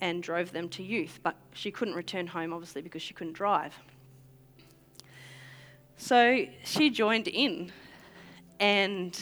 and 0.00 0.22
drove 0.22 0.52
them 0.52 0.68
to 0.70 0.82
youth, 0.82 1.20
but 1.22 1.36
she 1.52 1.70
couldn't 1.70 1.94
return 1.94 2.26
home 2.26 2.52
obviously 2.52 2.82
because 2.82 3.02
she 3.02 3.14
couldn't 3.14 3.32
drive. 3.32 3.74
So 5.96 6.46
she 6.64 6.90
joined 6.90 7.28
in, 7.28 7.72
and 8.58 9.18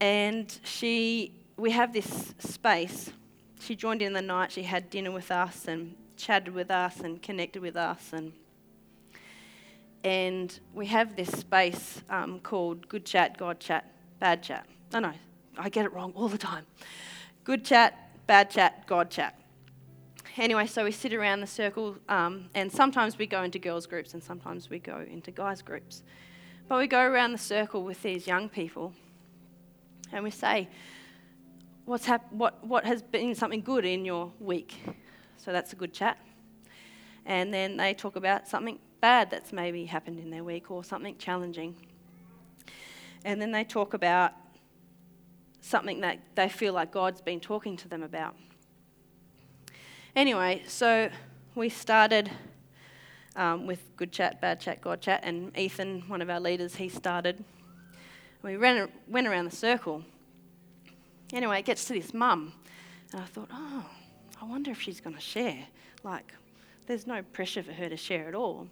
and 0.00 0.58
she 0.64 1.32
we 1.56 1.70
have 1.70 1.92
this 1.92 2.34
space. 2.38 3.10
She 3.60 3.74
joined 3.76 4.02
in 4.02 4.12
the 4.12 4.22
night. 4.22 4.52
She 4.52 4.64
had 4.64 4.90
dinner 4.90 5.10
with 5.10 5.30
us 5.30 5.66
and 5.66 5.94
chatted 6.16 6.54
with 6.54 6.70
us 6.70 7.00
and 7.00 7.22
connected 7.22 7.60
with 7.62 7.76
us 7.76 8.12
and 8.12 8.32
and 10.06 10.60
we 10.72 10.86
have 10.86 11.16
this 11.16 11.28
space 11.32 12.00
um, 12.10 12.38
called 12.38 12.88
good 12.88 13.04
chat, 13.04 13.36
God 13.36 13.58
chat, 13.58 13.90
bad 14.20 14.40
chat. 14.40 14.64
I 14.94 15.00
know 15.00 15.12
I 15.58 15.68
get 15.68 15.84
it 15.84 15.92
wrong 15.92 16.12
all 16.14 16.28
the 16.28 16.38
time. 16.38 16.64
Good 17.42 17.64
chat, 17.64 18.05
bad 18.26 18.50
chat, 18.50 18.86
God 18.86 19.10
chat. 19.10 19.38
Anyway, 20.36 20.66
so 20.66 20.84
we 20.84 20.92
sit 20.92 21.14
around 21.14 21.40
the 21.40 21.46
circle, 21.46 21.96
um, 22.08 22.50
and 22.54 22.70
sometimes 22.70 23.16
we 23.16 23.26
go 23.26 23.42
into 23.42 23.58
girls' 23.58 23.86
groups 23.86 24.12
and 24.12 24.22
sometimes 24.22 24.68
we 24.68 24.78
go 24.78 25.04
into 25.08 25.30
guys' 25.30 25.62
groups. 25.62 26.02
But 26.68 26.78
we 26.78 26.86
go 26.86 27.00
around 27.00 27.32
the 27.32 27.38
circle 27.38 27.84
with 27.84 28.02
these 28.02 28.26
young 28.26 28.48
people 28.48 28.92
and 30.12 30.24
we 30.24 30.30
say, 30.30 30.68
What's 31.84 32.04
hap- 32.04 32.32
what, 32.32 32.64
what 32.66 32.84
has 32.84 33.00
been 33.00 33.34
something 33.36 33.62
good 33.62 33.84
in 33.84 34.04
your 34.04 34.32
week? 34.40 34.74
So 35.36 35.52
that's 35.52 35.72
a 35.72 35.76
good 35.76 35.92
chat. 35.92 36.18
And 37.24 37.54
then 37.54 37.76
they 37.76 37.94
talk 37.94 38.16
about 38.16 38.48
something 38.48 38.80
bad 39.00 39.30
that's 39.30 39.52
maybe 39.52 39.84
happened 39.84 40.18
in 40.18 40.30
their 40.30 40.42
week 40.42 40.68
or 40.70 40.82
something 40.82 41.16
challenging. 41.18 41.76
And 43.24 43.40
then 43.40 43.52
they 43.52 43.62
talk 43.62 43.94
about 43.94 44.32
something 45.66 46.00
that 46.00 46.18
they 46.36 46.48
feel 46.48 46.72
like 46.72 46.92
God's 46.92 47.20
been 47.20 47.40
talking 47.40 47.76
to 47.78 47.88
them 47.88 48.04
about. 48.04 48.36
Anyway, 50.14 50.62
so 50.68 51.10
we 51.56 51.68
started 51.68 52.30
um, 53.34 53.66
with 53.66 53.80
good 53.96 54.12
chat, 54.12 54.40
bad 54.40 54.60
chat, 54.60 54.80
God 54.80 55.00
chat, 55.00 55.20
and 55.24 55.56
Ethan, 55.58 56.04
one 56.06 56.22
of 56.22 56.30
our 56.30 56.38
leaders, 56.38 56.76
he 56.76 56.88
started. 56.88 57.44
We 58.42 58.56
ran, 58.56 58.88
went 59.08 59.26
around 59.26 59.46
the 59.46 59.56
circle. 59.56 60.04
Anyway, 61.32 61.58
it 61.58 61.64
gets 61.64 61.84
to 61.86 61.94
this 61.94 62.14
mum, 62.14 62.52
and 63.12 63.20
I 63.20 63.24
thought, 63.24 63.48
oh, 63.52 63.84
I 64.40 64.44
wonder 64.44 64.70
if 64.70 64.80
she's 64.80 65.00
going 65.00 65.16
to 65.16 65.22
share. 65.22 65.66
Like, 66.04 66.32
there's 66.86 67.08
no 67.08 67.22
pressure 67.22 67.64
for 67.64 67.72
her 67.72 67.88
to 67.88 67.96
share 67.96 68.28
at 68.28 68.34
all. 68.36 68.68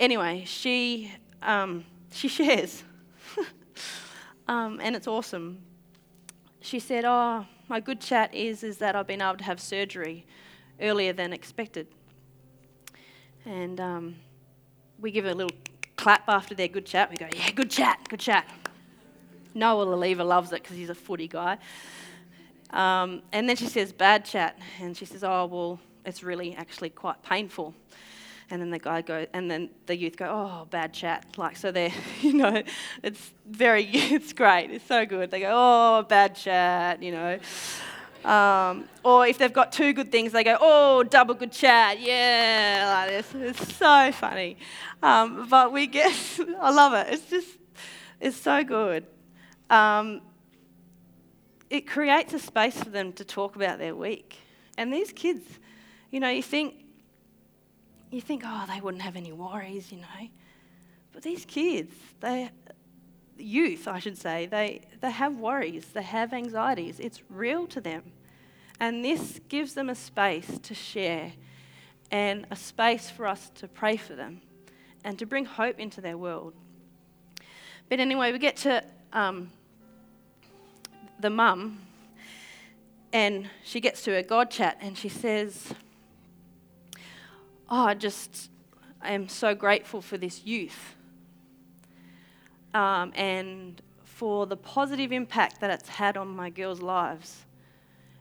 Anyway, 0.00 0.44
she 0.46 1.12
um, 1.42 1.84
she 2.10 2.28
shares, 2.38 2.82
um, 4.48 4.80
and 4.82 4.96
it's 4.96 5.06
awesome. 5.06 5.58
She 6.60 6.78
said, 6.78 7.04
"Oh, 7.04 7.46
my 7.68 7.80
good 7.80 8.00
chat 8.00 8.34
is 8.34 8.62
is 8.62 8.78
that 8.78 8.96
I've 8.96 9.06
been 9.06 9.22
able 9.22 9.36
to 9.38 9.44
have 9.44 9.60
surgery 9.60 10.26
earlier 10.80 11.12
than 11.12 11.32
expected." 11.32 11.86
And 13.44 13.80
um, 13.80 14.16
we 15.00 15.10
give 15.10 15.26
a 15.26 15.34
little 15.34 15.56
clap 15.96 16.28
after 16.28 16.54
their 16.54 16.68
good 16.68 16.86
chat. 16.86 17.10
We 17.10 17.16
go, 17.16 17.28
"Yeah, 17.34 17.50
good 17.50 17.70
chat, 17.70 18.06
good 18.08 18.20
chat." 18.20 18.48
Noah 19.54 19.82
Laliva 19.82 20.24
loves 20.24 20.52
it 20.52 20.62
because 20.62 20.76
he's 20.76 20.90
a 20.90 20.94
footy 20.94 21.28
guy. 21.28 21.58
Um, 22.70 23.22
and 23.32 23.48
then 23.48 23.56
she 23.56 23.66
says, 23.66 23.92
bad 23.92 24.24
chat. 24.24 24.58
And 24.80 24.96
she 24.96 25.04
says, 25.04 25.22
oh, 25.22 25.46
well, 25.46 25.80
it's 26.06 26.22
really 26.22 26.54
actually 26.56 26.90
quite 26.90 27.22
painful. 27.22 27.74
And 28.52 28.60
then 28.60 28.68
the 28.68 28.78
guy 28.78 29.00
goes, 29.00 29.28
and 29.32 29.50
then 29.50 29.70
the 29.86 29.96
youth 29.96 30.18
go, 30.18 30.26
oh, 30.26 30.66
bad 30.66 30.92
chat. 30.92 31.24
Like, 31.38 31.56
so 31.56 31.72
they're, 31.72 31.90
you 32.20 32.34
know, 32.34 32.62
it's 33.02 33.30
very, 33.46 33.84
it's 33.86 34.34
great. 34.34 34.70
It's 34.70 34.86
so 34.86 35.06
good. 35.06 35.30
They 35.30 35.40
go, 35.40 35.50
oh, 35.50 36.02
bad 36.02 36.36
chat, 36.36 37.02
you 37.02 37.12
know. 37.12 37.38
Um, 38.30 38.90
or 39.02 39.26
if 39.26 39.38
they've 39.38 39.50
got 39.50 39.72
two 39.72 39.94
good 39.94 40.12
things, 40.12 40.32
they 40.32 40.44
go, 40.44 40.58
oh, 40.60 41.02
double 41.02 41.32
good 41.32 41.50
chat. 41.50 41.98
Yeah, 41.98 43.06
like 43.08 43.24
this. 43.24 43.58
It's 43.58 43.74
so 43.74 44.12
funny. 44.12 44.58
Um, 45.02 45.48
but 45.48 45.72
we 45.72 45.86
get, 45.86 46.14
I 46.60 46.70
love 46.72 46.92
it. 46.92 47.10
It's 47.10 47.24
just, 47.30 47.48
it's 48.20 48.36
so 48.36 48.62
good. 48.62 49.06
Um, 49.70 50.20
it 51.70 51.86
creates 51.86 52.34
a 52.34 52.38
space 52.38 52.76
for 52.76 52.90
them 52.90 53.14
to 53.14 53.24
talk 53.24 53.56
about 53.56 53.78
their 53.78 53.96
week. 53.96 54.36
And 54.76 54.92
these 54.92 55.10
kids, 55.10 55.42
you 56.10 56.20
know, 56.20 56.28
you 56.28 56.42
think, 56.42 56.81
you 58.12 58.20
think, 58.20 58.42
oh, 58.44 58.64
they 58.68 58.80
wouldn't 58.80 59.02
have 59.02 59.16
any 59.16 59.32
worries, 59.32 59.90
you 59.90 59.98
know. 59.98 60.28
But 61.12 61.22
these 61.22 61.44
kids, 61.44 61.94
they, 62.20 62.50
youth, 63.38 63.88
I 63.88 63.98
should 63.98 64.18
say, 64.18 64.46
they, 64.46 64.82
they 65.00 65.10
have 65.10 65.36
worries, 65.36 65.86
they 65.86 66.02
have 66.02 66.32
anxieties. 66.32 67.00
It's 67.00 67.22
real 67.28 67.66
to 67.68 67.80
them. 67.80 68.02
And 68.78 69.04
this 69.04 69.40
gives 69.48 69.74
them 69.74 69.88
a 69.88 69.94
space 69.94 70.58
to 70.58 70.74
share 70.74 71.32
and 72.10 72.46
a 72.50 72.56
space 72.56 73.08
for 73.08 73.26
us 73.26 73.50
to 73.56 73.68
pray 73.68 73.96
for 73.96 74.14
them 74.14 74.42
and 75.04 75.18
to 75.18 75.26
bring 75.26 75.44
hope 75.44 75.78
into 75.78 76.00
their 76.00 76.18
world. 76.18 76.54
But 77.88 78.00
anyway, 78.00 78.32
we 78.32 78.38
get 78.38 78.56
to 78.58 78.84
um, 79.12 79.50
the 81.20 81.30
mum, 81.30 81.80
and 83.12 83.48
she 83.64 83.80
gets 83.80 84.02
to 84.04 84.12
her 84.12 84.22
God 84.22 84.50
chat 84.50 84.78
and 84.80 84.96
she 84.96 85.08
says, 85.08 85.74
Oh, 87.74 87.86
I 87.86 87.94
just 87.94 88.50
I 89.00 89.12
am 89.12 89.28
so 89.28 89.54
grateful 89.54 90.02
for 90.02 90.18
this 90.18 90.44
youth 90.44 90.94
um, 92.74 93.14
and 93.16 93.80
for 94.04 94.44
the 94.44 94.58
positive 94.58 95.10
impact 95.10 95.58
that 95.62 95.70
it's 95.70 95.88
had 95.88 96.18
on 96.18 96.28
my 96.28 96.50
girls' 96.50 96.82
lives. 96.82 97.46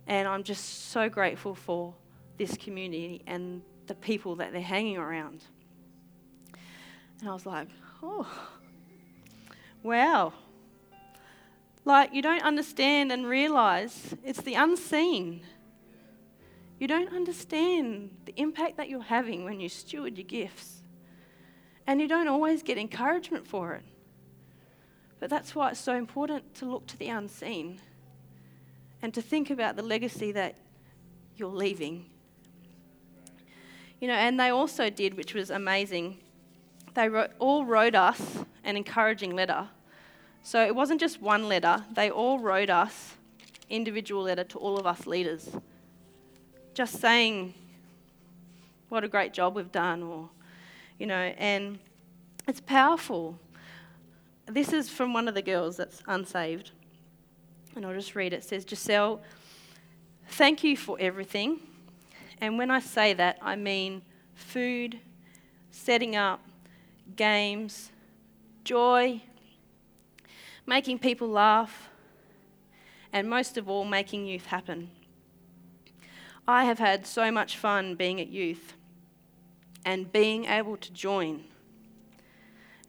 And 0.08 0.26
I'm 0.26 0.44
just 0.44 0.92
so 0.92 1.10
grateful 1.10 1.54
for 1.54 1.94
this 2.38 2.56
community 2.56 3.24
and 3.28 3.62
the 3.88 3.94
people 3.94 4.38
that 4.38 4.54
they're 4.54 4.62
hanging 4.62 4.98
around. 4.98 5.44
And 7.20 7.30
I 7.30 7.34
was 7.34 7.46
like, 7.46 7.68
oh, 8.02 8.26
wow. 9.84 10.32
Like, 11.84 12.14
you 12.14 12.22
don't 12.22 12.44
understand 12.44 13.12
and 13.12 13.28
realize 13.28 14.16
it's 14.24 14.44
the 14.44 14.54
unseen. 14.54 15.42
You 16.82 16.88
don't 16.88 17.14
understand 17.14 18.10
the 18.26 18.34
impact 18.38 18.78
that 18.78 18.90
you're 18.90 19.04
having 19.04 19.46
when 19.46 19.60
you 19.60 19.70
steward 19.70 20.18
your 20.18 20.26
gifts. 20.26 20.82
And 21.86 22.02
you 22.02 22.08
don't 22.08 22.28
always 22.28 22.64
get 22.64 22.80
encouragement 22.80 23.46
for 23.46 23.76
it. 23.76 23.84
But 25.20 25.30
that's 25.30 25.54
why 25.54 25.70
it's 25.70 25.80
so 25.80 25.94
important 25.94 26.56
to 26.56 26.66
look 26.66 26.88
to 26.88 26.98
the 26.98 27.10
unseen 27.10 27.80
and 29.04 29.14
to 29.14 29.22
think 29.22 29.52
about 29.52 29.76
the 29.76 29.84
legacy 29.84 30.32
that 30.32 30.56
you're 31.36 31.50
leaving. 31.50 32.08
You 34.00 34.08
know, 34.08 34.16
and 34.16 34.40
they 34.40 34.50
also 34.50 34.90
did, 34.90 35.16
which 35.16 35.36
was 35.36 35.52
amazing, 35.52 36.18
they 36.96 37.10
wrote, 37.10 37.30
all 37.38 37.64
wrote 37.64 37.94
us 37.94 38.40
an 38.64 38.76
encouraging 38.76 39.36
letter 39.36 39.70
so 40.42 40.66
it 40.66 40.74
wasn't 40.74 41.00
just 41.00 41.22
one 41.22 41.48
letter, 41.48 41.86
they 41.94 42.10
all 42.10 42.40
wrote 42.40 42.72
us 42.72 43.14
individual 43.70 44.24
letter 44.24 44.44
to 44.46 44.58
all 44.58 44.80
of 44.80 44.88
us 44.88 45.06
leaders. 45.06 45.52
Just 46.74 47.00
saying 47.00 47.54
what 48.90 49.04
a 49.04 49.08
great 49.08 49.34
job 49.34 49.56
we've 49.56 49.72
done 49.72 50.04
or 50.04 50.30
you 51.02 51.08
know, 51.08 51.34
and 51.40 51.80
it's 52.48 52.62
powerful. 52.62 53.40
This 54.46 54.72
is 54.72 54.88
from 54.88 55.14
one 55.14 55.28
of 55.28 55.34
the 55.34 55.42
girls 55.42 55.78
that's 55.78 56.04
unsaved. 56.08 56.70
And 57.76 57.84
I'll 57.84 57.96
just 57.96 58.14
read 58.14 58.34
it. 58.34 58.38
It 58.38 58.44
says, 58.44 58.66
Giselle, 58.70 59.20
thank 60.28 60.64
you 60.64 60.78
for 60.78 60.96
everything. 61.00 61.60
And 62.40 62.60
when 62.60 62.70
I 62.70 62.82
say 62.82 63.14
that, 63.14 63.40
I 63.42 63.56
mean 63.56 64.04
food, 64.36 65.00
setting 65.72 66.16
up, 66.16 66.40
games, 67.16 67.92
joy, 68.64 69.24
making 70.68 71.00
people 71.00 71.30
laugh, 71.30 71.90
and 73.12 73.28
most 73.28 73.58
of 73.58 73.68
all, 73.68 73.86
making 73.86 74.28
youth 74.28 74.46
happen. 74.46 74.92
I 76.48 76.66
have 76.66 76.80
had 76.80 77.06
so 77.06 77.32
much 77.32 77.58
fun 77.58 77.96
being 77.96 78.20
at 78.20 78.28
youth 78.28 78.74
and 79.86 80.12
being 80.12 80.46
able 80.46 80.78
to 80.78 80.92
join. 80.92 81.44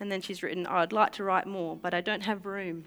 And 0.00 0.10
then 0.10 0.20
she's 0.20 0.42
written, 0.42 0.66
oh, 0.68 0.76
I'd 0.76 0.92
like 0.92 1.12
to 1.12 1.24
write 1.24 1.46
more, 1.46 1.76
but 1.76 1.94
I 1.94 2.00
don't 2.00 2.22
have 2.22 2.44
room. 2.44 2.84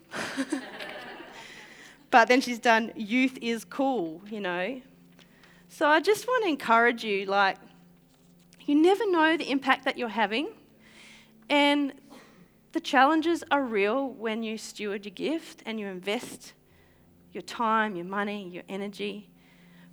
but 2.12 2.28
then 2.28 2.42
she's 2.42 2.60
done, 2.60 2.92
youth 2.96 3.38
is 3.42 3.64
cool, 3.64 4.22
you 4.30 4.42
know. 4.42 4.82
So 5.70 5.88
I 5.88 6.00
just 6.00 6.28
want 6.28 6.44
to 6.44 6.50
encourage 6.50 7.04
you 7.04 7.26
like, 7.26 7.58
you 8.66 8.76
never 8.76 9.10
know 9.10 9.38
the 9.38 9.50
impact 9.50 9.86
that 9.86 9.98
you're 9.98 10.10
having. 10.10 10.50
And 11.50 11.94
the 12.72 12.80
challenges 12.80 13.44
are 13.52 13.64
real 13.64 14.10
when 14.10 14.44
you 14.44 14.58
steward 14.58 15.06
your 15.06 15.14
gift 15.14 15.64
and 15.66 15.80
you 15.80 15.88
invest 15.88 16.54
your 17.32 17.44
time, 17.44 17.96
your 17.96 18.06
money, 18.06 18.50
your 18.50 18.64
energy. 18.68 19.30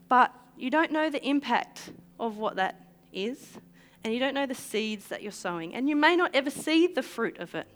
But 0.09 0.35
you 0.57 0.71
don't 0.71 0.93
know 0.93 1.11
the 1.11 1.25
impact 1.27 1.91
of 2.21 2.37
what 2.37 2.57
that 2.57 2.87
is, 3.13 3.59
and 4.05 4.13
you 4.13 4.21
don't 4.21 4.35
know 4.35 4.47
the 4.47 4.55
seeds 4.55 5.09
that 5.09 5.23
you're 5.23 5.33
sowing, 5.33 5.75
and 5.75 5.89
you 5.89 5.97
may 5.97 6.17
not 6.17 6.35
ever 6.35 6.51
see 6.51 6.87
the 6.87 7.03
fruit 7.03 7.39
of 7.39 7.55
it. 7.55 7.67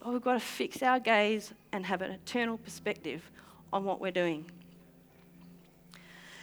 But 0.00 0.12
we've 0.12 0.22
got 0.22 0.34
to 0.34 0.40
fix 0.40 0.82
our 0.82 1.00
gaze 1.00 1.52
and 1.72 1.86
have 1.86 2.02
an 2.02 2.10
eternal 2.10 2.58
perspective 2.58 3.30
on 3.72 3.84
what 3.84 4.00
we're 4.00 4.12
doing. 4.12 4.44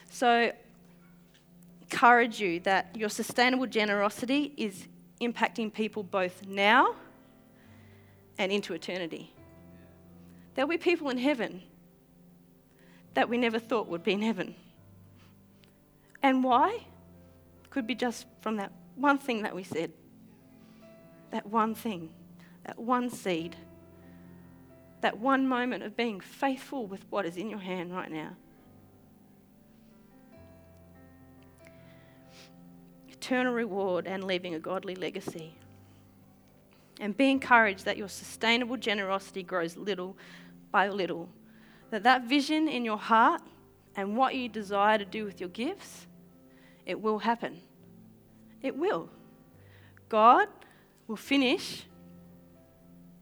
So, 0.09 0.51
encourage 1.83 2.39
you 2.39 2.59
that 2.61 2.95
your 2.95 3.09
sustainable 3.09 3.67
generosity 3.67 4.53
is 4.57 4.87
impacting 5.21 5.73
people 5.73 6.03
both 6.03 6.45
now 6.47 6.95
and 8.37 8.51
into 8.51 8.73
eternity. 8.73 9.33
There'll 10.55 10.69
be 10.69 10.77
people 10.77 11.09
in 11.09 11.17
heaven 11.17 11.61
that 13.13 13.29
we 13.29 13.37
never 13.37 13.59
thought 13.59 13.87
would 13.87 14.03
be 14.03 14.13
in 14.13 14.21
heaven. 14.21 14.55
And 16.23 16.43
why? 16.43 16.85
Could 17.69 17.87
be 17.87 17.95
just 17.95 18.25
from 18.41 18.57
that 18.57 18.71
one 18.95 19.17
thing 19.17 19.43
that 19.43 19.55
we 19.55 19.63
said. 19.63 19.91
That 21.31 21.47
one 21.47 21.73
thing, 21.73 22.09
that 22.65 22.77
one 22.77 23.09
seed, 23.09 23.55
that 25.01 25.17
one 25.17 25.47
moment 25.47 25.83
of 25.83 25.95
being 25.97 26.19
faithful 26.19 26.85
with 26.85 27.05
what 27.09 27.25
is 27.25 27.37
in 27.37 27.49
your 27.49 27.59
hand 27.59 27.93
right 27.93 28.11
now. 28.11 28.35
Eternal 33.09 33.53
reward 33.53 34.07
and 34.07 34.23
leaving 34.23 34.55
a 34.55 34.59
godly 34.59 34.95
legacy. 34.95 35.55
And 36.99 37.15
be 37.15 37.31
encouraged 37.31 37.85
that 37.85 37.97
your 37.97 38.09
sustainable 38.09 38.77
generosity 38.77 39.41
grows 39.41 39.75
little 39.77 40.17
by 40.71 40.89
little. 40.89 41.29
That 41.89 42.03
that 42.03 42.25
vision 42.25 42.67
in 42.67 42.85
your 42.85 42.97
heart 42.97 43.41
and 43.95 44.15
what 44.15 44.35
you 44.35 44.49
desire 44.49 44.97
to 44.97 45.05
do 45.05 45.25
with 45.25 45.39
your 45.39 45.49
gifts, 45.49 46.07
it 46.91 47.01
will 47.01 47.19
happen. 47.19 47.61
It 48.61 48.75
will. 48.75 49.07
God 50.09 50.49
will 51.07 51.15
finish. 51.15 51.85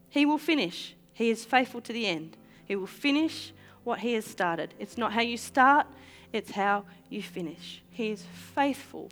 He 0.08 0.26
will 0.26 0.38
finish. 0.38 0.96
He 1.12 1.30
is 1.30 1.44
faithful 1.44 1.80
to 1.82 1.92
the 1.92 2.04
end. 2.04 2.36
He 2.64 2.74
will 2.74 2.88
finish 2.88 3.52
what 3.84 4.00
He 4.00 4.14
has 4.14 4.24
started. 4.24 4.74
It's 4.80 4.98
not 4.98 5.12
how 5.12 5.20
you 5.20 5.36
start, 5.36 5.86
it's 6.32 6.50
how 6.50 6.84
you 7.08 7.22
finish. 7.22 7.80
He 7.90 8.10
is 8.10 8.24
faithful 8.54 9.08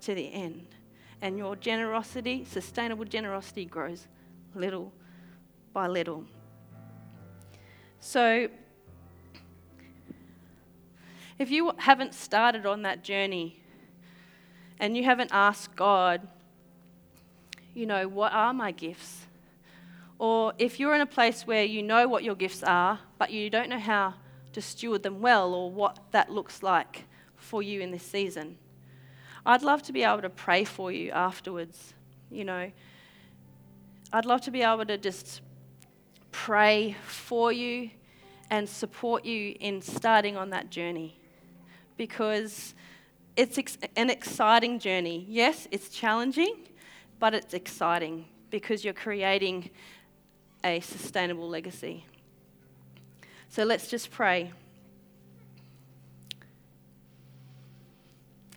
to 0.00 0.12
the 0.12 0.32
end. 0.32 0.66
And 1.22 1.38
your 1.38 1.54
generosity, 1.54 2.44
sustainable 2.44 3.04
generosity, 3.04 3.64
grows 3.64 4.08
little 4.56 4.92
by 5.72 5.86
little. 5.86 6.24
So, 8.00 8.48
if 11.38 11.48
you 11.52 11.72
haven't 11.76 12.12
started 12.12 12.66
on 12.66 12.82
that 12.82 13.04
journey 13.04 13.59
and 14.80 14.96
you 14.96 15.04
haven't 15.04 15.30
asked 15.30 15.76
God, 15.76 16.26
you 17.74 17.86
know, 17.86 18.08
what 18.08 18.32
are 18.32 18.52
my 18.52 18.72
gifts? 18.72 19.26
Or 20.18 20.54
if 20.58 20.80
you're 20.80 20.94
in 20.94 21.02
a 21.02 21.06
place 21.06 21.46
where 21.46 21.64
you 21.64 21.82
know 21.82 22.08
what 22.08 22.24
your 22.24 22.34
gifts 22.34 22.62
are, 22.62 22.98
but 23.18 23.30
you 23.30 23.50
don't 23.50 23.68
know 23.68 23.78
how 23.78 24.14
to 24.54 24.60
steward 24.60 25.02
them 25.02 25.20
well 25.20 25.54
or 25.54 25.70
what 25.70 25.98
that 26.10 26.30
looks 26.30 26.62
like 26.62 27.04
for 27.36 27.62
you 27.62 27.80
in 27.80 27.90
this 27.90 28.02
season, 28.02 28.56
I'd 29.44 29.62
love 29.62 29.82
to 29.84 29.92
be 29.92 30.02
able 30.02 30.22
to 30.22 30.30
pray 30.30 30.64
for 30.64 30.90
you 30.90 31.10
afterwards. 31.10 31.94
You 32.30 32.44
know, 32.44 32.72
I'd 34.12 34.24
love 34.24 34.40
to 34.42 34.50
be 34.50 34.62
able 34.62 34.86
to 34.86 34.96
just 34.96 35.42
pray 36.32 36.96
for 37.06 37.52
you 37.52 37.90
and 38.48 38.68
support 38.68 39.24
you 39.24 39.54
in 39.60 39.82
starting 39.82 40.36
on 40.36 40.50
that 40.50 40.70
journey 40.70 41.18
because 41.96 42.74
it's 43.36 43.58
ex- 43.58 43.78
an 43.96 44.10
exciting 44.10 44.78
journey. 44.78 45.26
Yes, 45.28 45.68
it's 45.70 45.88
challenging, 45.88 46.54
but 47.18 47.34
it's 47.34 47.54
exciting 47.54 48.26
because 48.50 48.84
you're 48.84 48.94
creating 48.94 49.70
a 50.64 50.80
sustainable 50.80 51.48
legacy. 51.48 52.04
So 53.48 53.64
let's 53.64 53.88
just 53.88 54.10
pray. 54.10 54.52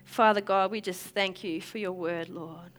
Father 0.06 0.42
God, 0.42 0.70
we 0.70 0.82
just 0.82 1.02
thank 1.02 1.44
you 1.44 1.60
for 1.60 1.80
your 1.80 1.92
word, 1.92 2.30
Lord. 2.30 2.72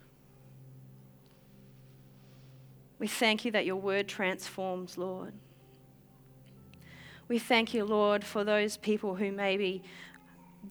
We 2.98 3.08
thank 3.08 3.44
you 3.44 3.50
that 3.50 3.66
your 3.66 3.76
word 3.76 4.06
transforms, 4.06 4.96
Lord. 4.96 5.32
We 7.26 7.38
thank 7.38 7.74
you, 7.74 7.84
Lord, 7.84 8.22
for 8.22 8.44
those 8.44 8.76
people 8.76 9.16
who 9.16 9.32
maybe 9.32 9.82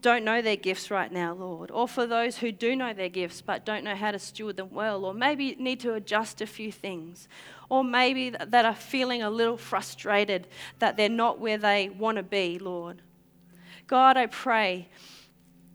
don't 0.01 0.23
know 0.23 0.41
their 0.41 0.55
gifts 0.55 0.91
right 0.91 1.11
now, 1.11 1.33
Lord, 1.33 1.71
or 1.71 1.87
for 1.87 2.05
those 2.05 2.37
who 2.37 2.51
do 2.51 2.75
know 2.75 2.93
their 2.93 3.09
gifts 3.09 3.41
but 3.41 3.65
don't 3.65 3.83
know 3.83 3.95
how 3.95 4.11
to 4.11 4.19
steward 4.19 4.57
them 4.57 4.71
well, 4.71 5.05
or 5.05 5.13
maybe 5.13 5.55
need 5.59 5.79
to 5.81 5.93
adjust 5.93 6.41
a 6.41 6.47
few 6.47 6.71
things, 6.71 7.27
or 7.69 7.83
maybe 7.83 8.29
that 8.29 8.65
are 8.65 8.75
feeling 8.75 9.21
a 9.21 9.29
little 9.29 9.57
frustrated 9.57 10.47
that 10.79 10.97
they're 10.97 11.09
not 11.09 11.39
where 11.39 11.57
they 11.57 11.89
want 11.89 12.17
to 12.17 12.23
be, 12.23 12.59
Lord. 12.59 13.01
God, 13.87 14.17
I 14.17 14.27
pray 14.27 14.89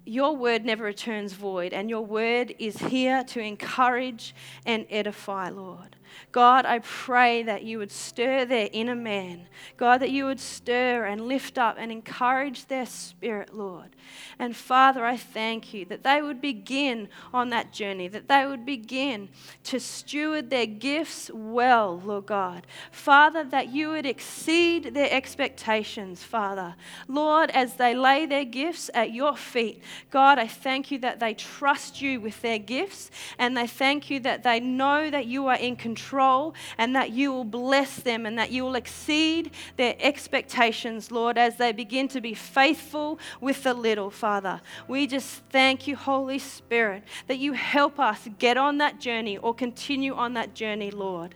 your 0.09 0.35
word 0.35 0.65
never 0.65 0.85
returns 0.85 1.35
void, 1.35 1.75
and 1.75 1.91
your 1.91 2.01
word 2.01 2.55
is 2.59 2.79
here 2.79 3.23
to 3.25 3.41
encourage 3.41 4.35
and 4.65 4.87
edify, 4.89 5.51
Lord. 5.51 5.97
God, 6.33 6.67
I 6.67 6.81
pray 6.81 7.43
that 7.43 7.63
you 7.63 7.79
would 7.79 7.91
stir 7.91 8.45
their 8.45 8.69
inner 8.73 8.95
man. 8.95 9.49
God, 9.77 9.99
that 9.99 10.11
you 10.11 10.27
would 10.27 10.41
stir 10.41 11.05
and 11.05 11.27
lift 11.29 11.59
up 11.59 11.77
and 11.79 11.91
encourage 11.91 12.67
their 12.67 12.87
spirit, 12.87 13.55
Lord. 13.55 13.97
And 14.39 14.55
Father, 14.55 15.05
I 15.05 15.17
thank 15.17 15.75
you 15.75 15.85
that 15.87 16.05
they 16.05 16.23
would 16.23 16.41
begin 16.41 17.09
on 17.33 17.51
that 17.51 17.73
journey, 17.73 18.09
that 18.09 18.29
they 18.29 18.47
would 18.47 18.65
begin 18.65 19.29
to 19.65 19.81
steward 19.81 20.51
their 20.51 20.67
gifts 20.67 21.31
well, 21.33 22.01
Lord 22.05 22.27
God. 22.27 22.67
Father, 22.91 23.45
that 23.45 23.69
you 23.69 23.91
would 23.91 24.07
exceed 24.07 24.95
their 24.95 25.11
expectations, 25.11 26.23
Father. 26.23 26.75
Lord, 27.09 27.51
as 27.51 27.75
they 27.75 27.95
lay 27.95 28.27
their 28.27 28.45
gifts 28.45 28.91
at 28.95 29.13
your 29.13 29.37
feet, 29.37 29.83
God, 30.11 30.39
I 30.39 30.47
thank 30.47 30.91
you 30.91 30.99
that 31.01 31.21
they 31.21 31.35
trust 31.35 32.01
you 32.01 32.21
with 32.21 32.41
their 32.43 32.59
gifts 32.59 33.11
and 33.39 33.57
they 33.57 33.67
thank 33.67 34.11
you 34.11 34.21
that 34.21 34.43
they 34.43 34.61
know 34.61 35.11
that 35.11 35.27
you 35.27 35.47
are 35.47 35.57
in 35.57 35.77
control 35.99 36.55
and 36.77 36.95
that 36.95 37.11
you 37.11 37.33
will 37.33 37.45
bless 37.45 37.97
them 37.97 38.27
and 38.27 38.39
that 38.39 38.51
you 38.51 38.65
will 38.65 38.77
exceed 38.77 39.51
their 39.77 39.97
expectations, 39.99 41.11
Lord, 41.11 41.37
as 41.37 41.57
they 41.57 41.73
begin 41.73 42.09
to 42.09 42.21
be 42.21 42.35
faithful 42.35 43.19
with 43.41 43.63
the 43.65 43.75
little, 43.75 44.11
Father. 44.11 44.61
We 44.87 45.07
just 45.07 45.43
thank 45.51 45.87
you, 45.87 45.97
Holy 45.97 46.39
Spirit, 46.39 47.03
that 47.27 47.39
you 47.39 47.53
help 47.53 47.99
us 47.99 48.29
get 48.39 48.57
on 48.57 48.79
that 48.79 49.01
journey 49.01 49.39
or 49.39 49.55
continue 49.55 50.15
on 50.15 50.35
that 50.35 50.55
journey, 50.55 50.91
Lord. 50.91 51.35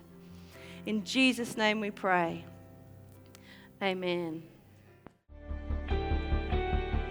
In 0.86 1.04
Jesus' 1.04 1.56
name 1.56 1.80
we 1.80 1.90
pray. 1.90 2.44
Amen. 3.82 4.42